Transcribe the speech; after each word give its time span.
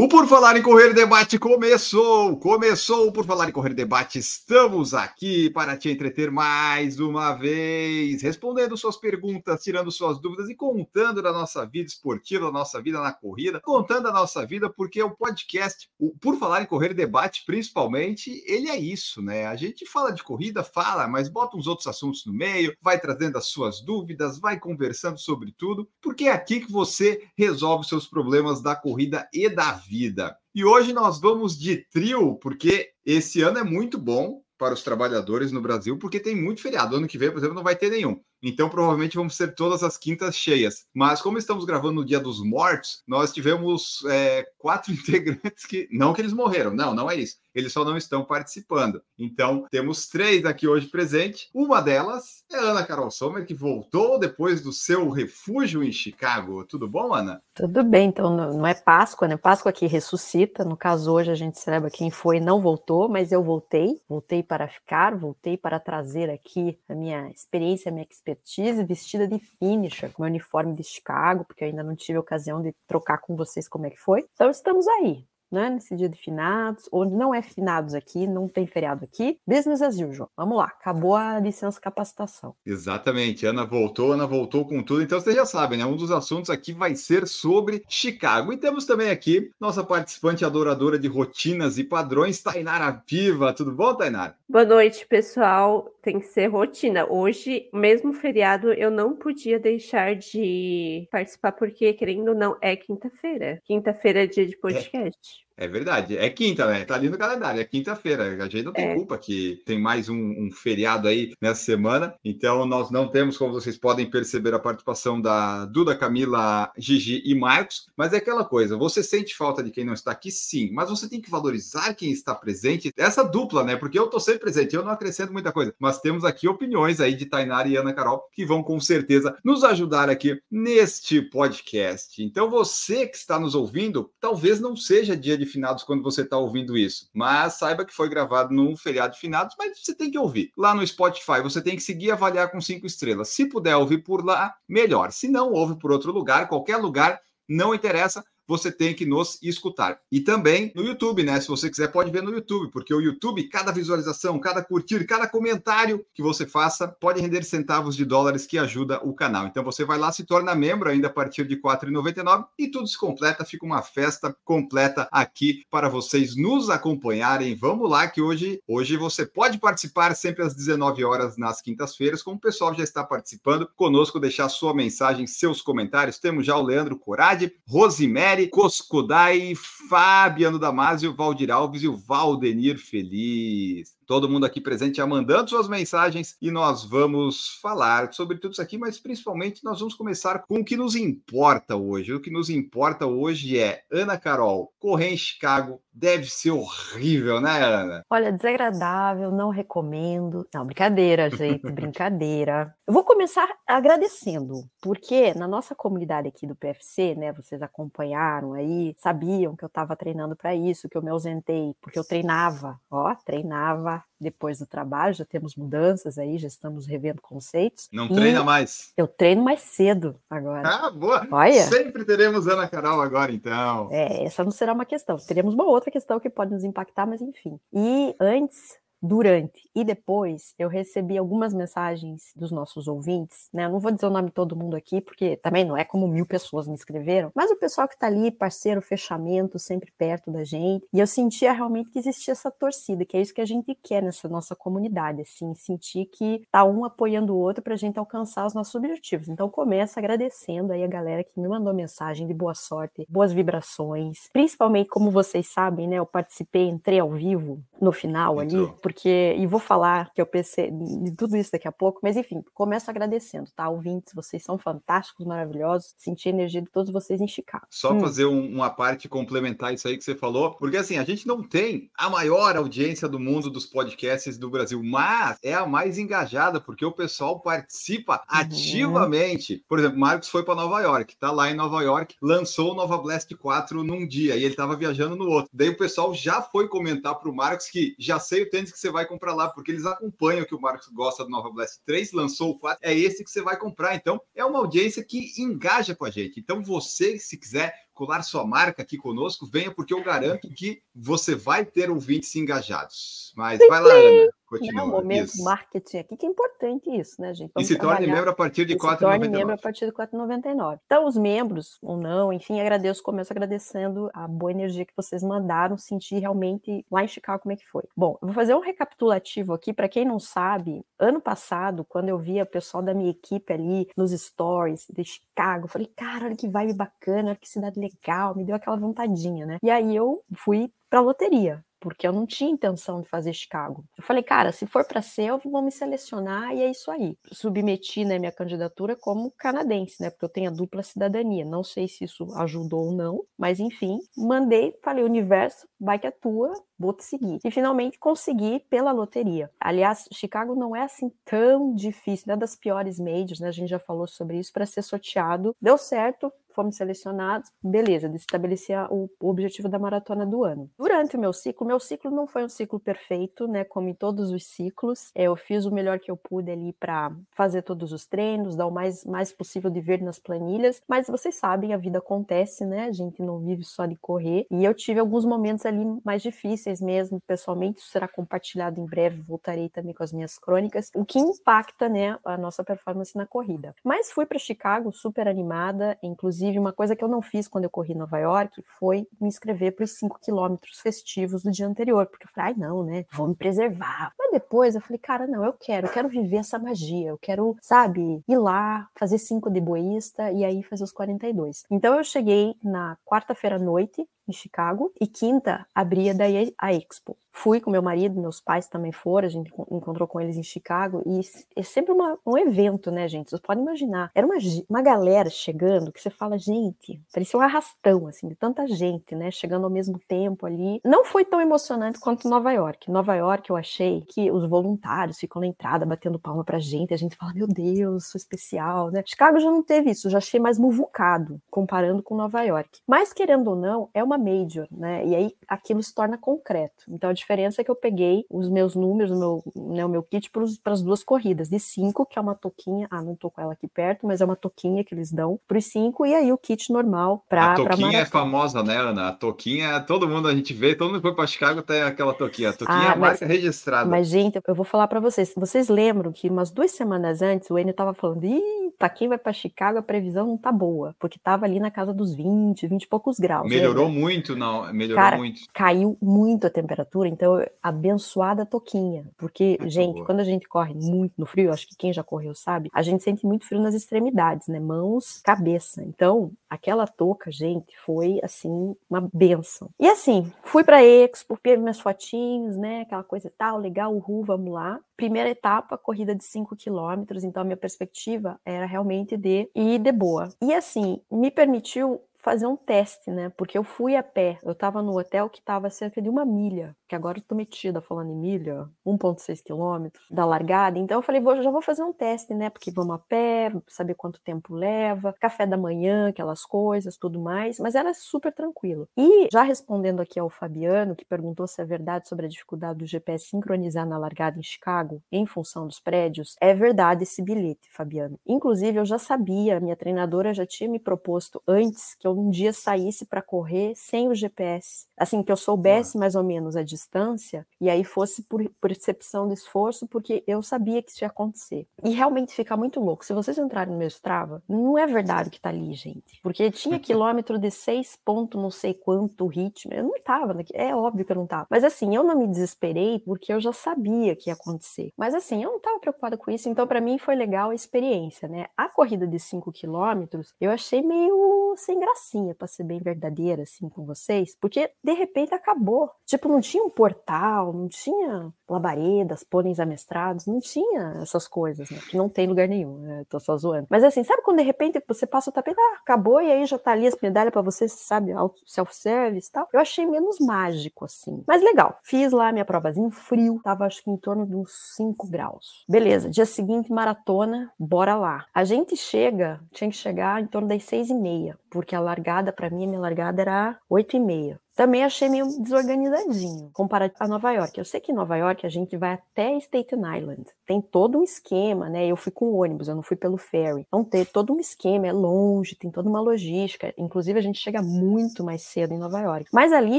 O 0.00 0.06
Por 0.06 0.28
Falar 0.28 0.56
em 0.56 0.62
Correr 0.62 0.94
Debate 0.94 1.40
começou! 1.40 2.38
Começou 2.38 3.08
o 3.08 3.12
Por 3.12 3.26
Falar 3.26 3.48
em 3.48 3.52
Correr 3.52 3.74
Debate. 3.74 4.20
Estamos 4.20 4.94
aqui 4.94 5.50
para 5.50 5.76
te 5.76 5.90
entreter 5.90 6.30
mais 6.30 7.00
uma 7.00 7.32
vez, 7.32 8.22
respondendo 8.22 8.76
suas 8.76 8.96
perguntas, 8.96 9.60
tirando 9.60 9.90
suas 9.90 10.20
dúvidas 10.20 10.48
e 10.48 10.54
contando 10.54 11.20
da 11.20 11.32
nossa 11.32 11.66
vida 11.66 11.88
esportiva, 11.88 12.46
da 12.46 12.52
nossa 12.52 12.80
vida 12.80 13.00
na 13.00 13.10
corrida, 13.10 13.60
contando 13.60 14.06
a 14.06 14.12
nossa 14.12 14.46
vida, 14.46 14.70
porque 14.70 15.02
o 15.02 15.10
podcast, 15.10 15.90
o 15.98 16.16
Por 16.16 16.38
Falar 16.38 16.62
em 16.62 16.66
Correr 16.66 16.94
Debate, 16.94 17.42
principalmente, 17.44 18.40
ele 18.46 18.68
é 18.68 18.78
isso, 18.78 19.20
né? 19.20 19.46
A 19.46 19.56
gente 19.56 19.84
fala 19.84 20.12
de 20.12 20.22
corrida, 20.22 20.62
fala, 20.62 21.08
mas 21.08 21.28
bota 21.28 21.56
uns 21.56 21.66
outros 21.66 21.88
assuntos 21.88 22.24
no 22.24 22.32
meio, 22.32 22.72
vai 22.80 23.00
trazendo 23.00 23.36
as 23.36 23.48
suas 23.48 23.80
dúvidas, 23.80 24.38
vai 24.38 24.60
conversando 24.60 25.18
sobre 25.18 25.50
tudo, 25.50 25.88
porque 26.00 26.26
é 26.26 26.32
aqui 26.32 26.60
que 26.60 26.70
você 26.70 27.20
resolve 27.36 27.82
os 27.82 27.88
seus 27.88 28.06
problemas 28.06 28.62
da 28.62 28.76
corrida 28.76 29.28
e 29.34 29.48
da 29.48 29.72
vida 29.72 29.87
vida. 29.88 30.36
E 30.54 30.64
hoje 30.64 30.92
nós 30.92 31.20
vamos 31.20 31.58
de 31.58 31.86
trio, 31.90 32.36
porque 32.36 32.90
esse 33.04 33.40
ano 33.40 33.58
é 33.58 33.64
muito 33.64 33.98
bom 33.98 34.42
para 34.58 34.74
os 34.74 34.82
trabalhadores 34.82 35.52
no 35.52 35.62
Brasil, 35.62 35.98
porque 35.98 36.20
tem 36.20 36.36
muito 36.36 36.60
feriado. 36.60 36.96
Ano 36.96 37.06
que 37.06 37.16
vem, 37.16 37.30
por 37.30 37.38
exemplo, 37.38 37.54
não 37.54 37.62
vai 37.62 37.76
ter 37.76 37.90
nenhum. 37.90 38.20
Então, 38.42 38.68
provavelmente 38.68 39.16
vamos 39.16 39.36
ser 39.36 39.54
todas 39.54 39.82
as 39.82 39.96
quintas 39.96 40.36
cheias. 40.36 40.86
Mas, 40.94 41.20
como 41.20 41.38
estamos 41.38 41.64
gravando 41.64 41.94
no 41.94 42.04
Dia 42.04 42.20
dos 42.20 42.42
Mortos, 42.44 43.02
nós 43.06 43.32
tivemos 43.32 44.04
é, 44.08 44.46
quatro 44.56 44.92
integrantes 44.92 45.66
que. 45.66 45.88
Não 45.90 46.12
que 46.12 46.20
eles 46.20 46.32
morreram, 46.32 46.72
não, 46.72 46.94
não 46.94 47.10
é 47.10 47.16
isso. 47.16 47.36
Eles 47.54 47.72
só 47.72 47.84
não 47.84 47.96
estão 47.96 48.24
participando. 48.24 49.02
Então, 49.18 49.66
temos 49.70 50.06
três 50.06 50.44
aqui 50.44 50.68
hoje 50.68 50.86
presentes. 50.86 51.48
Uma 51.52 51.80
delas 51.80 52.44
é 52.52 52.56
Ana 52.56 52.84
Carol 52.84 53.10
Sommer, 53.10 53.44
que 53.44 53.54
voltou 53.54 54.18
depois 54.18 54.60
do 54.60 54.72
seu 54.72 55.08
refúgio 55.08 55.82
em 55.82 55.90
Chicago. 55.90 56.64
Tudo 56.64 56.86
bom, 56.86 57.12
Ana? 57.12 57.42
Tudo 57.54 57.82
bem. 57.82 58.08
Então, 58.08 58.34
não 58.36 58.66
é 58.66 58.74
Páscoa, 58.74 59.26
né? 59.26 59.36
Páscoa 59.36 59.72
que 59.72 59.86
ressuscita. 59.86 60.64
No 60.64 60.76
caso, 60.76 61.12
hoje 61.12 61.32
a 61.32 61.34
gente 61.34 61.58
celebra 61.58 61.90
quem 61.90 62.10
foi 62.10 62.36
e 62.36 62.40
não 62.40 62.60
voltou, 62.60 63.08
mas 63.08 63.32
eu 63.32 63.42
voltei. 63.42 64.00
Voltei 64.08 64.42
para 64.42 64.68
ficar, 64.68 65.16
voltei 65.16 65.56
para 65.56 65.80
trazer 65.80 66.30
aqui 66.30 66.78
a 66.88 66.94
minha 66.94 67.28
experiência, 67.30 67.90
a 67.90 67.92
minha 67.92 68.06
experiência 68.08 68.27
expertise 68.28 68.84
vestida 68.84 69.26
de 69.26 69.38
finisher, 69.38 70.12
com 70.12 70.22
meu 70.22 70.30
uniforme 70.30 70.74
de 70.74 70.84
Chicago, 70.84 71.44
porque 71.44 71.64
eu 71.64 71.68
ainda 71.68 71.82
não 71.82 71.96
tive 71.96 72.18
ocasião 72.18 72.62
de 72.62 72.74
trocar 72.86 73.18
com 73.18 73.34
vocês 73.34 73.68
como 73.68 73.86
é 73.86 73.90
que 73.90 73.98
foi. 73.98 74.26
Então 74.34 74.50
estamos 74.50 74.86
aí 74.86 75.24
né, 75.50 75.70
nesse 75.70 75.96
dia 75.96 76.08
de 76.08 76.18
finados, 76.18 76.84
onde 76.92 77.14
não 77.14 77.34
é 77.34 77.42
finados 77.42 77.94
aqui, 77.94 78.26
não 78.26 78.48
tem 78.48 78.66
feriado 78.66 79.04
aqui, 79.04 79.38
business 79.46 79.82
as 79.82 79.98
usual. 79.98 80.30
Vamos 80.36 80.58
lá, 80.58 80.66
acabou 80.66 81.16
a 81.16 81.38
licença 81.40 81.80
capacitação. 81.80 82.54
Exatamente, 82.64 83.46
Ana 83.46 83.64
voltou, 83.64 84.12
Ana 84.12 84.26
voltou 84.26 84.66
com 84.66 84.82
tudo, 84.82 85.02
então 85.02 85.20
vocês 85.20 85.34
já 85.34 85.46
sabem, 85.46 85.78
né? 85.78 85.86
Um 85.86 85.96
dos 85.96 86.10
assuntos 86.10 86.50
aqui 86.50 86.72
vai 86.72 86.94
ser 86.94 87.26
sobre 87.26 87.82
Chicago. 87.88 88.52
E 88.52 88.56
temos 88.56 88.84
também 88.84 89.10
aqui 89.10 89.50
nossa 89.60 89.82
participante 89.82 90.44
adoradora 90.44 90.98
de 90.98 91.08
rotinas 91.08 91.78
e 91.78 91.84
padrões, 91.84 92.42
Tainara 92.42 92.92
Piva. 92.92 93.52
Tudo 93.52 93.72
bom, 93.72 93.94
Tainara? 93.94 94.36
Boa 94.48 94.64
noite, 94.64 95.06
pessoal. 95.06 95.90
Tem 96.08 96.20
que 96.20 96.26
ser 96.26 96.46
rotina. 96.46 97.06
Hoje, 97.06 97.68
mesmo 97.70 98.14
feriado, 98.14 98.72
eu 98.72 98.90
não 98.90 99.14
podia 99.14 99.58
deixar 99.58 100.16
de 100.16 101.06
participar, 101.10 101.52
porque, 101.52 101.92
querendo 101.92 102.28
ou 102.28 102.34
não, 102.34 102.56
é 102.62 102.74
quinta-feira. 102.74 103.60
Quinta-feira 103.66 104.24
é 104.24 104.26
dia 104.26 104.46
de 104.46 104.56
podcast. 104.56 105.44
É. 105.44 105.47
É 105.58 105.66
verdade. 105.66 106.16
É 106.16 106.30
quinta, 106.30 106.64
né? 106.66 106.84
Tá 106.84 106.94
ali 106.94 107.10
no 107.10 107.18
calendário. 107.18 107.60
É 107.60 107.64
quinta-feira. 107.64 108.36
A 108.44 108.48
gente 108.48 108.62
não 108.62 108.72
tem 108.72 108.90
é. 108.90 108.94
culpa 108.94 109.18
que 109.18 109.60
tem 109.66 109.76
mais 109.76 110.08
um, 110.08 110.16
um, 110.16 110.50
feriado 110.52 111.08
aí 111.08 111.32
nessa 111.42 111.64
semana. 111.64 112.14
Então, 112.24 112.64
nós 112.64 112.92
não 112.92 113.08
temos, 113.08 113.36
como 113.36 113.52
vocês 113.52 113.76
podem 113.76 114.08
perceber, 114.08 114.54
a 114.54 114.58
participação 114.60 115.20
da 115.20 115.66
Duda, 115.66 115.96
Camila, 115.96 116.70
Gigi 116.78 117.22
e 117.24 117.34
Marcos. 117.34 117.88
Mas 117.96 118.12
é 118.12 118.18
aquela 118.18 118.44
coisa: 118.44 118.76
você 118.76 119.02
sente 119.02 119.36
falta 119.36 119.60
de 119.60 119.72
quem 119.72 119.84
não 119.84 119.94
está 119.94 120.12
aqui? 120.12 120.30
Sim. 120.30 120.70
Mas 120.72 120.90
você 120.90 121.08
tem 121.08 121.20
que 121.20 121.28
valorizar 121.28 121.92
quem 121.94 122.12
está 122.12 122.36
presente. 122.36 122.92
Essa 122.96 123.24
dupla, 123.24 123.64
né? 123.64 123.74
Porque 123.74 123.98
eu 123.98 124.06
tô 124.06 124.20
sempre 124.20 124.42
presente, 124.42 124.76
eu 124.76 124.84
não 124.84 124.92
acrescento 124.92 125.32
muita 125.32 125.50
coisa. 125.50 125.74
Mas 125.80 125.98
temos 125.98 126.24
aqui 126.24 126.46
opiniões 126.46 127.00
aí 127.00 127.16
de 127.16 127.26
Tainara 127.26 127.66
e 127.66 127.74
Ana 127.74 127.92
Carol 127.92 128.22
que 128.32 128.46
vão 128.46 128.62
com 128.62 128.78
certeza 128.78 129.36
nos 129.44 129.64
ajudar 129.64 130.08
aqui 130.08 130.40
neste 130.48 131.20
podcast. 131.20 132.22
Então, 132.22 132.48
você 132.48 133.08
que 133.08 133.16
está 133.16 133.40
nos 133.40 133.56
ouvindo, 133.56 134.08
talvez 134.20 134.60
não 134.60 134.76
seja 134.76 135.16
dia 135.16 135.36
de 135.36 135.47
finados 135.48 135.82
quando 135.82 136.02
você 136.02 136.22
está 136.22 136.36
ouvindo 136.36 136.76
isso, 136.76 137.08
mas 137.12 137.54
saiba 137.54 137.84
que 137.84 137.94
foi 137.94 138.08
gravado 138.08 138.54
num 138.54 138.76
feriado 138.76 139.14
de 139.14 139.20
finados, 139.20 139.56
mas 139.58 139.78
você 139.78 139.94
tem 139.94 140.10
que 140.10 140.18
ouvir. 140.18 140.52
Lá 140.56 140.74
no 140.74 140.86
Spotify, 140.86 141.40
você 141.42 141.60
tem 141.60 141.74
que 141.74 141.82
seguir 141.82 142.06
e 142.06 142.10
avaliar 142.10 142.50
com 142.50 142.60
cinco 142.60 142.86
estrelas. 142.86 143.28
Se 143.28 143.46
puder 143.46 143.76
ouvir 143.76 143.98
por 143.98 144.24
lá, 144.24 144.54
melhor. 144.68 145.10
Se 145.10 145.28
não, 145.28 145.52
ouve 145.52 145.78
por 145.78 145.90
outro 145.90 146.12
lugar, 146.12 146.48
qualquer 146.48 146.76
lugar, 146.76 147.20
não 147.48 147.74
interessa 147.74 148.24
você 148.48 148.72
tem 148.72 148.94
que 148.94 149.04
nos 149.04 149.38
escutar. 149.42 150.00
E 150.10 150.20
também 150.20 150.72
no 150.74 150.82
YouTube, 150.82 151.22
né? 151.22 151.38
Se 151.38 151.48
você 151.48 151.68
quiser, 151.68 151.92
pode 151.92 152.10
ver 152.10 152.22
no 152.22 152.30
YouTube, 152.30 152.70
porque 152.72 152.94
o 152.94 153.00
YouTube, 153.00 153.46
cada 153.48 153.70
visualização, 153.70 154.38
cada 154.38 154.64
curtir, 154.64 155.06
cada 155.06 155.28
comentário 155.28 156.04
que 156.14 156.22
você 156.22 156.46
faça 156.46 156.88
pode 156.88 157.20
render 157.20 157.44
centavos 157.44 157.94
de 157.94 158.06
dólares 158.06 158.46
que 158.46 158.56
ajuda 158.56 159.00
o 159.04 159.12
canal. 159.12 159.46
Então 159.46 159.62
você 159.62 159.84
vai 159.84 159.98
lá, 159.98 160.10
se 160.10 160.24
torna 160.24 160.54
membro 160.54 160.88
ainda 160.88 161.08
a 161.08 161.12
partir 161.12 161.46
de 161.46 161.56
R$ 161.56 161.60
4,99 161.60 162.46
e 162.58 162.68
tudo 162.68 162.86
se 162.86 162.96
completa, 162.96 163.44
fica 163.44 163.66
uma 163.66 163.82
festa 163.82 164.34
completa 164.44 165.06
aqui 165.12 165.64
para 165.70 165.90
vocês 165.90 166.34
nos 166.34 166.70
acompanharem. 166.70 167.54
Vamos 167.54 167.90
lá 167.90 168.08
que 168.08 168.22
hoje, 168.22 168.62
hoje 168.66 168.96
você 168.96 169.26
pode 169.26 169.58
participar 169.58 170.14
sempre 170.14 170.42
às 170.42 170.54
19 170.54 171.04
horas 171.04 171.36
nas 171.36 171.60
quintas-feiras, 171.60 172.22
como 172.22 172.36
o 172.36 172.40
pessoal 172.40 172.74
já 172.74 172.82
está 172.82 173.04
participando 173.04 173.68
conosco, 173.76 174.18
deixar 174.18 174.48
sua 174.48 174.72
mensagem, 174.72 175.26
seus 175.26 175.60
comentários. 175.60 176.18
Temos 176.18 176.46
já 176.46 176.56
o 176.56 176.62
Leandro 176.62 176.98
Corade, 176.98 177.52
Rosemary 177.66 178.37
Michele 178.38 178.48
Coscudai, 178.48 179.54
Fabiano 179.56 180.58
Damasio, 180.58 181.12
Valdir 181.12 181.50
Alves 181.50 181.82
e 181.82 181.88
o 181.88 181.96
Valdenir 181.96 182.78
Feliz 182.78 183.97
todo 184.08 184.28
mundo 184.28 184.46
aqui 184.46 184.58
presente 184.58 184.96
já 184.96 185.06
mandando 185.06 185.50
suas 185.50 185.68
mensagens 185.68 186.34
e 186.40 186.50
nós 186.50 186.82
vamos 186.82 187.58
falar 187.60 188.10
sobre 188.14 188.38
tudo 188.38 188.52
isso 188.52 188.62
aqui, 188.62 188.78
mas 188.78 188.98
principalmente 188.98 189.62
nós 189.62 189.80
vamos 189.80 189.94
começar 189.94 190.44
com 190.48 190.60
o 190.60 190.64
que 190.64 190.78
nos 190.78 190.96
importa 190.96 191.76
hoje. 191.76 192.14
O 192.14 192.20
que 192.20 192.30
nos 192.30 192.48
importa 192.48 193.06
hoje 193.06 193.58
é 193.58 193.82
Ana 193.92 194.16
Carol, 194.16 194.72
correr 194.80 195.10
em 195.10 195.16
Chicago 195.16 195.78
deve 195.98 196.26
ser 196.26 196.52
horrível, 196.52 197.40
né, 197.40 197.60
Ana? 197.60 198.04
Olha, 198.08 198.32
desagradável, 198.32 199.32
não 199.32 199.50
recomendo. 199.50 200.46
Não, 200.54 200.64
brincadeira, 200.64 201.28
gente, 201.28 201.68
brincadeira. 201.72 202.72
Eu 202.86 202.94
vou 202.94 203.02
começar 203.02 203.48
agradecendo, 203.66 204.62
porque 204.80 205.34
na 205.34 205.48
nossa 205.48 205.74
comunidade 205.74 206.28
aqui 206.28 206.46
do 206.46 206.54
PFC, 206.54 207.16
né, 207.16 207.32
vocês 207.32 207.60
acompanharam 207.60 208.52
aí, 208.52 208.94
sabiam 208.96 209.56
que 209.56 209.64
eu 209.64 209.68
estava 209.68 209.96
treinando 209.96 210.36
para 210.36 210.54
isso, 210.54 210.88
que 210.88 210.96
eu 210.96 211.02
me 211.02 211.10
ausentei, 211.10 211.74
porque 211.80 211.98
eu 211.98 212.04
treinava, 212.04 212.78
ó, 212.88 213.12
treinava 213.16 213.97
depois 214.20 214.58
do 214.58 214.66
trabalho, 214.66 215.14
já 215.14 215.24
temos 215.24 215.54
mudanças 215.54 216.18
aí, 216.18 216.38
já 216.38 216.48
estamos 216.48 216.86
revendo 216.86 217.22
conceitos. 217.22 217.88
Não 217.92 218.08
treina 218.08 218.42
mais? 218.42 218.92
Eu 218.96 219.06
treino 219.06 219.42
mais 219.42 219.60
cedo 219.60 220.18
agora. 220.28 220.68
Ah, 220.68 220.90
boa! 220.90 221.26
Olha. 221.30 221.64
Sempre 221.64 222.04
teremos 222.04 222.46
Ana 222.46 222.68
Carol 222.68 223.00
agora, 223.00 223.32
então. 223.32 223.88
É, 223.90 224.24
essa 224.24 224.42
não 224.44 224.50
será 224.50 224.72
uma 224.72 224.84
questão. 224.84 225.16
Teremos 225.16 225.54
uma 225.54 225.64
outra 225.64 225.90
questão 225.90 226.18
que 226.18 226.30
pode 226.30 226.52
nos 226.52 226.64
impactar, 226.64 227.06
mas 227.06 227.20
enfim. 227.20 227.58
E 227.72 228.14
antes 228.20 228.76
durante 229.00 229.68
e 229.74 229.84
depois 229.84 230.54
eu 230.58 230.68
recebi 230.68 231.16
algumas 231.16 231.54
mensagens 231.54 232.32
dos 232.34 232.50
nossos 232.50 232.88
ouvintes, 232.88 233.48
né? 233.52 233.64
Eu 233.64 233.70
não 233.70 233.80
vou 233.80 233.92
dizer 233.92 234.06
o 234.06 234.10
nome 234.10 234.28
de 234.28 234.34
todo 234.34 234.56
mundo 234.56 234.76
aqui, 234.76 235.00
porque 235.00 235.36
também 235.36 235.64
não 235.64 235.76
é 235.76 235.84
como 235.84 236.08
mil 236.08 236.26
pessoas 236.26 236.66
me 236.66 236.74
escreveram, 236.74 237.30
mas 237.34 237.50
o 237.50 237.56
pessoal 237.56 237.88
que 237.88 237.98
tá 237.98 238.06
ali, 238.06 238.30
parceiro, 238.30 238.82
fechamento, 238.82 239.58
sempre 239.58 239.92
perto 239.96 240.30
da 240.30 240.44
gente, 240.44 240.86
e 240.92 240.98
eu 241.00 241.06
sentia 241.06 241.52
realmente 241.52 241.90
que 241.90 241.98
existia 241.98 242.32
essa 242.32 242.50
torcida, 242.50 243.04
que 243.04 243.16
é 243.16 243.20
isso 243.20 243.34
que 243.34 243.40
a 243.40 243.46
gente 243.46 243.74
quer 243.82 244.02
nessa 244.02 244.28
nossa 244.28 244.54
comunidade, 244.56 245.22
assim, 245.22 245.54
sentir 245.54 246.06
que 246.06 246.42
tá 246.50 246.64
um 246.64 246.84
apoiando 246.84 247.34
o 247.34 247.38
outro 247.38 247.62
pra 247.62 247.76
gente 247.76 247.98
alcançar 247.98 248.46
os 248.46 248.54
nossos 248.54 248.74
objetivos. 248.74 249.28
Então 249.28 249.48
começa 249.48 250.00
agradecendo 250.00 250.72
aí 250.72 250.82
a 250.82 250.88
galera 250.88 251.24
que 251.24 251.40
me 251.40 251.48
mandou 251.48 251.72
mensagem 251.72 252.26
de 252.26 252.34
boa 252.34 252.54
sorte, 252.54 253.06
boas 253.08 253.32
vibrações, 253.32 254.28
principalmente 254.32 254.88
como 254.88 255.10
vocês 255.10 255.48
sabem, 255.48 255.86
né? 255.86 255.96
Eu 255.96 256.06
participei, 256.06 256.68
entrei 256.68 256.98
ao 256.98 257.10
vivo 257.10 257.60
no 257.80 257.92
final 257.92 258.36
Muito. 258.36 258.56
ali, 258.56 258.72
porque, 258.88 259.36
e 259.36 259.46
vou 259.46 259.60
falar 259.60 260.10
que 260.14 260.20
eu 260.20 260.24
pensei 260.24 260.70
de 260.70 261.14
tudo 261.14 261.36
isso 261.36 261.52
daqui 261.52 261.68
a 261.68 261.72
pouco, 261.72 262.00
mas 262.02 262.16
enfim, 262.16 262.42
começo 262.54 262.90
agradecendo, 262.90 263.50
tá? 263.54 263.68
Ouvintes, 263.68 264.14
vocês 264.14 264.42
são 264.42 264.58
fantásticos, 264.58 265.26
maravilhosos, 265.26 265.92
senti 265.98 266.30
a 266.30 266.32
energia 266.32 266.62
de 266.62 266.70
todos 266.70 266.90
vocês 266.90 267.20
em 267.20 267.28
Chicago. 267.28 267.66
Só 267.68 267.92
hum. 267.92 268.00
fazer 268.00 268.24
um, 268.24 268.50
uma 268.50 268.70
parte 268.70 269.06
complementar 269.06 269.74
isso 269.74 269.86
aí 269.86 269.98
que 269.98 270.02
você 270.02 270.14
falou, 270.14 270.54
porque 270.54 270.78
assim, 270.78 270.96
a 270.96 271.04
gente 271.04 271.26
não 271.26 271.42
tem 271.42 271.90
a 271.94 272.08
maior 272.08 272.56
audiência 272.56 273.06
do 273.06 273.20
mundo 273.20 273.50
dos 273.50 273.66
podcasts 273.66 274.38
do 274.38 274.48
Brasil, 274.48 274.82
mas 274.82 275.36
é 275.42 275.52
a 275.52 275.66
mais 275.66 275.98
engajada, 275.98 276.58
porque 276.58 276.86
o 276.86 276.92
pessoal 276.92 277.40
participa 277.40 278.14
uhum. 278.14 278.20
ativamente. 278.26 279.62
Por 279.68 279.78
exemplo, 279.78 279.98
Marcos 279.98 280.30
foi 280.30 280.42
para 280.42 280.54
Nova 280.54 280.80
York, 280.80 281.14
tá 281.18 281.30
lá 281.30 281.50
em 281.50 281.54
Nova 281.54 281.82
York, 281.82 282.16
lançou 282.22 282.72
o 282.72 282.74
Nova 282.74 282.96
Blast 282.96 283.30
4 283.36 283.84
num 283.84 284.08
dia 284.08 284.34
e 284.34 284.44
ele 284.44 284.54
estava 284.54 284.74
viajando 284.74 285.14
no 285.14 285.28
outro. 285.28 285.50
Daí 285.52 285.68
o 285.68 285.76
pessoal 285.76 286.14
já 286.14 286.40
foi 286.40 286.68
comentar 286.68 287.14
para 287.16 287.28
o 287.28 287.36
Marcos 287.36 287.68
que 287.68 287.94
já 287.98 288.18
sei 288.18 288.44
o 288.44 288.48
tênis 288.48 288.72
que 288.72 288.77
você 288.78 288.90
vai 288.90 289.06
comprar 289.06 289.34
lá, 289.34 289.48
porque 289.48 289.70
eles 289.70 289.86
acompanham 289.86 290.44
que 290.44 290.54
o 290.54 290.60
Marcos 290.60 290.88
gosta 290.88 291.24
do 291.24 291.30
Nova 291.30 291.50
Blast 291.50 291.80
3, 291.84 292.12
lançou 292.12 292.50
o 292.50 292.58
4, 292.58 292.78
é 292.82 292.96
esse 292.96 293.24
que 293.24 293.30
você 293.30 293.42
vai 293.42 293.56
comprar. 293.56 293.94
Então, 293.94 294.20
é 294.34 294.44
uma 294.44 294.58
audiência 294.58 295.04
que 295.04 295.32
engaja 295.38 295.94
com 295.94 296.04
a 296.04 296.10
gente. 296.10 296.40
Então, 296.40 296.62
você, 296.62 297.18
se 297.18 297.36
quiser 297.36 297.74
colar 297.92 298.22
sua 298.22 298.46
marca 298.46 298.82
aqui 298.82 298.96
conosco, 298.96 299.46
venha, 299.46 299.72
porque 299.72 299.92
eu 299.92 300.02
garanto 300.02 300.48
que 300.50 300.80
você 300.94 301.34
vai 301.34 301.64
ter 301.64 301.90
ouvintes 301.90 302.34
engajados. 302.36 303.32
Mas 303.36 303.58
vai 303.68 303.82
lá, 303.82 303.92
Ana. 303.92 304.37
Continua. 304.48 304.84
O 304.84 304.88
momento 304.88 305.26
isso. 305.26 305.44
marketing 305.44 305.98
aqui, 305.98 306.16
que 306.16 306.26
é 306.26 306.28
importante 306.28 306.90
isso, 306.90 307.20
né, 307.20 307.34
gente? 307.34 307.52
Vamos 307.54 307.68
e 307.68 307.74
se 307.74 307.78
torne 307.78 308.06
membro 308.06 308.30
a 308.30 308.34
partir 308.34 308.64
de 308.64 308.72
R$ 308.72 308.78
4,99. 308.78 308.92
Se 308.94 308.98
torne 308.98 309.28
membro 309.28 309.54
a 309.54 309.58
partir 309.58 309.84
de 309.84 309.90
R$ 309.90 310.06
4,99. 310.06 310.80
Então, 310.86 311.06
os 311.06 311.16
membros, 311.16 311.78
ou 311.82 311.96
não, 311.96 312.32
enfim, 312.32 312.60
agradeço, 312.60 313.02
começo 313.02 313.32
agradecendo 313.32 314.10
a 314.14 314.26
boa 314.26 314.50
energia 314.50 314.86
que 314.86 314.96
vocês 314.96 315.22
mandaram, 315.22 315.76
sentir 315.76 316.18
realmente 316.18 316.84
lá 316.90 317.04
em 317.04 317.08
Chicago 317.08 317.42
como 317.42 317.52
é 317.52 317.56
que 317.56 317.66
foi. 317.66 317.82
Bom, 317.94 318.16
vou 318.22 318.32
fazer 318.32 318.54
um 318.54 318.60
recapitulativo 318.60 319.52
aqui, 319.52 319.72
para 319.72 319.88
quem 319.88 320.04
não 320.04 320.18
sabe, 320.18 320.82
ano 320.98 321.20
passado, 321.20 321.84
quando 321.84 322.08
eu 322.08 322.18
via 322.18 322.44
o 322.44 322.46
pessoal 322.46 322.82
da 322.82 322.94
minha 322.94 323.10
equipe 323.10 323.52
ali 323.52 323.88
nos 323.96 324.12
stories 324.12 324.86
de 324.90 325.04
Chicago, 325.04 325.68
falei, 325.68 325.90
cara, 325.94 326.26
olha 326.26 326.36
que 326.36 326.48
vibe 326.48 326.72
bacana, 326.72 327.28
olha 327.28 327.36
que 327.36 327.48
cidade 327.48 327.78
legal, 327.78 328.34
me 328.34 328.44
deu 328.44 328.56
aquela 328.56 328.76
vontadinha, 328.76 329.44
né? 329.44 329.58
E 329.62 329.70
aí 329.70 329.94
eu 329.94 330.22
fui 330.34 330.72
para 330.88 331.00
loteria 331.00 331.62
porque 331.80 332.06
eu 332.06 332.12
não 332.12 332.26
tinha 332.26 332.50
intenção 332.50 333.00
de 333.00 333.08
fazer 333.08 333.32
Chicago. 333.32 333.84
Eu 333.96 334.04
falei, 334.04 334.22
cara, 334.22 334.52
se 334.52 334.66
for 334.66 334.84
para 334.86 335.02
ser, 335.02 335.26
eu 335.26 335.38
vou 335.38 335.62
me 335.62 335.70
selecionar 335.70 336.54
e 336.54 336.62
é 336.62 336.70
isso 336.70 336.90
aí. 336.90 337.16
Submeti 337.32 338.04
né, 338.04 338.18
minha 338.18 338.32
candidatura 338.32 338.96
como 338.96 339.32
canadense, 339.38 340.00
né? 340.00 340.10
Porque 340.10 340.24
eu 340.24 340.28
tenho 340.28 340.50
a 340.50 340.52
dupla 340.54 340.82
cidadania. 340.82 341.44
Não 341.44 341.62
sei 341.62 341.88
se 341.88 342.04
isso 342.04 342.26
ajudou 342.36 342.86
ou 342.86 342.92
não, 342.92 343.24
mas 343.36 343.60
enfim, 343.60 343.98
mandei, 344.16 344.74
falei, 344.82 345.04
universo, 345.04 345.66
vai 345.80 345.98
que 345.98 346.06
é 346.06 346.10
tua, 346.10 346.52
vou 346.78 346.92
te 346.92 347.04
seguir. 347.04 347.38
E 347.44 347.50
finalmente 347.50 347.98
consegui 347.98 348.60
pela 348.70 348.92
loteria. 348.92 349.50
Aliás, 349.60 350.08
Chicago 350.12 350.54
não 350.54 350.74
é 350.74 350.82
assim 350.82 351.10
tão 351.24 351.74
difícil, 351.74 352.26
não 352.28 352.34
é 352.34 352.38
das 352.38 352.56
piores 352.56 352.98
majors, 352.98 353.40
né? 353.40 353.48
A 353.48 353.52
gente 353.52 353.68
já 353.68 353.78
falou 353.78 354.06
sobre 354.06 354.38
isso, 354.38 354.52
para 354.52 354.66
ser 354.66 354.82
sorteado. 354.82 355.54
Deu 355.60 355.76
certo, 355.78 356.32
fomos 356.58 356.74
selecionados, 356.74 357.52
beleza, 357.62 358.08
estabeleci 358.16 358.72
o, 358.90 359.08
objetivo 359.20 359.68
da 359.68 359.78
maratona 359.78 360.26
do 360.26 360.42
ano. 360.42 360.68
Durante 360.76 361.16
o 361.16 361.20
meu 361.20 361.32
ciclo, 361.32 361.64
meu 361.64 361.78
ciclo 361.78 362.10
não 362.10 362.26
foi 362.26 362.44
um 362.44 362.48
ciclo 362.48 362.80
perfeito, 362.80 363.46
né? 363.46 363.62
Como 363.62 363.88
em 363.88 363.94
todos 363.94 364.32
os 364.32 364.44
ciclos, 364.44 365.12
eu 365.14 365.36
fiz 365.36 365.64
o 365.66 365.70
melhor 365.72 366.00
que 366.00 366.10
eu 366.10 366.16
pude 366.16 366.50
ali 366.50 366.72
para 366.72 367.12
fazer 367.30 367.62
todos 367.62 367.92
os 367.92 368.06
treinos, 368.06 368.56
dar 368.56 368.66
o 368.66 368.72
mais, 368.72 369.04
mais 369.04 369.32
possível 369.32 369.70
de 369.70 369.80
ver 369.80 370.02
nas 370.02 370.18
planilhas, 370.18 370.82
mas 370.88 371.06
vocês 371.06 371.36
sabem, 371.36 371.72
a 371.72 371.76
vida 371.76 371.98
acontece, 371.98 372.66
né? 372.66 372.86
A 372.86 372.92
gente 372.92 373.22
não 373.22 373.38
vive 373.38 373.62
só 373.62 373.86
de 373.86 373.94
correr, 373.94 374.44
e 374.50 374.64
eu 374.64 374.74
tive 374.74 374.98
alguns 374.98 375.24
momentos 375.24 375.64
ali 375.64 375.84
mais 376.04 376.22
difíceis 376.22 376.80
mesmo, 376.80 377.20
pessoalmente, 377.24 377.78
isso 377.78 377.90
será 377.90 378.08
compartilhado 378.08 378.80
em 378.80 378.84
breve, 378.84 379.22
voltarei 379.22 379.68
também 379.68 379.94
com 379.94 380.02
as 380.02 380.12
minhas 380.12 380.36
crônicas, 380.36 380.90
o 380.92 381.04
que 381.04 381.20
impacta, 381.20 381.88
né, 381.88 382.18
a 382.24 382.36
nossa 382.36 382.64
performance 382.64 383.16
na 383.16 383.26
corrida. 383.26 383.72
Mas 383.84 384.10
fui 384.10 384.26
para 384.26 384.40
Chicago 384.40 384.90
super 384.92 385.28
animada, 385.28 385.96
inclusive 386.02 386.47
Inclusive, 386.48 386.58
uma 386.58 386.72
coisa 386.72 386.96
que 386.96 387.04
eu 387.04 387.08
não 387.08 387.20
fiz 387.20 387.46
quando 387.46 387.64
eu 387.64 387.70
corri 387.70 387.92
em 387.92 387.96
Nova 387.96 388.18
York 388.18 388.62
foi 388.78 389.06
me 389.20 389.28
inscrever 389.28 389.74
para 389.74 389.84
os 389.84 389.92
5 389.98 390.18
quilômetros 390.20 390.80
festivos 390.80 391.42
do 391.42 391.50
dia 391.50 391.66
anterior, 391.66 392.06
porque 392.06 392.26
eu 392.26 392.30
falei, 392.30 392.52
ai, 392.52 392.58
não, 392.58 392.82
né? 392.82 393.04
Vou 393.12 393.28
me 393.28 393.34
preservar. 393.34 394.12
Mas 394.18 394.32
depois 394.32 394.74
eu 394.74 394.80
falei, 394.80 394.98
cara, 394.98 395.26
não, 395.26 395.44
eu 395.44 395.52
quero, 395.52 395.86
eu 395.86 395.92
quero 395.92 396.08
viver 396.08 396.38
essa 396.38 396.58
magia, 396.58 397.08
eu 397.08 397.18
quero, 397.18 397.56
sabe, 397.60 398.22
ir 398.26 398.38
lá, 398.38 398.88
fazer 398.98 399.18
5 399.18 399.50
de 399.50 399.60
boísta 399.60 400.30
e 400.32 400.44
aí 400.44 400.62
fazer 400.62 400.84
os 400.84 400.92
42. 400.92 401.64
Então 401.70 401.96
eu 401.96 402.04
cheguei 402.04 402.54
na 402.62 402.96
quarta-feira 403.04 403.56
à 403.56 403.58
noite, 403.58 404.06
em 404.30 404.34
Chicago, 404.34 404.92
e 405.00 405.06
quinta 405.06 405.66
abria 405.74 406.14
daí 406.14 406.54
a 406.58 406.72
Expo. 406.72 407.16
Fui 407.30 407.60
com 407.60 407.70
meu 407.70 407.82
marido, 407.82 408.20
meus 408.20 408.40
pais 408.40 408.66
também 408.66 408.90
foram, 408.90 409.26
a 409.26 409.30
gente 409.30 409.52
encontrou 409.70 410.08
com 410.08 410.20
eles 410.20 410.36
em 410.36 410.42
Chicago, 410.42 411.02
e 411.06 411.20
é 411.54 411.62
sempre 411.62 411.92
uma, 411.92 412.18
um 412.26 412.36
evento, 412.36 412.90
né, 412.90 413.06
gente? 413.06 413.30
Vocês 413.30 413.40
podem 413.40 413.62
imaginar. 413.62 414.10
Era 414.12 414.26
uma, 414.26 414.36
uma 414.68 414.82
galera 414.82 415.30
chegando 415.30 415.92
que 415.92 416.00
você 416.00 416.10
fala, 416.10 416.36
gente, 416.36 417.00
parecia 417.12 417.38
um 417.38 417.42
arrastão, 417.42 418.08
assim, 418.08 418.26
de 418.26 418.34
tanta 418.34 418.66
gente, 418.66 419.14
né, 419.14 419.30
chegando 419.30 419.64
ao 419.64 419.70
mesmo 419.70 420.00
tempo 420.08 420.46
ali. 420.46 420.80
Não 420.84 421.04
foi 421.04 421.24
tão 421.24 421.40
emocionante 421.40 422.00
quanto 422.00 422.28
Nova 422.28 422.50
York. 422.52 422.90
Nova 422.90 423.14
York, 423.14 423.48
eu 423.48 423.56
achei 423.56 424.02
que 424.08 424.32
os 424.32 424.48
voluntários 424.48 425.18
ficam 425.18 425.40
na 425.40 425.46
entrada 425.46 425.86
batendo 425.86 426.18
palma 426.18 426.42
pra 426.42 426.58
gente, 426.58 426.92
a 426.92 426.96
gente 426.96 427.14
fala, 427.14 427.32
meu 427.34 427.46
Deus, 427.46 428.08
sou 428.08 428.18
especial, 428.18 428.90
né? 428.90 429.04
Chicago 429.06 429.38
já 429.38 429.50
não 429.50 429.62
teve 429.62 429.90
isso, 429.90 430.10
já 430.10 430.18
achei 430.18 430.40
mais 430.40 430.58
muvucado, 430.58 431.40
comparando 431.48 432.02
com 432.02 432.16
Nova 432.16 432.42
York. 432.42 432.80
Mas, 432.84 433.12
querendo 433.12 433.50
ou 433.50 433.56
não, 433.56 433.88
é 433.94 434.02
uma 434.02 434.17
major, 434.18 434.66
né? 434.70 435.06
E 435.06 435.14
aí 435.14 435.34
aquilo 435.46 435.82
se 435.82 435.94
torna 435.94 436.18
concreto. 436.18 436.84
Então 436.88 437.10
a 437.10 437.12
diferença 437.12 437.60
é 437.60 437.64
que 437.64 437.70
eu 437.70 437.76
peguei 437.76 438.24
os 438.30 438.48
meus 438.48 438.74
números, 438.74 439.10
o 439.10 439.18
meu, 439.18 439.42
né, 439.56 439.84
o 439.84 439.88
meu 439.88 440.02
kit 440.02 440.30
para 440.30 440.72
as 440.72 440.82
duas 440.82 441.02
corridas, 441.02 441.48
de 441.48 441.58
cinco, 441.58 442.04
que 442.04 442.18
é 442.18 442.22
uma 442.22 442.34
toquinha, 442.34 442.86
ah, 442.90 443.02
não 443.02 443.14
tô 443.14 443.30
com 443.30 443.40
ela 443.40 443.52
aqui 443.52 443.68
perto, 443.68 444.06
mas 444.06 444.20
é 444.20 444.24
uma 444.24 444.36
toquinha 444.36 444.84
que 444.84 444.94
eles 444.94 445.12
dão 445.12 445.38
para 445.46 445.58
os 445.58 445.64
cinco, 445.64 446.04
e 446.04 446.14
aí 446.14 446.32
o 446.32 446.38
kit 446.38 446.72
normal 446.72 447.24
para. 447.28 447.52
A 447.52 447.54
toquinha 447.54 448.00
é 448.00 448.04
famosa, 448.04 448.62
né, 448.62 448.76
Ana? 448.76 449.08
A 449.08 449.12
toquinha, 449.12 449.80
todo 449.80 450.08
mundo 450.08 450.28
a 450.28 450.34
gente 450.34 450.52
vê, 450.52 450.74
todo 450.74 450.90
mundo 450.90 451.02
foi 451.02 451.14
para 451.14 451.26
Chicago 451.26 451.62
tem 451.62 451.82
aquela 451.82 452.14
toquinha. 452.14 452.50
A 452.50 452.52
toquinha 452.52 452.78
ah, 452.78 452.84
é 452.84 452.86
a 452.86 452.96
mas, 452.96 453.20
marca 453.20 453.26
registrada. 453.26 453.88
Mas, 453.88 454.08
gente, 454.08 454.40
eu 454.44 454.54
vou 454.54 454.64
falar 454.64 454.88
para 454.88 454.98
vocês. 454.98 455.32
Vocês 455.36 455.68
lembram 455.68 456.10
que 456.10 456.28
umas 456.28 456.50
duas 456.50 456.72
semanas 456.72 457.22
antes 457.22 457.50
o 457.50 457.58
Enio 457.58 457.70
estava 457.70 457.94
falando, 457.94 458.24
ih, 458.24 458.72
para 458.78 458.88
quem 458.88 459.08
vai 459.08 459.18
para 459.18 459.32
Chicago 459.32 459.78
a 459.78 459.82
previsão 459.82 460.26
não 460.26 460.36
tá 460.36 460.52
boa, 460.52 460.94
porque 460.98 461.18
tava 461.18 461.44
ali 461.44 461.58
na 461.58 461.70
casa 461.70 461.92
dos 461.92 462.14
20, 462.14 462.66
20 462.66 462.82
e 462.82 462.88
poucos 462.88 463.18
graus. 463.18 463.48
Melhorou 463.48 463.86
lembra? 463.86 464.00
muito, 464.00 464.07
não, 464.36 464.72
melhorou 464.72 465.02
Cara, 465.02 465.16
muito. 465.16 465.40
Caiu 465.52 465.96
muito 466.00 466.46
a 466.46 466.50
temperatura, 466.50 467.08
então 467.08 467.44
abençoada 467.62 468.46
toquinha, 468.46 469.04
porque, 469.16 469.58
gente, 469.66 469.94
boa. 469.94 470.06
quando 470.06 470.20
a 470.20 470.24
gente 470.24 470.48
corre 470.48 470.74
muito 470.74 471.14
no 471.18 471.26
frio, 471.26 471.52
acho 471.52 471.68
que 471.68 471.76
quem 471.76 471.92
já 471.92 472.02
correu 472.02 472.34
sabe, 472.34 472.68
a 472.72 472.82
gente 472.82 473.02
sente 473.02 473.24
muito 473.26 473.46
frio 473.46 473.60
nas 473.60 473.74
extremidades, 473.74 474.48
né? 474.48 474.58
Mãos, 474.60 475.20
cabeça. 475.22 475.82
Então, 475.82 476.32
aquela 476.48 476.86
touca, 476.86 477.30
gente, 477.30 477.78
foi 477.78 478.18
assim 478.22 478.74
uma 478.88 479.08
benção. 479.12 479.70
E 479.78 479.88
assim, 479.88 480.30
fui 480.42 480.64
para 480.64 480.84
Expo, 480.84 481.38
peguei 481.42 481.58
minhas 481.58 481.80
fotinhos, 481.80 482.56
né? 482.56 482.82
Aquela 482.82 483.04
coisa 483.04 483.28
e 483.28 483.30
tal, 483.30 483.58
legal, 483.58 483.94
uhul, 483.94 484.24
vamos 484.24 484.52
lá. 484.52 484.80
Primeira 484.96 485.30
etapa, 485.30 485.78
corrida 485.78 486.14
de 486.14 486.24
5 486.24 486.56
quilômetros, 486.56 487.24
então 487.24 487.42
a 487.42 487.44
minha 487.44 487.56
perspectiva 487.56 488.40
era 488.44 488.66
realmente 488.66 489.16
de 489.16 489.48
ir 489.54 489.78
de 489.78 489.92
boa. 489.92 490.28
E 490.40 490.52
assim, 490.52 491.00
me 491.10 491.30
permitiu 491.30 492.00
fazer 492.28 492.46
um 492.46 492.56
teste, 492.56 493.10
né? 493.10 493.30
Porque 493.38 493.56
eu 493.56 493.64
fui 493.64 493.96
a 493.96 494.02
pé, 494.02 494.38
eu 494.42 494.54
tava 494.54 494.82
no 494.82 494.98
hotel 494.98 495.30
que 495.30 495.40
tava 495.40 495.70
cerca 495.70 496.02
de 496.02 496.10
uma 496.10 496.26
milha, 496.26 496.76
que 496.86 496.94
agora 496.94 497.16
eu 497.18 497.22
tô 497.22 497.34
metida 497.34 497.80
falando 497.80 498.10
em 498.12 498.14
milha, 498.16 498.68
1,6 498.84 499.40
quilômetros 499.42 500.04
da 500.10 500.26
largada. 500.26 500.78
Então 500.78 500.98
eu 500.98 501.02
falei, 501.02 501.22
vou, 501.22 501.42
já 501.42 501.50
vou 501.50 501.62
fazer 501.62 501.82
um 501.82 501.92
teste, 501.92 502.34
né? 502.34 502.50
Porque 502.50 502.70
vamos 502.70 502.96
a 502.96 502.98
pé, 502.98 503.50
saber 503.66 503.94
quanto 503.94 504.20
tempo 504.20 504.54
leva, 504.54 505.14
café 505.18 505.46
da 505.46 505.56
manhã, 505.56 506.08
aquelas 506.10 506.44
coisas, 506.44 506.98
tudo 506.98 507.18
mais, 507.18 507.58
mas 507.58 507.74
era 507.74 507.94
super 507.94 508.30
tranquilo. 508.30 508.86
E 508.94 509.28
já 509.32 509.42
respondendo 509.42 510.00
aqui 510.00 510.20
ao 510.20 510.28
Fabiano, 510.28 510.94
que 510.94 511.06
perguntou 511.06 511.46
se 511.46 511.62
é 511.62 511.64
verdade 511.64 512.08
sobre 512.10 512.26
a 512.26 512.28
dificuldade 512.28 512.80
do 512.80 512.86
GPS 512.86 513.28
sincronizar 513.30 513.86
na 513.86 513.96
largada 513.96 514.38
em 514.38 514.42
Chicago, 514.42 515.02
em 515.10 515.24
função 515.24 515.66
dos 515.66 515.80
prédios, 515.80 516.36
é 516.42 516.52
verdade 516.52 517.04
esse 517.04 517.22
bilhete, 517.22 517.68
Fabiano. 517.72 518.18
Inclusive, 518.26 518.78
eu 518.78 518.84
já 518.84 518.98
sabia, 518.98 519.60
minha 519.60 519.76
treinadora 519.76 520.34
já 520.34 520.44
tinha 520.44 520.68
me 520.68 520.78
proposto 520.78 521.42
antes 521.48 521.94
que 521.98 522.06
eu 522.06 522.14
um 522.18 522.30
dia 522.30 522.52
saísse 522.52 523.06
para 523.06 523.22
correr 523.22 523.72
sem 523.76 524.08
o 524.08 524.14
GPS. 524.14 524.86
Assim, 524.96 525.22
que 525.22 525.30
eu 525.30 525.36
soubesse 525.36 525.96
mais 525.96 526.14
ou 526.14 526.24
menos 526.24 526.56
a 526.56 526.62
distância 526.62 527.46
e 527.60 527.70
aí 527.70 527.84
fosse 527.84 528.22
por 528.22 528.46
percepção 528.60 529.28
de 529.28 529.34
esforço, 529.34 529.86
porque 529.86 530.24
eu 530.26 530.42
sabia 530.42 530.82
que 530.82 530.90
isso 530.90 531.04
ia 531.04 531.08
acontecer. 531.08 531.66
E 531.82 531.90
realmente 531.90 532.34
fica 532.34 532.56
muito 532.56 532.80
louco. 532.80 533.04
Se 533.04 533.12
vocês 533.12 533.38
entrarem 533.38 533.72
no 533.72 533.78
meu 533.78 533.88
Strava, 533.88 534.42
não 534.48 534.76
é 534.76 534.86
verdade 534.86 535.30
que 535.30 535.40
tá 535.40 535.48
ali, 535.48 535.72
gente. 535.74 536.20
Porque 536.22 536.50
tinha 536.50 536.78
quilômetro 536.80 537.38
de 537.38 537.50
seis 537.50 537.96
pontos, 538.04 538.40
não 538.40 538.50
sei 538.50 538.74
quanto 538.74 539.26
ritmo. 539.26 539.72
Eu 539.72 539.84
não 539.84 540.00
tava, 540.02 540.36
é 540.52 540.74
óbvio 540.74 541.04
que 541.04 541.12
eu 541.12 541.16
não 541.16 541.26
tava. 541.26 541.46
Mas 541.50 541.64
assim, 541.64 541.94
eu 541.94 542.02
não 542.02 542.18
me 542.18 542.26
desesperei 542.26 542.98
porque 543.00 543.32
eu 543.32 543.40
já 543.40 543.52
sabia 543.52 544.16
que 544.16 544.30
ia 544.30 544.34
acontecer. 544.34 544.92
Mas 544.96 545.14
assim, 545.14 545.42
eu 545.42 545.52
não 545.52 545.60
tava 545.60 545.78
preocupada 545.78 546.16
com 546.16 546.30
isso, 546.30 546.48
então 546.48 546.66
para 546.66 546.80
mim 546.80 546.98
foi 546.98 547.14
legal 547.14 547.50
a 547.50 547.54
experiência, 547.54 548.28
né? 548.28 548.46
A 548.56 548.68
corrida 548.68 549.06
de 549.06 549.18
5 549.18 549.52
quilômetros, 549.52 550.34
eu 550.40 550.50
achei 550.50 550.82
meio 550.82 551.54
sem 551.56 551.78
gracinha, 551.98 552.34
pra 552.34 552.46
ser 552.46 552.64
bem 552.64 552.78
verdadeira, 552.78 553.42
assim, 553.42 553.68
com 553.68 553.84
vocês, 553.84 554.36
porque 554.40 554.70
de 554.82 554.92
repente 554.92 555.34
acabou. 555.34 555.90
Tipo, 556.06 556.28
não 556.28 556.40
tinha 556.40 556.62
um 556.62 556.70
portal, 556.70 557.52
não 557.52 557.68
tinha 557.68 558.32
labaredas, 558.48 559.24
pôneis 559.24 559.60
amestrados, 559.60 560.26
não 560.26 560.40
tinha 560.40 561.00
essas 561.02 561.28
coisas, 561.28 561.68
né? 561.70 561.78
Que 561.90 561.96
não 561.96 562.08
tem 562.08 562.26
lugar 562.26 562.48
nenhum, 562.48 562.78
né? 562.78 563.04
Tô 563.08 563.20
só 563.20 563.36
zoando. 563.36 563.66
Mas 563.68 563.84
assim, 563.84 564.02
sabe 564.04 564.22
quando 564.22 564.38
de 564.38 564.44
repente 564.44 564.82
você 564.86 565.06
passa 565.06 565.30
o 565.30 565.32
tapete, 565.32 565.58
ah, 565.58 565.78
acabou, 565.82 566.20
e 566.20 566.30
aí 566.30 566.46
já 566.46 566.58
tá 566.58 566.72
ali 566.72 566.86
as 566.86 566.96
medalhas 567.02 567.32
para 567.32 567.42
você, 567.42 567.68
sabe, 567.68 568.12
self-service 568.46 569.28
e 569.28 569.32
tal? 569.32 569.48
Eu 569.52 569.60
achei 569.60 569.84
menos 569.84 570.18
mágico, 570.20 570.84
assim. 570.84 571.22
Mas 571.26 571.42
legal. 571.42 571.78
Fiz 571.82 572.12
lá 572.12 572.32
minha 572.32 572.44
provazinha, 572.44 572.90
frio, 572.90 573.40
tava 573.42 573.66
acho 573.66 573.82
que 573.82 573.90
em 573.90 573.96
torno 573.96 574.26
de 574.26 574.34
uns 574.34 574.50
5 574.76 575.08
graus. 575.08 575.64
Beleza, 575.68 576.08
dia 576.08 576.24
seguinte, 576.24 576.72
maratona, 576.72 577.52
bora 577.58 577.96
lá. 577.96 578.26
A 578.32 578.44
gente 578.44 578.76
chega, 578.76 579.40
tinha 579.52 579.68
que 579.68 579.76
chegar 579.76 580.22
em 580.22 580.26
torno 580.26 580.48
das 580.48 580.64
seis 580.64 580.88
e 580.88 580.94
meia, 580.94 581.38
porque 581.50 581.74
a 581.74 581.80
largada, 581.88 582.32
para 582.32 582.50
mim, 582.50 582.64
a 582.64 582.68
minha 582.68 582.80
largada 582.80 583.22
era 583.22 583.58
oito 583.68 583.96
e 583.96 584.00
meia 584.00 584.40
também 584.58 584.82
achei 584.82 585.08
meio 585.08 585.24
desorganizadinho, 585.40 586.50
comparado 586.52 586.92
a 586.98 587.06
Nova 587.06 587.30
York. 587.30 587.56
Eu 587.56 587.64
sei 587.64 587.78
que 587.78 587.92
em 587.92 587.94
Nova 587.94 588.16
York 588.16 588.44
a 588.44 588.48
gente 588.48 588.76
vai 588.76 588.94
até 588.94 589.36
Staten 589.36 589.82
Island. 589.96 590.24
Tem 590.44 590.60
todo 590.60 590.98
um 590.98 591.04
esquema, 591.04 591.68
né? 591.68 591.86
Eu 591.86 591.96
fui 591.96 592.10
com 592.10 592.34
ônibus, 592.34 592.66
eu 592.66 592.74
não 592.74 592.82
fui 592.82 592.96
pelo 592.96 593.16
ferry. 593.16 593.64
Então 593.68 593.84
tem 593.84 594.04
todo 594.04 594.32
um 594.32 594.40
esquema, 594.40 594.88
é 594.88 594.92
longe, 594.92 595.54
tem 595.54 595.70
toda 595.70 595.88
uma 595.88 596.00
logística. 596.00 596.74
Inclusive 596.76 597.20
a 597.20 597.22
gente 597.22 597.38
chega 597.38 597.62
muito 597.62 598.24
mais 598.24 598.42
cedo 598.42 598.74
em 598.74 598.78
Nova 598.78 598.98
York. 598.98 599.26
Mas 599.32 599.52
ali 599.52 599.78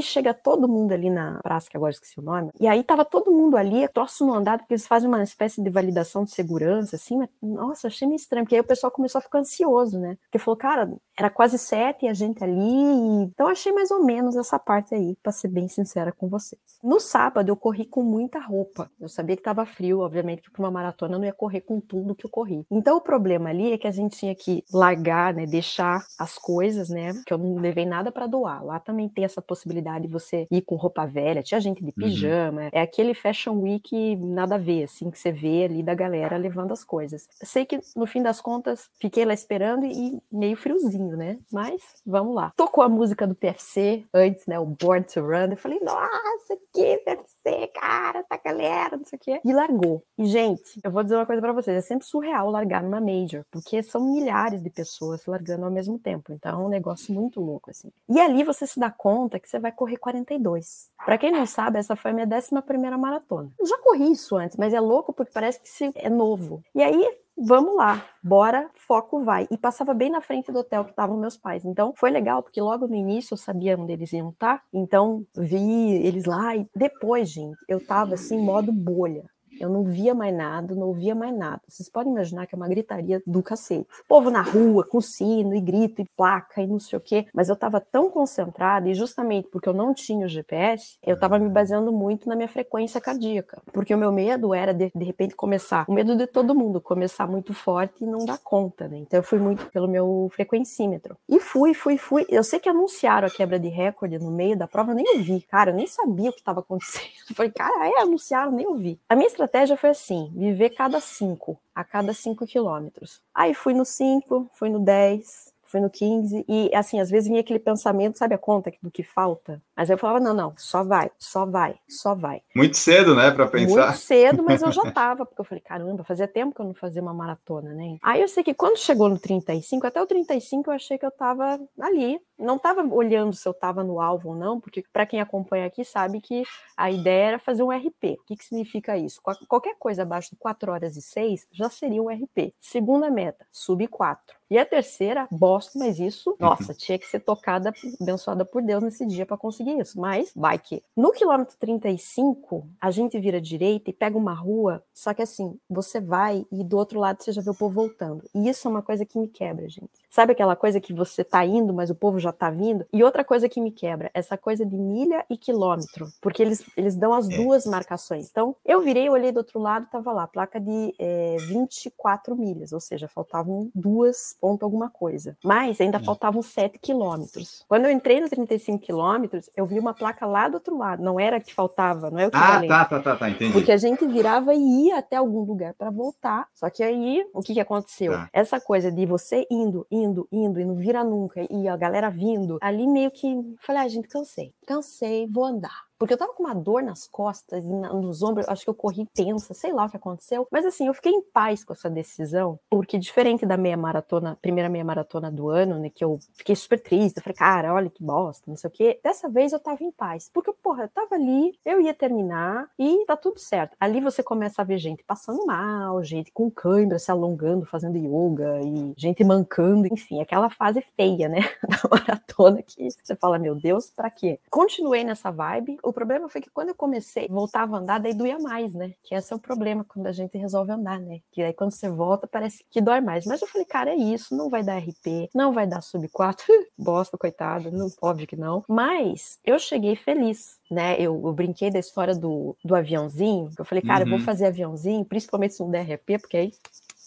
chega 0.00 0.32
todo 0.32 0.66
mundo 0.66 0.92
ali 0.92 1.10
na 1.10 1.40
praça, 1.42 1.68
que 1.68 1.76
agora 1.76 1.92
esqueci 1.92 2.18
o 2.18 2.22
nome. 2.22 2.50
E 2.58 2.66
aí 2.66 2.82
tava 2.82 3.04
todo 3.04 3.30
mundo 3.30 3.58
ali, 3.58 3.86
troço 3.88 4.24
no 4.24 4.32
andado, 4.32 4.60
porque 4.60 4.72
eles 4.72 4.86
fazem 4.86 5.08
uma 5.08 5.22
espécie 5.22 5.62
de 5.62 5.68
validação 5.68 6.24
de 6.24 6.30
segurança, 6.30 6.96
assim. 6.96 7.18
Mas, 7.18 7.28
nossa, 7.42 7.88
achei 7.88 8.08
meio 8.08 8.16
estranho, 8.16 8.46
porque 8.46 8.54
aí 8.54 8.62
o 8.62 8.66
pessoal 8.66 8.90
começou 8.90 9.18
a 9.18 9.22
ficar 9.22 9.40
ansioso, 9.40 9.98
né? 9.98 10.16
Porque 10.22 10.38
falou, 10.38 10.56
cara, 10.56 10.90
era 11.18 11.28
quase 11.28 11.58
sete 11.58 12.06
e 12.06 12.08
a 12.08 12.14
gente 12.14 12.42
ali. 12.42 13.24
Então 13.24 13.46
achei 13.46 13.72
mais 13.72 13.90
ou 13.90 14.02
menos 14.02 14.36
essa 14.36 14.58
parte 14.58 14.69
aí, 14.94 15.16
para 15.22 15.32
ser 15.32 15.48
bem 15.48 15.68
sincera 15.68 16.12
com 16.12 16.28
vocês. 16.28 16.60
No 16.82 17.00
sábado 17.00 17.48
eu 17.48 17.56
corri 17.56 17.84
com 17.84 18.02
muita 18.02 18.38
roupa. 18.38 18.90
Eu 19.00 19.08
sabia 19.08 19.36
que 19.36 19.40
estava 19.40 19.66
frio, 19.66 20.00
obviamente, 20.00 20.42
porque 20.42 20.60
uma 20.60 20.70
maratona 20.70 21.14
eu 21.14 21.18
não 21.18 21.26
ia 21.26 21.32
correr 21.32 21.60
com 21.60 21.80
tudo 21.80 22.14
que 22.14 22.24
eu 22.24 22.30
corri. 22.30 22.64
Então 22.70 22.96
o 22.96 23.00
problema 23.00 23.50
ali 23.50 23.72
é 23.72 23.78
que 23.78 23.86
a 23.86 23.90
gente 23.90 24.16
tinha 24.16 24.34
que 24.34 24.64
largar, 24.72 25.34
né, 25.34 25.46
deixar 25.46 26.04
as 26.18 26.38
coisas, 26.38 26.88
né, 26.88 27.12
que 27.26 27.32
eu 27.32 27.38
não 27.38 27.56
levei 27.56 27.84
nada 27.84 28.12
para 28.12 28.26
doar. 28.26 28.64
Lá 28.64 28.78
também 28.78 29.08
tem 29.08 29.24
essa 29.24 29.42
possibilidade 29.42 30.06
de 30.06 30.12
você 30.12 30.46
ir 30.50 30.62
com 30.62 30.76
roupa 30.76 31.06
velha, 31.06 31.42
tinha 31.42 31.60
gente 31.60 31.80
de 31.80 31.86
uhum. 31.86 31.92
pijama, 31.96 32.62
uhum. 32.62 32.68
é 32.72 32.80
aquele 32.80 33.14
fashion 33.14 33.60
week 33.60 34.16
nada 34.16 34.54
a 34.54 34.58
ver, 34.58 34.84
assim, 34.84 35.10
que 35.10 35.18
você 35.18 35.32
vê 35.32 35.64
ali 35.64 35.82
da 35.82 35.94
galera 35.94 36.36
levando 36.36 36.72
as 36.72 36.84
coisas. 36.84 37.28
Sei 37.42 37.64
que 37.64 37.80
no 37.96 38.06
fim 38.06 38.22
das 38.22 38.40
contas 38.40 38.88
fiquei 39.00 39.24
lá 39.24 39.34
esperando 39.34 39.84
e 39.84 40.20
meio 40.30 40.56
friozinho, 40.56 41.16
né? 41.16 41.38
Mas 41.52 41.82
vamos 42.06 42.34
lá. 42.34 42.52
Tocou 42.56 42.84
a 42.84 42.88
música 42.88 43.26
do 43.26 43.34
PFC 43.34 44.04
antes, 44.14 44.46
né, 44.46 44.59
o 44.60 44.66
Born 44.66 45.04
to 45.04 45.20
Run. 45.20 45.50
Eu 45.50 45.56
falei, 45.56 45.80
nossa, 45.80 46.56
que 46.72 47.02
deve 47.04 47.22
ser, 47.42 47.68
cara, 47.68 48.22
tá 48.24 48.38
galera, 48.44 48.96
não 48.96 49.04
sei 49.04 49.16
o 49.16 49.20
quê. 49.20 49.40
E 49.44 49.52
largou. 49.52 50.02
E, 50.18 50.26
gente, 50.26 50.80
eu 50.82 50.90
vou 50.90 51.02
dizer 51.02 51.16
uma 51.16 51.26
coisa 51.26 51.40
para 51.40 51.52
vocês: 51.52 51.76
é 51.76 51.80
sempre 51.80 52.06
surreal 52.06 52.50
largar 52.50 52.82
numa 52.82 53.00
Major, 53.00 53.44
porque 53.50 53.82
são 53.82 54.12
milhares 54.12 54.62
de 54.62 54.70
pessoas 54.70 55.24
largando 55.26 55.64
ao 55.64 55.70
mesmo 55.70 55.98
tempo. 55.98 56.32
Então 56.32 56.60
é 56.60 56.64
um 56.64 56.68
negócio 56.68 57.12
muito 57.14 57.40
louco, 57.40 57.70
assim. 57.70 57.90
E 58.08 58.20
ali 58.20 58.44
você 58.44 58.66
se 58.66 58.78
dá 58.78 58.90
conta 58.90 59.38
que 59.38 59.48
você 59.48 59.58
vai 59.58 59.72
correr 59.72 59.96
42. 59.96 60.90
Para 61.04 61.18
quem 61.18 61.30
não 61.32 61.46
sabe, 61.46 61.78
essa 61.78 61.96
foi 61.96 62.10
a 62.10 62.14
minha 62.14 62.26
11 62.26 62.62
primeira 62.62 62.96
maratona. 62.98 63.50
Eu 63.58 63.66
já 63.66 63.78
corri 63.78 64.12
isso 64.12 64.36
antes, 64.36 64.56
mas 64.56 64.74
é 64.74 64.80
louco 64.80 65.12
porque 65.12 65.32
parece 65.32 65.60
que 65.60 65.92
é 65.96 66.10
novo. 66.10 66.62
E 66.74 66.82
aí, 66.82 67.18
vamos 67.40 67.74
lá, 67.74 68.04
bora, 68.22 68.70
foco 68.74 69.24
vai. 69.24 69.48
E 69.50 69.56
passava 69.56 69.94
bem 69.94 70.10
na 70.10 70.20
frente 70.20 70.52
do 70.52 70.58
hotel 70.58 70.84
que 70.84 70.90
estavam 70.90 71.16
meus 71.16 71.36
pais. 71.36 71.64
Então 71.64 71.94
foi 71.96 72.10
legal, 72.10 72.42
porque 72.42 72.60
logo 72.60 72.86
no 72.86 72.94
início 72.94 73.34
eu 73.34 73.38
sabia 73.38 73.76
onde 73.78 73.92
eles 73.92 74.12
iam 74.12 74.30
estar. 74.30 74.58
Tá? 74.58 74.62
Então 74.72 75.24
vi 75.36 75.94
eles 76.04 76.24
lá 76.24 76.54
e 76.56 76.66
depois, 76.74 77.30
gente, 77.30 77.56
eu 77.68 77.84
tava 77.84 78.14
assim, 78.14 78.38
modo 78.38 78.70
bolha. 78.72 79.24
Eu 79.60 79.68
não 79.68 79.84
via 79.84 80.14
mais 80.14 80.34
nada, 80.34 80.74
não 80.74 80.88
ouvia 80.88 81.14
mais 81.14 81.36
nada. 81.36 81.60
Vocês 81.68 81.88
podem 81.88 82.12
imaginar 82.12 82.46
que 82.46 82.54
é 82.54 82.56
uma 82.56 82.68
gritaria 82.68 83.22
do 83.26 83.42
cacete. 83.42 83.86
Povo 84.08 84.30
na 84.30 84.42
rua, 84.42 84.84
com 84.84 85.00
sino 85.00 85.54
e 85.54 85.60
grito 85.60 86.00
e 86.00 86.06
placa 86.16 86.62
e 86.62 86.66
não 86.66 86.78
sei 86.78 86.98
o 86.98 87.00
quê. 87.00 87.26
Mas 87.34 87.48
eu 87.48 87.54
estava 87.54 87.80
tão 87.80 88.10
concentrada 88.10 88.88
e 88.88 88.94
justamente 88.94 89.48
porque 89.48 89.68
eu 89.68 89.74
não 89.74 89.92
tinha 89.92 90.24
o 90.24 90.28
GPS, 90.28 90.96
eu 91.04 91.14
estava 91.14 91.38
me 91.38 91.48
baseando 91.48 91.92
muito 91.92 92.28
na 92.28 92.34
minha 92.34 92.48
frequência 92.48 93.00
cardíaca. 93.00 93.60
Porque 93.72 93.94
o 93.94 93.98
meu 93.98 94.10
medo 94.10 94.54
era 94.54 94.72
de, 94.72 94.90
de 94.94 95.04
repente 95.04 95.34
começar, 95.34 95.84
o 95.88 95.92
medo 95.92 96.16
de 96.16 96.26
todo 96.26 96.54
mundo, 96.54 96.80
começar 96.80 97.26
muito 97.26 97.52
forte 97.52 98.02
e 98.02 98.06
não 98.06 98.24
dar 98.24 98.38
conta, 98.38 98.88
né? 98.88 98.98
Então 98.98 99.18
eu 99.18 99.24
fui 99.24 99.38
muito 99.38 99.66
pelo 99.66 99.86
meu 99.86 100.30
frequencímetro. 100.34 101.16
E 101.28 101.38
fui, 101.38 101.74
fui, 101.74 101.98
fui. 101.98 102.24
Eu 102.28 102.42
sei 102.42 102.58
que 102.58 102.68
anunciaram 102.68 103.28
a 103.28 103.30
quebra 103.30 103.58
de 103.58 103.68
recorde 103.68 104.18
no 104.18 104.30
meio 104.30 104.56
da 104.56 104.66
prova, 104.66 104.92
eu 104.92 104.96
nem 104.96 105.16
ouvi. 105.16 105.42
Cara, 105.42 105.70
eu 105.70 105.74
nem 105.74 105.86
sabia 105.86 106.30
o 106.30 106.32
que 106.32 106.40
estava 106.40 106.60
acontecendo. 106.60 107.10
Eu 107.30 107.36
falei, 107.36 107.52
cara, 107.52 107.88
é, 107.88 108.02
anunciaram, 108.02 108.50
nem 108.50 108.66
ouvi. 108.66 108.98
A 109.08 109.14
minha 109.14 109.28
estratégia 109.28 109.49
estratégia 109.50 109.76
foi 109.76 109.90
assim: 109.90 110.32
viver 110.34 110.70
cada 110.70 111.00
cinco, 111.00 111.58
a 111.74 111.82
cada 111.82 112.14
cinco 112.14 112.46
quilômetros. 112.46 113.20
Aí 113.34 113.52
fui 113.52 113.74
no 113.74 113.84
cinco, 113.84 114.48
fui 114.54 114.70
no 114.70 114.78
10, 114.78 115.52
fui 115.64 115.80
no 115.80 115.88
15, 115.88 116.44
e 116.48 116.70
assim, 116.74 117.00
às 117.00 117.10
vezes 117.10 117.28
vinha 117.28 117.40
aquele 117.40 117.60
pensamento, 117.60 118.18
sabe 118.18 118.34
a 118.34 118.38
conta 118.38 118.72
do 118.82 118.90
que 118.90 119.02
falta? 119.04 119.62
Mas 119.76 119.88
eu 119.88 119.96
falava, 119.96 120.18
não, 120.18 120.34
não, 120.34 120.52
só 120.56 120.82
vai, 120.82 121.10
só 121.16 121.46
vai, 121.46 121.76
só 121.88 122.14
vai. 122.14 122.42
Muito 122.54 122.76
cedo, 122.76 123.14
né, 123.14 123.30
para 123.30 123.46
pensar. 123.46 123.86
Muito 123.86 123.98
cedo, 123.98 124.42
mas 124.42 124.62
eu 124.62 124.72
já 124.72 124.90
tava, 124.90 125.24
porque 125.24 125.40
eu 125.40 125.44
falei, 125.44 125.62
caramba, 125.62 126.02
fazia 126.02 126.26
tempo 126.26 126.54
que 126.54 126.60
eu 126.60 126.66
não 126.66 126.74
fazia 126.74 127.00
uma 127.00 127.14
maratona, 127.14 127.72
né? 127.72 127.98
Aí 128.02 128.20
eu 128.20 128.28
sei 128.28 128.42
que 128.42 128.52
quando 128.52 128.78
chegou 128.78 129.08
no 129.08 129.18
35, 129.18 129.86
até 129.86 130.02
o 130.02 130.06
35 130.06 130.70
eu 130.70 130.74
achei 130.74 130.98
que 130.98 131.06
eu 131.06 131.10
tava 131.10 131.60
ali, 131.80 132.20
não 132.40 132.58
tava 132.58 132.82
olhando 132.82 133.34
se 133.34 133.46
eu 133.48 133.54
tava 133.54 133.84
no 133.84 134.00
alvo 134.00 134.30
ou 134.30 134.34
não, 134.34 134.60
porque 134.60 134.82
para 134.92 135.06
quem 135.06 135.20
acompanha 135.20 135.66
aqui 135.66 135.84
sabe 135.84 136.20
que 136.20 136.42
a 136.76 136.90
ideia 136.90 137.28
era 137.28 137.38
fazer 137.38 137.62
um 137.62 137.70
RP. 137.70 138.18
O 138.18 138.24
que, 138.26 138.36
que 138.36 138.44
significa 138.44 138.96
isso? 138.96 139.20
Qualquer 139.46 139.76
coisa 139.78 140.02
abaixo 140.02 140.30
de 140.30 140.36
4 140.36 140.72
horas 140.72 140.96
e 140.96 141.02
6 141.02 141.46
já 141.52 141.70
seria 141.70 142.02
um 142.02 142.08
RP. 142.08 142.52
Segunda 142.58 143.10
meta, 143.10 143.46
sub 143.50 143.86
4. 143.86 144.40
E 144.50 144.58
a 144.58 144.66
terceira, 144.66 145.28
bosta, 145.30 145.78
mas 145.78 146.00
isso, 146.00 146.34
nossa, 146.40 146.74
tinha 146.74 146.98
que 146.98 147.06
ser 147.06 147.20
tocada, 147.20 147.72
abençoada 148.00 148.44
por 148.44 148.60
Deus 148.60 148.82
nesse 148.82 149.06
dia 149.06 149.24
para 149.24 149.36
conseguir 149.36 149.60
conseguir 149.60 149.78
isso, 149.78 150.00
mas 150.00 150.32
vai 150.34 150.58
que. 150.58 150.82
No 150.96 151.12
quilômetro 151.12 151.56
35, 151.58 152.66
a 152.80 152.90
gente 152.90 153.18
vira 153.18 153.40
direita 153.40 153.90
e 153.90 153.92
pega 153.92 154.16
uma 154.16 154.32
rua, 154.32 154.82
só 154.94 155.12
que 155.12 155.22
assim, 155.22 155.58
você 155.68 156.00
vai 156.00 156.46
e 156.50 156.64
do 156.64 156.76
outro 156.76 156.98
lado 156.98 157.22
você 157.22 157.32
já 157.32 157.42
vê 157.42 157.50
o 157.50 157.54
povo 157.54 157.74
voltando. 157.74 158.24
E 158.34 158.48
isso 158.48 158.66
é 158.66 158.70
uma 158.70 158.82
coisa 158.82 159.04
que 159.04 159.18
me 159.18 159.28
quebra, 159.28 159.68
gente. 159.68 159.90
Sabe 160.08 160.32
aquela 160.32 160.56
coisa 160.56 160.80
que 160.80 160.92
você 160.92 161.22
tá 161.22 161.44
indo, 161.44 161.72
mas 161.72 161.90
o 161.90 161.94
povo 161.94 162.18
já 162.18 162.29
tá 162.32 162.50
vindo? 162.50 162.86
E 162.92 163.02
outra 163.02 163.24
coisa 163.24 163.48
que 163.48 163.60
me 163.60 163.70
quebra, 163.70 164.10
essa 164.14 164.36
coisa 164.36 164.64
de 164.64 164.76
milha 164.76 165.24
e 165.28 165.36
quilômetro, 165.36 166.08
porque 166.20 166.42
eles, 166.42 166.64
eles 166.76 166.96
dão 166.96 167.12
as 167.14 167.28
é. 167.28 167.36
duas 167.36 167.66
marcações. 167.66 168.28
Então, 168.30 168.56
eu 168.64 168.80
virei, 168.80 169.08
olhei 169.08 169.32
do 169.32 169.38
outro 169.38 169.58
lado, 169.58 169.86
tava 169.90 170.12
lá, 170.12 170.26
placa 170.26 170.60
de 170.60 170.94
é, 170.98 171.36
24 171.48 172.36
milhas, 172.36 172.72
ou 172.72 172.80
seja, 172.80 173.08
faltavam 173.08 173.70
duas 173.74 174.36
ponto 174.40 174.64
alguma 174.64 174.88
coisa. 174.88 175.36
Mas 175.44 175.80
ainda 175.80 175.98
é. 175.98 176.02
faltavam 176.02 176.42
7 176.42 176.78
quilômetros. 176.78 177.64
Quando 177.68 177.84
eu 177.84 177.90
entrei 177.90 178.20
no 178.20 178.28
35 178.28 178.78
quilômetros, 178.78 179.50
eu 179.56 179.66
vi 179.66 179.78
uma 179.78 179.94
placa 179.94 180.26
lá 180.26 180.48
do 180.48 180.54
outro 180.54 180.76
lado, 180.76 181.02
não 181.02 181.18
era 181.18 181.40
que 181.40 181.54
faltava, 181.54 182.10
não 182.10 182.18
é 182.18 182.26
o 182.26 182.30
que 182.30 182.36
Ah, 182.36 182.62
tá, 182.66 182.84
tá, 182.84 183.00
tá, 183.00 183.16
tá, 183.16 183.30
entendi. 183.30 183.52
Porque 183.52 183.72
a 183.72 183.76
gente 183.76 184.06
virava 184.06 184.54
e 184.54 184.86
ia 184.86 184.98
até 184.98 185.16
algum 185.16 185.42
lugar 185.42 185.74
para 185.74 185.90
voltar. 185.90 186.46
Só 186.54 186.68
que 186.70 186.82
aí, 186.82 187.24
o 187.32 187.42
que 187.42 187.54
que 187.54 187.60
aconteceu? 187.60 188.12
Tá. 188.12 188.28
Essa 188.32 188.60
coisa 188.60 188.90
de 188.90 189.06
você 189.06 189.46
indo, 189.50 189.86
indo, 189.90 190.26
indo 190.30 190.60
e 190.60 190.64
não 190.64 190.74
vira 190.74 191.04
nunca 191.04 191.46
e 191.50 191.68
a 191.68 191.76
galera 191.76 192.10
vindo, 192.20 192.58
ali 192.60 192.86
meio 192.86 193.10
que 193.10 193.26
falei, 193.60 193.82
ah, 193.82 193.88
gente, 193.88 194.08
cansei. 194.08 194.54
Cansei, 194.66 195.26
vou 195.26 195.44
andar. 195.44 195.89
Porque 196.00 196.14
eu 196.14 196.18
tava 196.18 196.32
com 196.32 196.44
uma 196.44 196.54
dor 196.54 196.82
nas 196.82 197.06
costas 197.06 197.62
e 197.62 197.68
nos 197.68 198.22
ombros, 198.22 198.48
acho 198.48 198.64
que 198.64 198.70
eu 198.70 198.74
corri 198.74 199.06
tensa, 199.12 199.52
sei 199.52 199.70
lá 199.70 199.84
o 199.84 199.90
que 199.90 199.98
aconteceu. 199.98 200.48
Mas 200.50 200.64
assim, 200.64 200.86
eu 200.86 200.94
fiquei 200.94 201.12
em 201.12 201.20
paz 201.20 201.62
com 201.62 201.74
essa 201.74 201.90
decisão, 201.90 202.58
porque 202.70 202.98
diferente 202.98 203.44
da 203.44 203.58
meia 203.58 203.76
maratona, 203.76 204.38
primeira 204.40 204.70
meia 204.70 204.82
maratona 204.82 205.30
do 205.30 205.50
ano, 205.50 205.78
né, 205.78 205.90
que 205.94 206.02
eu 206.02 206.18
fiquei 206.34 206.56
super 206.56 206.80
triste, 206.80 207.18
eu 207.18 207.22
falei, 207.22 207.36
cara, 207.36 207.74
olha 207.74 207.90
que 207.90 208.02
bosta, 208.02 208.44
não 208.46 208.56
sei 208.56 208.68
o 208.68 208.72
quê. 208.72 208.98
Dessa 209.04 209.28
vez 209.28 209.52
eu 209.52 209.60
tava 209.60 209.84
em 209.84 209.92
paz, 209.92 210.30
porque, 210.32 210.50
porra, 210.62 210.84
eu 210.84 210.88
tava 210.88 211.16
ali, 211.16 211.52
eu 211.66 211.82
ia 211.82 211.92
terminar 211.92 212.70
e 212.78 213.04
tá 213.04 213.14
tudo 213.14 213.38
certo. 213.38 213.76
Ali 213.78 214.00
você 214.00 214.22
começa 214.22 214.62
a 214.62 214.64
ver 214.64 214.78
gente 214.78 215.04
passando 215.04 215.44
mal, 215.44 216.02
gente 216.02 216.32
com 216.32 216.50
cãibra 216.50 216.98
se 216.98 217.10
alongando, 217.10 217.66
fazendo 217.66 217.98
yoga 217.98 218.58
e 218.62 218.94
gente 218.96 219.22
mancando, 219.22 219.86
enfim, 219.92 220.22
aquela 220.22 220.48
fase 220.48 220.82
feia, 220.96 221.28
né, 221.28 221.40
da 221.68 221.78
maratona 221.90 222.62
que 222.62 222.88
você 222.90 223.14
fala, 223.16 223.38
meu 223.38 223.54
Deus, 223.54 223.90
pra 223.90 224.08
quê? 224.08 224.40
Continuei 224.48 225.04
nessa 225.04 225.30
vibe, 225.30 225.76
o 225.90 225.92
problema 225.92 226.28
foi 226.28 226.40
que 226.40 226.50
quando 226.50 226.68
eu 226.68 226.74
comecei, 226.74 227.28
voltava 227.28 227.76
a 227.76 227.80
andar, 227.80 227.98
daí 227.98 228.14
doía 228.14 228.38
mais, 228.38 228.72
né? 228.74 228.94
Que 229.02 229.14
esse 229.14 229.32
é 229.32 229.36
o 229.36 229.38
problema 229.38 229.84
quando 229.84 230.06
a 230.06 230.12
gente 230.12 230.38
resolve 230.38 230.72
andar, 230.72 230.98
né? 230.98 231.20
Que 231.32 231.42
aí 231.42 231.52
quando 231.52 231.72
você 231.72 231.88
volta, 231.88 232.26
parece 232.26 232.64
que 232.70 232.80
dói 232.80 233.00
mais. 233.00 233.26
Mas 233.26 233.42
eu 233.42 233.48
falei, 233.48 233.66
cara, 233.66 233.90
é 233.90 233.96
isso, 233.96 234.36
não 234.36 234.48
vai 234.48 234.62
dar 234.62 234.78
RP, 234.78 235.28
não 235.34 235.52
vai 235.52 235.66
dar 235.66 235.80
sub 235.80 236.08
4, 236.08 236.44
bosta, 236.78 237.18
coitada, 237.18 237.70
não, 237.70 237.88
óbvio 238.00 238.26
que 238.26 238.36
não. 238.36 238.64
Mas 238.68 239.38
eu 239.44 239.58
cheguei 239.58 239.96
feliz, 239.96 240.58
né? 240.70 240.94
Eu, 240.98 241.20
eu, 241.24 241.32
brinquei 241.32 241.70
da 241.70 241.78
história 241.78 242.14
do, 242.14 242.56
do 242.64 242.74
aviãozinho, 242.74 243.50
que 243.54 243.60
eu 243.60 243.64
falei, 243.64 243.82
cara, 243.82 244.00
uhum. 244.00 244.06
eu 244.06 244.10
vou 244.10 244.18
uhum. 244.18 244.24
fazer 244.24 244.46
aviãozinho, 244.46 245.04
principalmente 245.04 245.54
se 245.54 245.60
não 245.60 245.70
der 245.70 245.82
RP, 245.82 246.20
porque 246.20 246.36
aí 246.36 246.52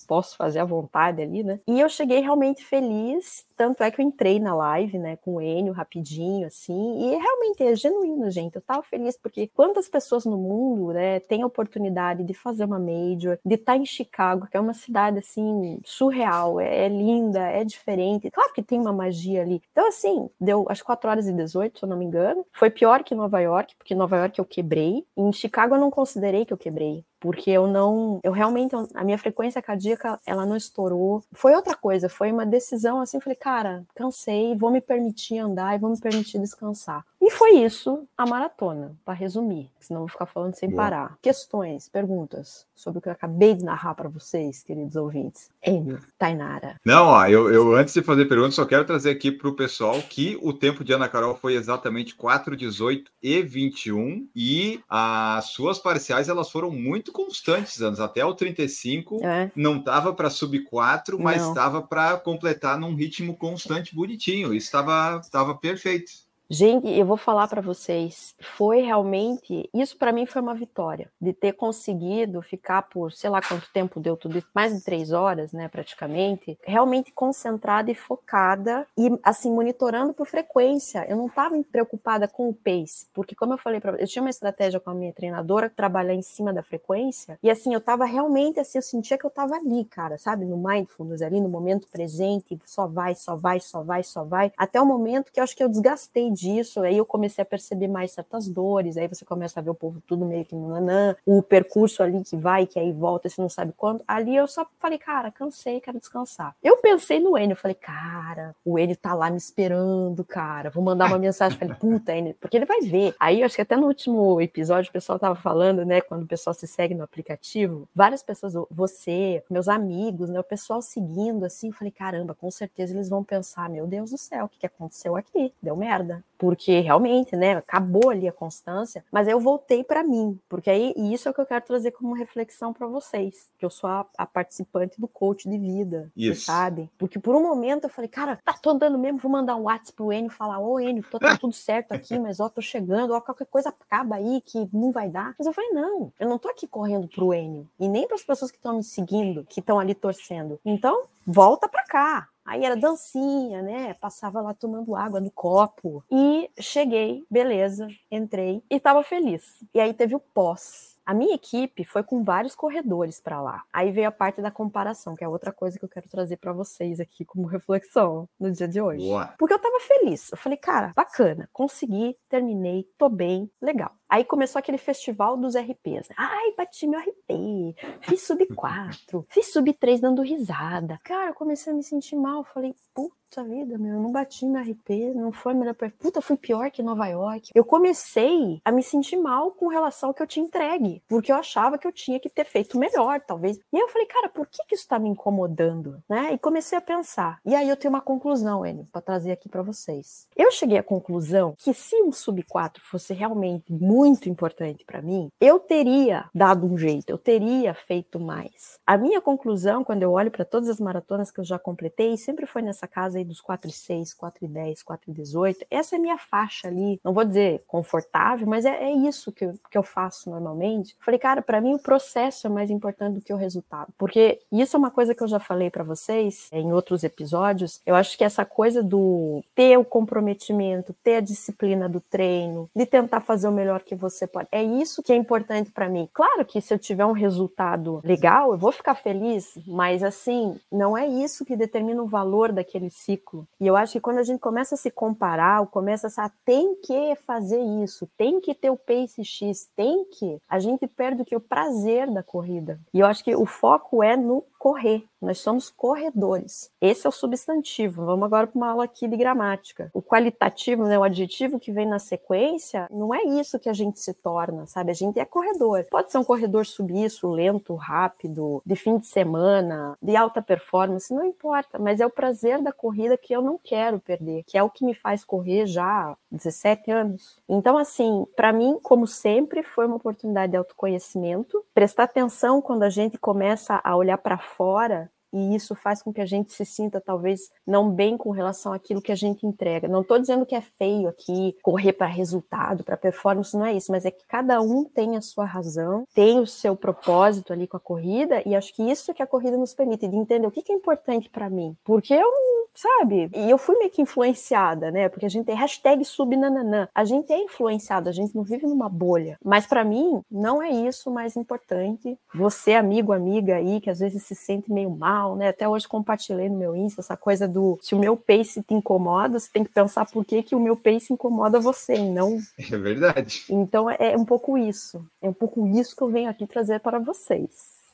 posso 0.04 0.36
fazer 0.38 0.60
à 0.60 0.66
vontade 0.66 1.22
ali, 1.22 1.44
né? 1.44 1.60
E 1.68 1.80
eu 1.80 1.90
cheguei 1.90 2.20
realmente 2.20 2.64
feliz, 2.64 3.46
tanto 3.56 3.84
é 3.84 3.92
que 3.92 4.02
eu 4.02 4.06
entrei 4.06 4.40
na 4.40 4.54
live, 4.54 4.98
né, 4.98 5.16
com 5.18 5.36
o 5.36 5.42
Enio 5.42 5.74
rapidinho, 5.74 6.48
assim, 6.48 7.08
e 7.08 7.16
realmente 7.16 7.64
é 7.64 7.76
genuíno, 7.76 8.30
gente. 8.30 8.56
Eu 8.56 8.62
tava 8.62 8.84
feliz 8.84 9.18
porque 9.18 9.50
quantas 9.54 9.88
pessoas 9.88 10.26
no 10.26 10.38
mundo, 10.38 10.94
né, 10.94 11.20
têm 11.20 11.44
a 11.44 11.46
oportunidade 11.46 12.24
de 12.24 12.34
fazer 12.34 12.66
uma 12.66 12.80
major, 12.80 13.40
de 13.46 13.56
estar 13.56 13.74
tá 13.74 13.78
em 13.78 13.86
Chicago, 13.86 14.48
que 14.48 14.58
é 14.58 14.60
uma 14.60 14.74
cidade, 14.74 15.20
assim, 15.20 15.80
surreal, 15.84 16.60
é, 16.60 16.86
é 16.86 16.90
linda, 16.90 17.40
é 17.40 17.64
diferente. 17.64 18.32
Claro 18.32 18.54
que 18.54 18.64
tem 18.64 18.80
uma 18.80 18.94
magia 18.94 19.42
ali. 19.42 19.62
Então, 19.72 19.88
assim, 19.88 20.30
deu 20.40 20.66
às 20.70 20.82
4 20.82 21.10
horas 21.10 21.28
e 21.28 21.34
18, 21.34 21.80
se 21.80 21.86
eu 21.86 21.90
não 21.90 21.98
me 21.98 22.06
engano. 22.06 22.46
Foi 22.52 22.70
pior 22.70 23.04
que 23.04 23.16
Nova 23.16 23.40
York, 23.40 23.76
porque 23.78 23.96
Nova 23.96 24.18
York 24.18 24.40
eu 24.40 24.46
quebrei. 24.46 25.06
Em 25.16 25.32
Chicago 25.32 25.76
eu 25.76 25.80
não 25.80 25.92
considerei 25.92 26.46
que 26.46 26.54
eu 26.54 26.58
quebrei 26.58 27.06
porque 27.24 27.50
eu 27.52 27.68
não, 27.68 28.20
eu 28.22 28.34
realmente, 28.34 28.76
a 28.94 29.02
minha 29.02 29.18
frequência 29.18 29.62
cardíaca, 29.62 30.20
ela 30.26 30.46
não 30.46 30.58
estourou. 30.58 31.24
Foi 31.32 31.56
outra 31.56 31.74
coisa, 31.74 32.10
foi 32.10 32.30
uma 32.34 32.46
decisão 32.46 33.00
assim, 33.00 33.22
falei, 33.22 33.38
cara, 33.38 33.86
cansei, 33.96 34.54
vou 34.58 34.70
me 34.70 34.82
permitir 34.82 35.38
andar 35.38 35.74
e 35.74 35.80
vou 35.80 35.90
me 35.90 35.98
permitir 35.98 36.38
descansar. 36.38 37.06
E 37.26 37.32
foi 37.32 37.52
isso 37.52 38.06
a 38.18 38.26
maratona, 38.26 38.98
para 39.06 39.14
resumir, 39.14 39.70
senão 39.80 40.02
vou 40.02 40.10
ficar 40.10 40.26
falando 40.26 40.56
sem 40.56 40.70
Boa. 40.70 40.84
parar. 40.84 41.18
Questões, 41.22 41.88
perguntas 41.88 42.66
sobre 42.76 43.00
o 43.00 43.02
que 43.02 43.08
eu 43.08 43.14
acabei 43.14 43.56
de 43.56 43.64
narrar 43.64 43.96
para 43.96 44.10
vocês, 44.10 44.62
queridos 44.62 44.98
ouvintes. 44.98 45.50
Enio, 45.66 46.00
Tainara. 46.18 46.76
Não, 46.86 47.08
ó, 47.08 47.26
eu, 47.26 47.50
eu 47.50 47.76
antes 47.76 47.94
de 47.94 48.02
fazer 48.02 48.26
perguntas, 48.26 48.56
só 48.56 48.66
quero 48.66 48.84
trazer 48.84 49.12
aqui 49.12 49.32
para 49.32 49.48
o 49.48 49.56
pessoal 49.56 50.02
que 50.02 50.38
o 50.42 50.52
tempo 50.52 50.84
de 50.84 50.92
Ana 50.92 51.08
Carol 51.08 51.34
foi 51.34 51.56
exatamente 51.56 52.14
4, 52.14 52.58
18 52.58 53.10
e 53.22 53.42
21 53.42 54.28
e 54.36 54.82
as 54.90 55.46
suas 55.46 55.80
parciais 55.80 56.28
elas 56.28 56.52
foram 56.52 56.72
muito 56.72 57.14
constantes, 57.14 57.82
anos 57.82 58.02
até 58.02 58.26
o 58.26 58.34
35 58.34 59.24
é. 59.24 59.50
não 59.56 59.78
estava 59.78 60.14
para 60.14 60.30
sub 60.30 60.60
4, 60.66 61.18
mas 61.18 61.42
estava 61.48 61.82
para 61.82 62.18
completar 62.18 62.78
num 62.78 62.96
ritmo 62.96 63.38
constante 63.38 63.96
bonitinho. 63.96 64.54
Isso 64.54 64.66
estava 64.76 65.56
perfeito. 65.56 66.12
Gente, 66.50 66.88
eu 66.90 67.06
vou 67.06 67.16
falar 67.16 67.48
para 67.48 67.62
vocês, 67.62 68.36
foi 68.42 68.82
realmente, 68.82 69.70
isso 69.74 69.98
para 69.98 70.12
mim 70.12 70.26
foi 70.26 70.42
uma 70.42 70.54
vitória, 70.54 71.10
de 71.20 71.32
ter 71.34 71.54
conseguido 71.54 72.42
ficar 72.42 72.84
por, 72.84 73.12
sei 73.14 73.30
lá 73.30 73.42
quanto 73.42 73.72
tempo 73.72 74.00
deu 74.00 74.18
tudo, 74.18 74.44
mais 74.54 74.76
de 74.76 74.84
três 74.84 75.12
horas, 75.14 75.54
né, 75.54 75.70
praticamente, 75.70 76.58
realmente 76.64 77.12
concentrada 77.14 77.90
e 77.90 77.96
focada 77.96 78.86
e, 78.98 79.10
assim, 79.24 79.50
monitorando 79.52 80.14
por 80.14 80.28
frequência. 80.28 81.06
Eu 81.10 81.16
não 81.16 81.28
estava 81.28 81.56
preocupada 81.64 82.28
com 82.28 82.50
o 82.50 82.54
pace, 82.54 83.08
porque 83.14 83.34
como 83.36 83.54
eu 83.54 83.58
falei 83.58 83.80
para 83.80 83.94
eu 84.00 84.08
tinha 84.08 84.22
uma 84.22 84.30
estratégia 84.30 84.80
com 84.82 84.90
a 84.90 84.94
minha 84.94 85.14
treinadora, 85.14 85.70
trabalhar 85.70 86.14
em 86.14 86.22
cima 86.22 86.52
da 86.54 86.62
frequência, 86.62 87.40
e 87.42 87.50
assim, 87.50 87.74
eu 87.74 87.80
estava 87.80 88.04
realmente, 88.06 88.60
assim, 88.60 88.78
eu 88.78 88.82
sentia 88.82 89.18
que 89.18 89.26
eu 89.26 89.30
estava 89.30 89.56
ali, 89.56 89.86
cara, 89.86 90.18
sabe, 90.18 90.46
no 90.46 90.58
mindfulness, 90.58 91.22
ali 91.22 91.40
no 91.40 91.48
momento 91.50 91.88
presente, 91.90 92.60
só 92.66 92.86
vai, 92.86 93.16
só 93.16 93.36
vai, 93.38 93.60
só 93.62 93.82
vai, 93.82 94.04
só 94.04 94.24
vai, 94.26 94.52
até 94.58 94.80
o 94.82 94.86
momento 94.86 95.32
que 95.32 95.40
eu 95.40 95.44
acho 95.44 95.56
que 95.56 95.64
eu 95.64 95.70
desgastei 95.70 96.33
disso, 96.34 96.82
aí 96.82 96.98
eu 96.98 97.06
comecei 97.06 97.42
a 97.42 97.46
perceber 97.46 97.88
mais 97.88 98.12
certas 98.12 98.48
dores, 98.48 98.98
aí 98.98 99.08
você 99.08 99.24
começa 99.24 99.60
a 99.60 99.64
ver 99.64 99.70
o 99.70 99.76
povo 99.76 100.02
tudo 100.08 100.26
meio 100.26 100.46
que 100.46 100.56
nanã, 100.56 101.16
o 101.26 101.42
percurso 101.42 102.04
ali 102.04 102.24
que 102.24 102.36
vai, 102.36 102.66
que 102.66 102.80
aí 102.80 102.92
volta, 102.92 103.30
você 103.30 103.42
não 103.42 103.50
sabe 103.50 103.74
quando. 103.76 104.04
Ali 104.08 104.36
eu 104.36 104.48
só 104.48 104.66
falei, 104.80 104.98
cara, 104.98 105.32
cansei, 105.32 105.80
quero 105.80 106.00
descansar. 106.00 106.56
Eu 106.64 106.78
pensei 106.78 107.20
no 107.20 107.38
Enio, 107.38 107.54
eu 107.54 107.58
falei, 107.58 107.76
cara, 107.76 108.56
o 108.66 108.78
Enio 108.78 108.96
tá 108.96 109.14
lá 109.14 109.30
me 109.30 109.38
esperando, 109.38 110.24
cara, 110.24 110.70
vou 110.70 110.84
mandar 110.84 111.08
uma 111.08 111.20
mensagem, 111.20 111.58
falei, 111.58 111.76
puta, 111.76 112.16
Enio, 112.16 112.36
porque 112.40 112.58
ele 112.58 112.66
vai 112.66 112.82
ver. 112.82 113.16
Aí, 113.20 113.44
acho 113.44 113.56
que 113.56 113.62
até 113.62 113.76
no 113.76 113.88
último 113.88 114.42
episódio 114.42 114.90
o 114.90 114.94
pessoal 114.94 115.20
tava 115.20 115.36
falando, 115.36 115.86
né, 115.86 116.02
quando 116.02 116.24
o 116.24 116.28
pessoal 116.28 116.54
se 116.54 116.68
segue 116.68 116.96
no 116.96 117.04
aplicativo, 117.04 117.88
várias 117.94 118.24
pessoas, 118.24 118.54
você, 118.70 119.44
meus 119.50 119.68
amigos, 119.68 120.30
né, 120.30 120.40
o 120.40 120.44
pessoal 120.44 120.82
seguindo, 120.82 121.46
assim, 121.46 121.68
eu 121.68 121.74
falei, 121.74 121.92
caramba, 121.92 122.34
com 122.34 122.50
certeza 122.50 122.94
eles 122.94 123.10
vão 123.10 123.24
pensar, 123.24 123.70
meu 123.70 123.86
Deus 123.88 124.12
do 124.12 124.18
céu, 124.18 124.46
o 124.46 124.50
que, 124.50 124.60
que 124.60 124.66
aconteceu 124.66 125.16
aqui? 125.16 125.54
Deu 125.62 125.76
merda 125.76 126.23
porque 126.44 126.82
realmente, 126.82 127.38
né, 127.38 127.56
acabou 127.56 128.10
ali 128.10 128.28
a 128.28 128.32
constância, 128.34 129.06
mas 129.10 129.28
aí 129.28 129.34
eu 129.34 129.40
voltei 129.40 129.82
para 129.82 130.04
mim, 130.04 130.38
porque 130.50 130.70
aí 130.70 130.94
e 130.98 131.14
isso 131.14 131.28
é 131.28 131.32
o 131.32 131.34
que 131.34 131.40
eu 131.40 131.46
quero 131.46 131.64
trazer 131.64 131.92
como 131.92 132.14
reflexão 132.14 132.74
para 132.74 132.86
vocês, 132.86 133.50
que 133.58 133.64
eu 133.64 133.70
sou 133.70 133.90
a, 133.90 134.06
a, 134.18 134.26
participante 134.26 135.00
do 135.00 135.08
coach 135.08 135.50
de 135.50 135.58
vida, 135.58 136.12
isso. 136.18 136.46
sabe? 136.46 136.90
Porque 136.98 137.18
por 137.18 137.34
um 137.34 137.42
momento 137.42 137.86
eu 137.86 137.90
falei, 137.90 138.10
cara, 138.10 138.40
tá 138.44 138.52
tô 138.54 138.72
andando 138.72 138.98
mesmo, 138.98 139.20
vou 139.20 139.32
mandar 139.32 139.56
um 139.56 139.64
WhatsApp 139.64 139.94
pro 139.94 140.12
Enio 140.12 140.30
falar, 140.30 140.60
ô 140.60 140.80
Enio, 140.82 141.06
tô, 141.10 141.18
tá 141.18 141.38
tudo 141.40 141.54
certo 141.54 141.94
aqui, 141.94 142.20
mas 142.20 142.42
ó, 142.42 142.50
tô 142.50 142.62
chegando, 142.62 143.14
ó, 143.14 143.22
qualquer 143.22 143.48
coisa 143.48 143.70
acaba 143.70 144.16
aí 144.16 144.42
que 144.46 144.68
não 144.74 144.92
vai 144.92 145.10
dar. 145.10 145.34
Mas 145.38 145.48
eu 145.48 145.54
falei, 145.54 145.70
não, 145.72 146.12
eu 146.20 146.28
não 146.28 146.38
tô 146.38 146.50
aqui 146.50 146.68
correndo 146.68 147.08
pro 147.08 147.34
Enio, 147.34 147.70
e 147.80 147.88
nem 147.88 148.06
para 148.06 148.16
as 148.16 148.24
pessoas 148.24 148.52
que 148.52 148.58
estão 148.58 148.76
me 148.76 148.84
seguindo, 148.84 149.46
que 149.46 149.62
estão 149.62 149.80
ali 149.80 149.96
torcendo. 149.96 150.60
Então, 150.66 151.06
volta 151.26 151.70
para 151.70 151.86
cá, 151.86 152.28
Aí 152.46 152.66
era 152.66 152.76
dancinha, 152.76 153.62
né? 153.62 153.94
Passava 153.96 154.42
lá 154.42 154.54
tomando 154.54 154.96
água 154.96 155.20
no 155.20 155.32
copo. 155.32 156.04
E 156.12 156.50
cheguei, 156.60 157.26
beleza, 157.30 157.88
entrei 158.12 158.62
e 158.70 158.76
estava 158.76 159.04
feliz. 159.04 159.64
E 159.74 159.80
aí 159.80 159.94
teve 159.94 160.16
o 160.16 160.20
pós. 160.20 160.94
A 161.06 161.14
minha 161.14 161.36
equipe 161.36 161.84
foi 161.84 162.02
com 162.02 162.24
vários 162.24 162.56
corredores 162.56 163.20
para 163.20 163.42
lá. 163.42 163.64
Aí 163.74 163.92
veio 163.92 164.08
a 164.08 164.12
parte 164.12 164.42
da 164.42 164.50
comparação, 164.50 165.16
que 165.16 165.24
é 165.24 165.28
outra 165.28 165.52
coisa 165.52 165.78
que 165.78 165.84
eu 165.84 165.90
quero 165.90 166.10
trazer 166.10 166.38
para 166.38 166.54
vocês 166.54 167.00
aqui 167.00 167.26
como 167.26 167.46
reflexão 167.46 168.28
no 168.40 168.50
dia 168.52 168.68
de 168.70 168.82
hoje. 168.82 169.06
Boa. 169.06 169.34
Porque 169.38 169.54
eu 169.54 169.60
tava 169.60 169.80
feliz. 169.82 170.32
Eu 170.32 170.38
falei, 170.38 170.58
cara, 170.58 170.94
bacana, 170.96 171.50
consegui, 171.52 172.16
terminei, 172.30 172.88
tô 172.98 173.10
bem, 173.10 173.52
legal. 173.62 173.92
Aí 174.14 174.24
começou 174.24 174.60
aquele 174.60 174.78
festival 174.78 175.36
dos 175.36 175.56
RPs. 175.56 176.10
Ai, 176.16 176.54
bati 176.56 176.86
meu 176.86 177.00
RP, 177.00 177.76
fiz 178.02 178.22
sub 178.22 178.46
4, 178.46 179.26
fiz 179.28 179.52
sub 179.52 179.74
3 179.74 180.02
dando 180.02 180.22
risada. 180.22 181.00
Cara, 181.04 181.32
eu 181.32 181.34
comecei 181.34 181.74
a 181.74 181.76
me 181.76 181.82
sentir 181.82 182.16
mal. 182.16 182.44
Falei, 182.44 182.76
puta 182.94 183.44
vida, 183.44 183.76
meu, 183.80 183.96
eu 183.96 184.00
não 184.00 184.12
bati 184.12 184.46
no 184.46 184.60
RP, 184.60 185.16
não 185.16 185.32
foi 185.32 185.56
melhor 185.56 185.74
pra... 185.74 185.90
Puta, 185.90 186.22
fui 186.22 186.38
pior 186.38 186.70
que 186.70 186.84
Nova 186.84 187.08
York. 187.08 187.50
Eu 187.56 187.66
comecei 187.66 188.62
a 188.64 188.72
me 188.72 188.84
sentir 188.84 189.16
mal 189.16 189.50
com 189.50 189.68
relação 189.68 190.10
ao 190.10 190.14
que 190.14 190.22
eu 190.22 190.28
tinha 190.28 190.46
entregue, 190.46 191.02
porque 191.08 191.32
eu 191.32 191.36
achava 191.36 191.80
que 191.80 191.88
eu 191.88 191.92
tinha 191.92 192.20
que 192.20 192.30
ter 192.30 192.46
feito 192.46 192.78
melhor, 192.78 193.20
talvez. 193.20 193.58
E 193.58 193.78
aí 193.78 193.82
eu 193.82 193.88
falei, 193.88 194.06
cara, 194.06 194.30
por 194.30 194.46
que 194.46 194.64
que 194.68 194.76
isso 194.76 194.88
tá 194.88 195.00
me 195.00 195.10
incomodando, 195.10 195.98
né? 196.08 196.34
E 196.34 196.38
comecei 196.38 196.78
a 196.78 196.82
pensar. 196.82 197.40
E 197.44 197.56
aí 197.56 197.68
eu 197.68 197.76
tenho 197.76 197.92
uma 197.92 198.02
conclusão, 198.02 198.64
Enio, 198.64 198.86
para 198.92 199.02
trazer 199.02 199.32
aqui 199.32 199.50
para 199.50 199.64
vocês. 199.64 200.28
Eu 200.38 200.52
cheguei 200.52 200.78
à 200.78 200.84
conclusão 200.84 201.56
que 201.58 201.74
se 201.74 201.96
um 202.04 202.12
sub 202.12 202.44
4 202.44 202.84
fosse 202.86 203.12
realmente 203.12 203.74
muito 203.74 204.03
importante 204.06 204.84
para 204.86 205.02
mim, 205.02 205.30
eu 205.40 205.60
teria 205.60 206.26
dado 206.34 206.66
um 206.66 206.78
jeito, 206.78 207.10
eu 207.10 207.18
teria 207.18 207.74
feito 207.74 208.20
mais. 208.20 208.80
A 208.86 208.98
minha 208.98 209.22
conclusão, 209.22 209.84
quando 209.84 210.04
eu 210.04 210.12
olho 210.12 210.32
para 210.32 210.46
todas 210.46 210.70
as 210.70 210.80
maratonas 210.80 211.32
que 211.32 211.40
eu 211.40 211.44
já 211.44 211.60
completei, 211.60 212.18
sempre 212.18 212.46
foi 212.46 212.62
nessa 212.62 212.88
casa 212.88 213.18
aí 213.18 213.24
dos 213.24 213.42
4 213.42 213.70
e 213.70 213.74
6, 213.74 214.14
4 214.14 214.46
e 214.46 214.48
10, 214.48 214.84
4 214.84 215.12
e 215.12 215.14
18. 215.14 215.66
Essa 215.70 215.96
é 215.96 215.98
a 215.98 216.02
minha 216.02 216.18
faixa 216.18 216.68
ali. 216.68 217.00
Não 217.04 217.14
vou 217.14 217.26
dizer 217.26 217.64
confortável, 217.68 218.48
mas 218.48 218.66
é, 218.66 218.84
é 218.84 218.92
isso 218.92 219.32
que 219.32 219.46
eu, 219.46 219.54
que 219.70 219.78
eu 219.78 219.84
faço 219.84 220.30
normalmente. 220.30 220.96
Falei, 221.00 221.20
cara, 221.20 221.42
para 221.42 221.62
mim 221.62 221.74
o 221.74 221.80
processo 221.80 222.48
é 222.48 222.50
mais 222.50 222.70
importante 222.70 223.16
do 223.16 223.22
que 223.22 223.34
o 223.34 223.38
resultado. 223.38 223.94
Porque 223.98 224.40
isso 224.52 224.76
é 224.76 224.80
uma 224.80 224.92
coisa 224.92 225.14
que 225.14 225.24
eu 225.24 225.28
já 225.28 225.40
falei 225.40 225.70
para 225.70 225.84
vocês 225.84 226.48
em 226.52 226.72
outros 226.72 227.04
episódios. 227.04 227.82
Eu 227.86 227.96
acho 227.96 228.18
que 228.18 228.24
essa 228.24 228.46
coisa 228.46 228.84
do 228.84 229.44
ter 229.56 229.78
o 229.78 229.86
comprometimento, 229.86 230.96
ter 231.04 231.16
a 231.16 231.22
disciplina 231.22 231.88
do 231.88 232.00
treino, 232.00 232.70
de 232.76 232.86
tentar 232.86 233.20
fazer 233.22 233.48
o 233.48 233.52
melhor 233.52 233.82
que 233.84 233.96
você 233.96 234.26
pode, 234.28 234.48
é 234.52 234.64
isso 234.64 235.04
que 235.04 235.12
é 235.12 235.16
importante 235.16 235.72
para 235.72 235.90
mim. 235.90 236.10
Claro 236.14 236.46
que 236.46 236.62
se 236.62 236.74
eu 236.74 236.80
tiver 236.80 237.06
um 237.06 237.12
resultado 237.12 238.02
legal, 238.04 238.52
eu 238.52 238.58
vou 238.58 238.72
ficar 238.72 238.96
feliz, 238.96 239.58
mas 239.68 240.04
assim, 240.04 240.60
não 240.72 240.98
é 240.98 241.08
isso 241.08 241.46
que 241.46 241.56
determina 241.56 242.02
o 242.02 242.08
valor 242.08 242.52
daquele 242.52 242.90
ciclo. 242.90 243.48
E 243.60 243.68
eu 243.68 243.76
acho 243.76 243.94
que 243.94 244.00
quando 244.00 244.20
a 244.20 244.24
gente 244.24 244.40
começa 244.40 244.76
a 244.76 244.78
se 244.78 244.92
comparar, 244.92 245.66
começa 245.68 246.08
a 246.18 246.32
tem 246.46 246.76
que 246.76 247.16
fazer 247.28 247.60
isso, 247.84 248.08
tem 248.18 248.40
que 248.40 248.54
ter 248.54 248.70
o 248.70 248.78
pace 248.78 249.24
X, 249.24 249.70
tem 249.76 250.06
que, 250.06 250.38
a 250.48 250.60
gente 250.60 250.88
perde 250.88 251.22
o 251.22 251.26
que 251.26 251.36
o 251.36 251.40
prazer 251.40 252.10
da 252.10 252.24
corrida. 252.24 252.80
E 252.94 253.00
eu 253.00 253.08
acho 253.08 253.24
que 253.24 253.36
o 253.36 253.46
foco 253.46 254.04
é 254.04 254.16
no 254.16 254.44
correr. 254.64 255.04
Nós 255.24 255.40
somos 255.40 255.70
corredores. 255.70 256.70
Esse 256.82 257.08
é 257.08 257.10
o 257.10 257.14
substantivo. 257.14 258.06
Vamos 258.06 258.26
agora 258.26 258.46
para 258.46 258.58
uma 258.58 258.72
aula 258.72 258.84
aqui 258.84 259.08
de 259.08 259.16
gramática. 259.16 259.90
O 259.94 260.02
qualitativo, 260.02 260.84
né, 260.84 261.00
o 261.00 261.04
adjetivo 261.04 261.60
que 261.60 261.72
vem 261.72 261.86
na 261.86 261.98
sequência, 261.98 262.88
não 262.92 263.16
é 263.16 263.24
isso 263.24 263.58
que 263.58 263.70
a 263.70 263.74
gente 263.74 264.00
se 264.00 264.14
torna, 264.14 264.68
sabe? 264.68 264.92
A 264.92 264.94
gente 264.94 265.20
é 265.20 265.26
corredor. 265.26 265.86
Pode 265.90 266.12
ser 266.12 266.18
um 266.18 266.24
corredor 266.24 266.66
subiço, 266.66 267.30
lento, 267.32 267.74
rápido, 267.76 268.62
de 268.66 268.76
fim 268.76 268.98
de 268.98 269.08
semana, 269.08 269.98
de 270.02 270.16
alta 270.16 270.42
performance, 270.42 271.14
não 271.14 271.26
importa, 271.26 271.80
mas 271.80 272.02
é 272.02 272.06
o 272.06 272.10
prazer 272.10 272.62
da 272.62 272.74
corrida 272.74 273.18
que 273.18 273.34
eu 273.34 273.42
não 273.42 273.58
quero 273.58 274.00
perder, 274.00 274.44
que 274.44 274.58
é 274.58 274.64
o 274.64 274.70
que 274.70 274.86
me 274.86 274.94
faz 274.94 275.24
correr 275.24 275.66
já 275.66 275.86
há 275.86 276.18
17 276.32 276.92
anos. 276.92 277.42
Então, 277.48 277.78
assim, 277.78 278.26
para 278.36 278.52
mim, 278.52 278.78
como 278.84 279.08
sempre, 279.08 279.64
foi 279.64 279.86
uma 279.86 279.96
oportunidade 279.96 280.52
de 280.52 280.58
autoconhecimento, 280.58 281.64
prestar 281.74 282.04
atenção 282.04 282.62
quando 282.62 282.84
a 282.84 282.90
gente 282.90 283.18
começa 283.18 283.80
a 283.82 283.96
olhar 283.96 284.18
para 284.18 284.38
fora 284.38 285.10
e 285.34 285.56
isso 285.56 285.76
faz 285.76 286.02
com 286.02 286.14
que 286.14 286.22
a 286.22 286.26
gente 286.26 286.54
se 286.54 286.66
sinta 286.66 287.02
talvez 287.02 287.52
não 287.66 287.90
bem 287.90 288.18
com 288.18 288.30
relação 288.30 288.72
àquilo 288.72 289.02
que 289.02 289.12
a 289.12 289.16
gente 289.16 289.46
entrega. 289.46 289.88
Não 289.88 290.02
estou 290.02 290.20
dizendo 290.20 290.46
que 290.46 290.56
é 290.56 290.62
feio 290.62 291.08
aqui 291.08 291.58
correr 291.62 291.94
para 291.94 292.08
resultado, 292.08 292.84
para 292.84 292.96
performance, 292.96 293.58
não 293.58 293.66
é 293.66 293.74
isso, 293.74 293.92
mas 293.92 294.06
é 294.06 294.12
que 294.12 294.26
cada 294.28 294.62
um 294.62 294.84
tem 294.84 295.18
a 295.18 295.22
sua 295.22 295.46
razão, 295.46 296.06
tem 296.14 296.40
o 296.40 296.48
seu 296.48 296.76
propósito 296.76 297.52
ali 297.52 297.68
com 297.68 297.78
a 297.78 297.80
corrida, 297.80 298.42
e 298.46 298.56
acho 298.56 298.74
que 298.74 298.84
isso 298.84 299.14
que 299.14 299.24
a 299.24 299.28
corrida 299.28 299.58
nos 299.58 299.74
permite, 299.74 300.08
de 300.08 300.16
entender 300.16 300.46
o 300.46 300.52
que, 300.52 300.62
que 300.62 300.72
é 300.72 300.76
importante 300.76 301.30
para 301.30 301.50
mim. 301.50 301.76
Porque 301.84 302.14
eu 302.14 302.30
sabe? 302.74 303.30
E 303.34 303.50
eu 303.50 303.58
fui 303.58 303.78
meio 303.78 303.92
que 303.92 304.02
influenciada, 304.02 304.92
né? 304.92 305.08
Porque 305.08 305.26
a 305.26 305.30
gente 305.30 305.46
tem 305.46 305.56
hashtag 305.56 306.04
subnananã. 306.04 306.88
A 306.94 307.06
gente 307.06 307.32
é 307.32 307.38
influenciado, 307.38 308.10
a 308.10 308.12
gente 308.12 308.36
não 308.36 308.44
vive 308.44 308.66
numa 308.66 308.90
bolha. 308.90 309.38
Mas 309.44 309.66
para 309.66 309.84
mim, 309.84 310.22
não 310.30 310.62
é 310.62 310.70
isso 310.70 311.12
mais 311.12 311.36
importante. 311.36 312.18
Você, 312.34 312.74
amigo, 312.74 313.14
amiga 313.14 313.56
aí, 313.56 313.80
que 313.80 313.90
às 313.90 314.00
vezes 314.00 314.24
se 314.24 314.36
sente 314.36 314.72
meio 314.72 314.90
mal, 314.90 315.23
né? 315.36 315.50
Até 315.50 315.68
hoje 315.68 315.88
compartilhei 315.88 316.50
no 316.50 316.58
meu 316.58 316.76
Insta 316.76 317.02
essa 317.02 317.18
coisa 317.18 317.48
do 317.48 317.78
se 317.82 317.96
o 317.96 318.00
meu 318.00 318.16
pace 318.16 318.62
te 318.64 318.74
incomoda, 318.74 319.40
você 319.40 319.50
tem 319.52 319.64
que 319.64 319.72
pensar 319.72 320.06
por 320.06 320.24
que, 320.26 320.44
que 320.44 320.56
o 320.56 320.60
meu 320.60 320.76
pace 320.76 321.14
incomoda 321.14 321.60
você, 321.60 321.96
e 321.96 322.10
não. 322.10 322.38
É 322.72 322.78
verdade. 322.78 323.46
Então 323.50 323.90
é 323.90 324.16
um 324.18 324.26
pouco 324.26 324.58
isso. 324.58 325.06
É 325.22 325.30
um 325.30 325.34
pouco 325.34 325.66
isso 325.68 325.96
que 325.96 326.02
eu 326.02 326.10
venho 326.10 326.30
aqui 326.30 326.48
trazer 326.48 326.80
para 326.80 327.00
vocês. 327.00 327.50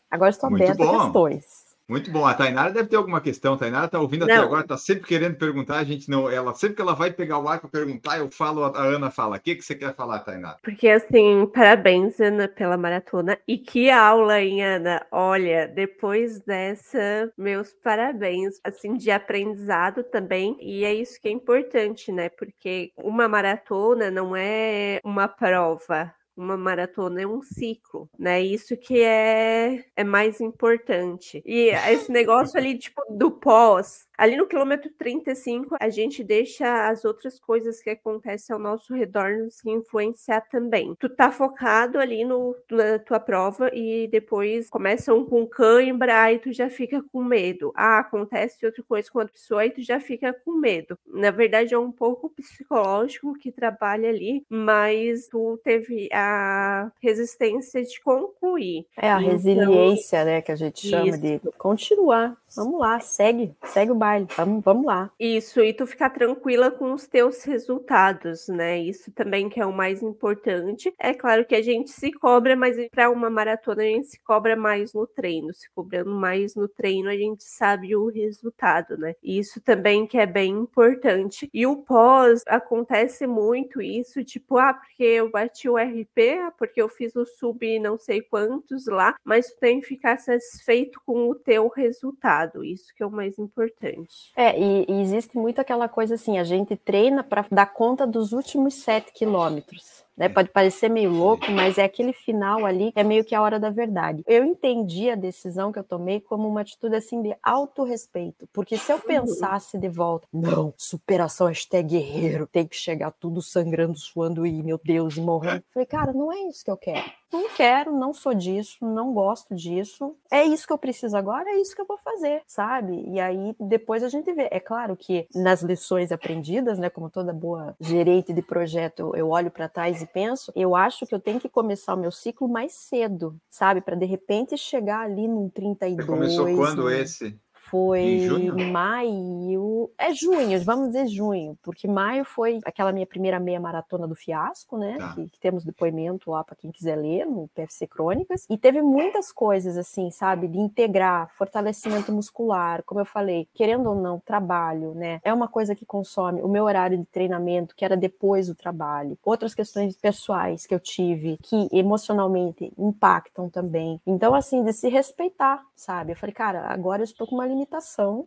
Agora 0.09 0.29
estou 0.29 0.47
aberta 0.47 0.83
a 0.83 1.03
questões. 1.03 1.68
Muito 1.89 2.12
bom. 2.12 2.23
A 2.23 2.36
Tainara 2.36 2.71
deve 2.71 2.88
ter 2.88 2.95
alguma 2.95 3.19
questão. 3.19 3.56
A 3.56 3.58
Tainara 3.58 3.88
está 3.88 3.99
ouvindo 3.99 4.28
não. 4.28 4.34
até 4.34 4.43
agora, 4.43 4.62
está 4.62 4.78
sempre 4.78 5.08
querendo 5.08 5.36
perguntar. 5.38 5.80
A 5.80 5.84
gente 5.84 6.08
não, 6.08 6.30
ela 6.30 6.54
sempre 6.54 6.75
que 6.75 6.82
ela 6.84 6.93
vai 6.93 7.12
pegar 7.12 7.39
o 7.39 7.49
ar 7.49 7.60
para 7.60 7.67
perguntar, 7.67 8.19
eu 8.19 8.30
falo, 8.30 8.63
a 8.63 8.80
Ana 8.80 9.10
fala. 9.10 9.38
O 9.38 9.39
que, 9.39 9.56
que 9.56 9.63
você 9.63 9.73
quer 9.73 9.95
falar, 9.95 10.19
Tainara? 10.19 10.58
Porque 10.62 10.88
assim, 10.88 11.49
parabéns, 11.52 12.19
Ana, 12.19 12.47
pela 12.47 12.78
maratona. 12.78 13.39
E 13.47 13.58
que 13.58 13.89
aula, 13.89 14.39
hein, 14.39 14.63
Ana? 14.63 15.04
Olha, 15.12 15.67
depois 15.67 16.39
dessa, 16.41 17.32
meus 17.36 17.73
parabéns, 17.73 18.60
assim, 18.63 18.93
de 18.93 19.10
aprendizado 19.10 20.04
também. 20.04 20.56
E 20.62 20.86
é 20.86 20.93
isso 20.93 21.19
que 21.19 21.28
é 21.28 21.32
importante, 21.32 22.12
né? 22.12 22.30
Porque 22.30 22.91
uma 22.95 23.28
maratona 23.28 24.12
não 24.12 24.36
é 24.36 24.99
uma 25.04 25.28
prova, 25.28 26.13
uma 26.39 26.58
maratona 26.58 27.21
é 27.21 27.28
um 27.28 27.41
ciclo, 27.41 28.10
né? 28.17 28.41
Isso 28.41 28.78
que 28.78 29.02
é, 29.02 29.86
é 29.95 30.04
mais 30.04 30.39
importante. 30.39 31.43
E 31.45 31.69
esse 31.91 32.12
negócio 32.12 32.58
ali, 32.58 32.78
tipo, 32.78 33.02
do 33.10 33.30
pós, 33.30 34.08
ali 34.19 34.36
no 34.36 34.45
quilômetro 34.45 34.91
35, 34.97 35.77
a 35.79 35.89
gente 35.89 36.21
deixa 36.21 36.89
as 36.89 37.05
outras 37.05 37.39
coisas 37.39 37.82
que 37.82 37.89
acontecem 37.89 38.53
ao 38.53 38.60
nosso 38.60 38.93
redor 38.93 39.38
nos 39.38 39.65
influenciar 39.65 40.41
também. 40.41 40.93
Tu 40.99 41.08
tá 41.08 41.32
focado 41.32 41.97
ali 41.97 42.25
no, 42.25 42.53
na 42.69 42.99
tua 42.99 43.19
prova 43.19 43.71
e 43.73 44.10
depois 44.10 44.69
começa 44.69 45.13
um 45.13 45.23
com 45.23 45.47
cãibra, 45.47 46.23
aí 46.23 46.38
tu 46.38 46.51
já 46.51 46.69
fica 46.69 47.01
com 47.01 47.23
medo. 47.23 47.71
Ah, 47.73 47.99
acontece 47.99 48.65
outra 48.65 48.84
coisa 48.84 49.10
com 49.10 49.19
outra 49.19 49.34
pessoa, 49.34 49.62
aí 49.62 49.71
tu 49.71 49.82
já 49.82 50.01
fica 50.01 50.34
com 50.34 50.51
medo. 50.51 50.97
Na 51.08 51.32
verdade, 51.32 51.73
é 51.73 51.79
um 51.79 51.91
pouco 51.91 52.29
psicológico 52.29 53.34
que 53.36 53.53
trabalha 53.53 54.10
ali, 54.10 54.43
mas 54.49 55.29
tu 55.29 55.58
teve 55.63 56.10
a 56.12 56.91
resistência 57.01 57.82
de 57.82 58.01
concluir. 58.01 58.86
É 58.97 59.10
a 59.10 59.21
então, 59.21 59.32
resiliência, 59.32 60.25
né, 60.25 60.41
que 60.41 60.51
a 60.51 60.58
gente 60.58 60.89
chama 60.89 61.08
isso. 61.08 61.19
de 61.21 61.39
continuar. 61.58 62.36
Vamos 62.53 62.79
lá, 62.79 62.99
segue, 62.99 63.53
segue 63.63 63.91
o 63.91 63.95
baile, 64.09 64.27
vamos, 64.35 64.63
vamos 64.63 64.85
lá. 64.85 65.11
Isso, 65.19 65.61
e 65.61 65.73
tu 65.73 65.85
ficar 65.85 66.09
tranquila 66.09 66.71
com 66.71 66.93
os 66.93 67.07
teus 67.07 67.43
resultados, 67.43 68.47
né? 68.47 68.79
Isso 68.79 69.11
também 69.11 69.49
que 69.49 69.59
é 69.59 69.65
o 69.65 69.73
mais 69.73 70.01
importante. 70.01 70.93
É 70.97 71.13
claro 71.13 71.45
que 71.45 71.55
a 71.55 71.61
gente 71.61 71.91
se 71.91 72.11
cobra, 72.11 72.55
mas 72.55 72.77
para 72.89 73.09
uma 73.09 73.29
maratona 73.29 73.83
a 73.83 73.85
gente 73.85 74.07
se 74.07 74.19
cobra 74.23 74.55
mais 74.55 74.93
no 74.93 75.05
treino. 75.05 75.53
Se 75.53 75.69
cobrando 75.71 76.11
mais 76.11 76.55
no 76.55 76.67
treino, 76.67 77.09
a 77.09 77.15
gente 77.15 77.43
sabe 77.43 77.95
o 77.95 78.07
resultado, 78.07 78.97
né? 78.97 79.15
Isso 79.23 79.61
também 79.61 80.07
que 80.07 80.17
é 80.17 80.25
bem 80.25 80.51
importante. 80.51 81.49
E 81.53 81.65
o 81.65 81.77
pós 81.77 82.43
acontece 82.47 83.27
muito 83.27 83.81
isso, 83.81 84.23
tipo, 84.23 84.57
ah, 84.57 84.73
porque 84.73 85.03
eu 85.03 85.29
bati 85.29 85.69
o 85.69 85.77
RP 85.77 86.51
porque 86.57 86.81
eu 86.81 86.89
fiz 86.89 87.15
o 87.15 87.25
sub 87.25 87.79
não 87.79 87.97
sei 87.97 88.21
quantos 88.21 88.85
lá, 88.87 89.15
mas 89.23 89.47
tu 89.47 89.59
tem 89.59 89.79
que 89.79 89.87
ficar 89.87 90.17
satisfeito 90.17 90.99
com 91.05 91.29
o 91.29 91.35
teu 91.35 91.67
resultado. 91.67 92.63
Isso 92.63 92.93
que 92.95 93.03
é 93.03 93.05
o 93.05 93.11
mais 93.11 93.37
importante. 93.37 93.98
É, 94.35 94.59
e, 94.59 94.85
e 94.88 95.01
existe 95.01 95.38
muito 95.38 95.59
aquela 95.59 95.88
coisa 95.88 96.15
assim, 96.15 96.38
a 96.38 96.43
gente 96.43 96.75
treina 96.75 97.23
para 97.23 97.45
dar 97.51 97.67
conta 97.67 98.05
dos 98.05 98.31
últimos 98.31 98.75
sete 98.75 99.12
quilômetros. 99.12 100.03
Né? 100.19 100.27
Pode 100.27 100.49
parecer 100.49 100.89
meio 100.89 101.12
louco, 101.12 101.49
mas 101.49 101.77
é 101.77 101.86
aquele 101.86 102.12
final 102.12 102.65
ali 102.65 102.91
que 102.91 102.99
é 102.99 103.03
meio 103.03 103.23
que 103.23 103.34
a 103.34 103.41
hora 103.41 103.58
da 103.58 103.69
verdade. 103.69 104.21
Eu 104.27 104.43
entendi 104.43 105.10
a 105.10 105.15
decisão 105.15 105.71
que 105.71 105.79
eu 105.79 105.84
tomei 105.84 106.19
como 106.19 106.45
uma 106.45 106.60
atitude 106.60 106.97
assim 106.97 107.21
de 107.21 107.34
autorrespeito, 107.41 108.45
porque 108.51 108.77
se 108.77 108.91
eu 108.91 108.97
uhum. 108.97 109.01
pensasse 109.03 109.77
de 109.77 109.88
volta, 109.88 110.27
não, 110.34 110.73
superação 110.75 111.47
hashtag 111.47 111.88
guerreiro, 111.88 112.45
tem 112.45 112.67
que 112.67 112.75
chegar 112.75 113.12
tudo 113.12 113.41
sangrando, 113.41 113.97
suando 113.97 114.45
e 114.45 114.62
meu 114.62 114.79
Deus, 114.84 115.15
e 115.15 115.21
morrendo. 115.21 115.63
Falei, 115.73 115.86
cara, 115.86 116.12
não 116.12 116.34
é 116.34 116.39
isso 116.49 116.65
que 116.65 116.71
eu 116.71 116.77
quero 116.77 117.19
não 117.32 117.49
quero, 117.49 117.95
não 117.95 118.13
sou 118.13 118.34
disso, 118.34 118.77
não 118.82 119.13
gosto 119.13 119.55
disso. 119.55 120.15
É 120.32 120.43
isso 120.43 120.65
que 120.65 120.73
eu 120.73 120.77
preciso 120.77 121.15
agora, 121.15 121.49
é 121.49 121.62
isso 121.62 121.75
que 121.75 121.82
eu 121.82 121.86
vou 121.86 121.97
fazer, 121.97 122.41
sabe? 122.47 123.03
E 123.08 123.19
aí 123.19 123.55
depois 123.60 124.03
a 124.03 124.10
gente 124.10 124.32
vê. 124.34 124.47
É 124.51 124.60
claro 124.60 124.95
que 124.95 125.27
nas 125.34 125.62
lições 125.62 126.12
aprendidas, 126.12 126.79
né, 126.79 126.89
como 126.89 127.10
toda 127.10 127.32
boa 127.32 127.75
gerente 127.79 128.34
de 128.34 128.41
projeto, 128.41 129.13
eu 129.15 129.29
olho 129.29 129.51
para 129.51 129.69
trás 129.69 130.01
e 130.01 130.08
penso, 130.13 130.51
eu 130.55 130.75
acho 130.75 131.05
que 131.05 131.13
eu 131.13 131.19
tenho 131.19 131.39
que 131.39 131.49
começar 131.49 131.93
o 131.93 131.97
meu 131.97 132.11
ciclo 132.11 132.47
mais 132.47 132.73
cedo, 132.73 133.35
sabe? 133.49 133.81
Para 133.81 133.95
de 133.95 134.05
repente 134.05 134.57
chegar 134.57 135.01
ali 135.01 135.27
num 135.27 135.49
32. 135.49 135.95
Você 135.97 136.11
começou 136.11 136.55
quando 136.55 136.85
né? 136.85 137.01
esse? 137.01 137.39
Foi 137.69 138.27
maio. 138.71 139.91
É 139.97 140.13
junho, 140.13 140.60
vamos 140.63 140.88
dizer 140.88 141.08
junho, 141.08 141.58
porque 141.62 141.88
maio 141.88 142.25
foi 142.25 142.60
aquela 142.65 142.91
minha 142.91 143.05
primeira 143.05 143.39
meia 143.39 143.60
maratona 143.60 144.08
do 144.08 144.15
fiasco, 144.15 144.77
né? 144.77 144.97
Tá. 144.97 145.13
Que, 145.13 145.29
que, 145.29 145.39
temos 145.39 145.63
depoimento 145.63 146.32
lá 146.32 146.43
para 146.43 146.55
quem 146.55 146.71
quiser 146.71 146.95
ler 146.95 147.25
no 147.25 147.47
PFC 147.49 147.86
Crônicas. 147.88 148.45
E 148.49 148.58
teve 148.58 148.82
muitas 148.82 149.32
coisas, 149.32 149.77
assim, 149.77 150.10
sabe? 150.10 150.47
De 150.47 150.58
integrar, 150.58 151.29
fortalecimento 151.36 152.12
muscular, 152.12 152.84
como 152.86 153.01
eu 153.01 153.05
falei, 153.05 153.47
querendo 153.53 153.89
ou 153.89 153.95
não, 153.95 154.19
trabalho, 154.19 154.93
né? 154.95 155.19
É 155.23 155.34
uma 155.34 155.47
coisa 155.47 155.75
que 155.75 155.86
consome 155.86 156.41
o 156.41 156.47
meu 156.47 156.65
horário 156.65 156.97
de 156.97 157.05
treinamento, 157.05 157.75
que 157.75 157.86
era 157.86 157.95
depois 157.95 158.47
do 158.47 158.55
trabalho. 158.55 159.17
Outras 159.23 159.53
questões 159.53 159.95
pessoais 159.95 160.65
que 160.65 160.73
eu 160.73 160.79
tive, 160.79 161.38
que 161.43 161.69
emocionalmente 161.71 162.71
impactam 162.77 163.49
também. 163.49 164.01
Então, 164.05 164.34
assim, 164.34 164.63
de 164.63 164.73
se 164.73 164.89
respeitar, 164.89 165.63
sabe? 165.75 166.12
Eu 166.12 166.15
falei, 166.15 166.34
cara, 166.34 166.67
agora 166.67 167.01
eu 167.01 167.05
estou 167.05 167.27
com 167.27 167.36
uma 167.36 167.45
limitação 167.45 167.58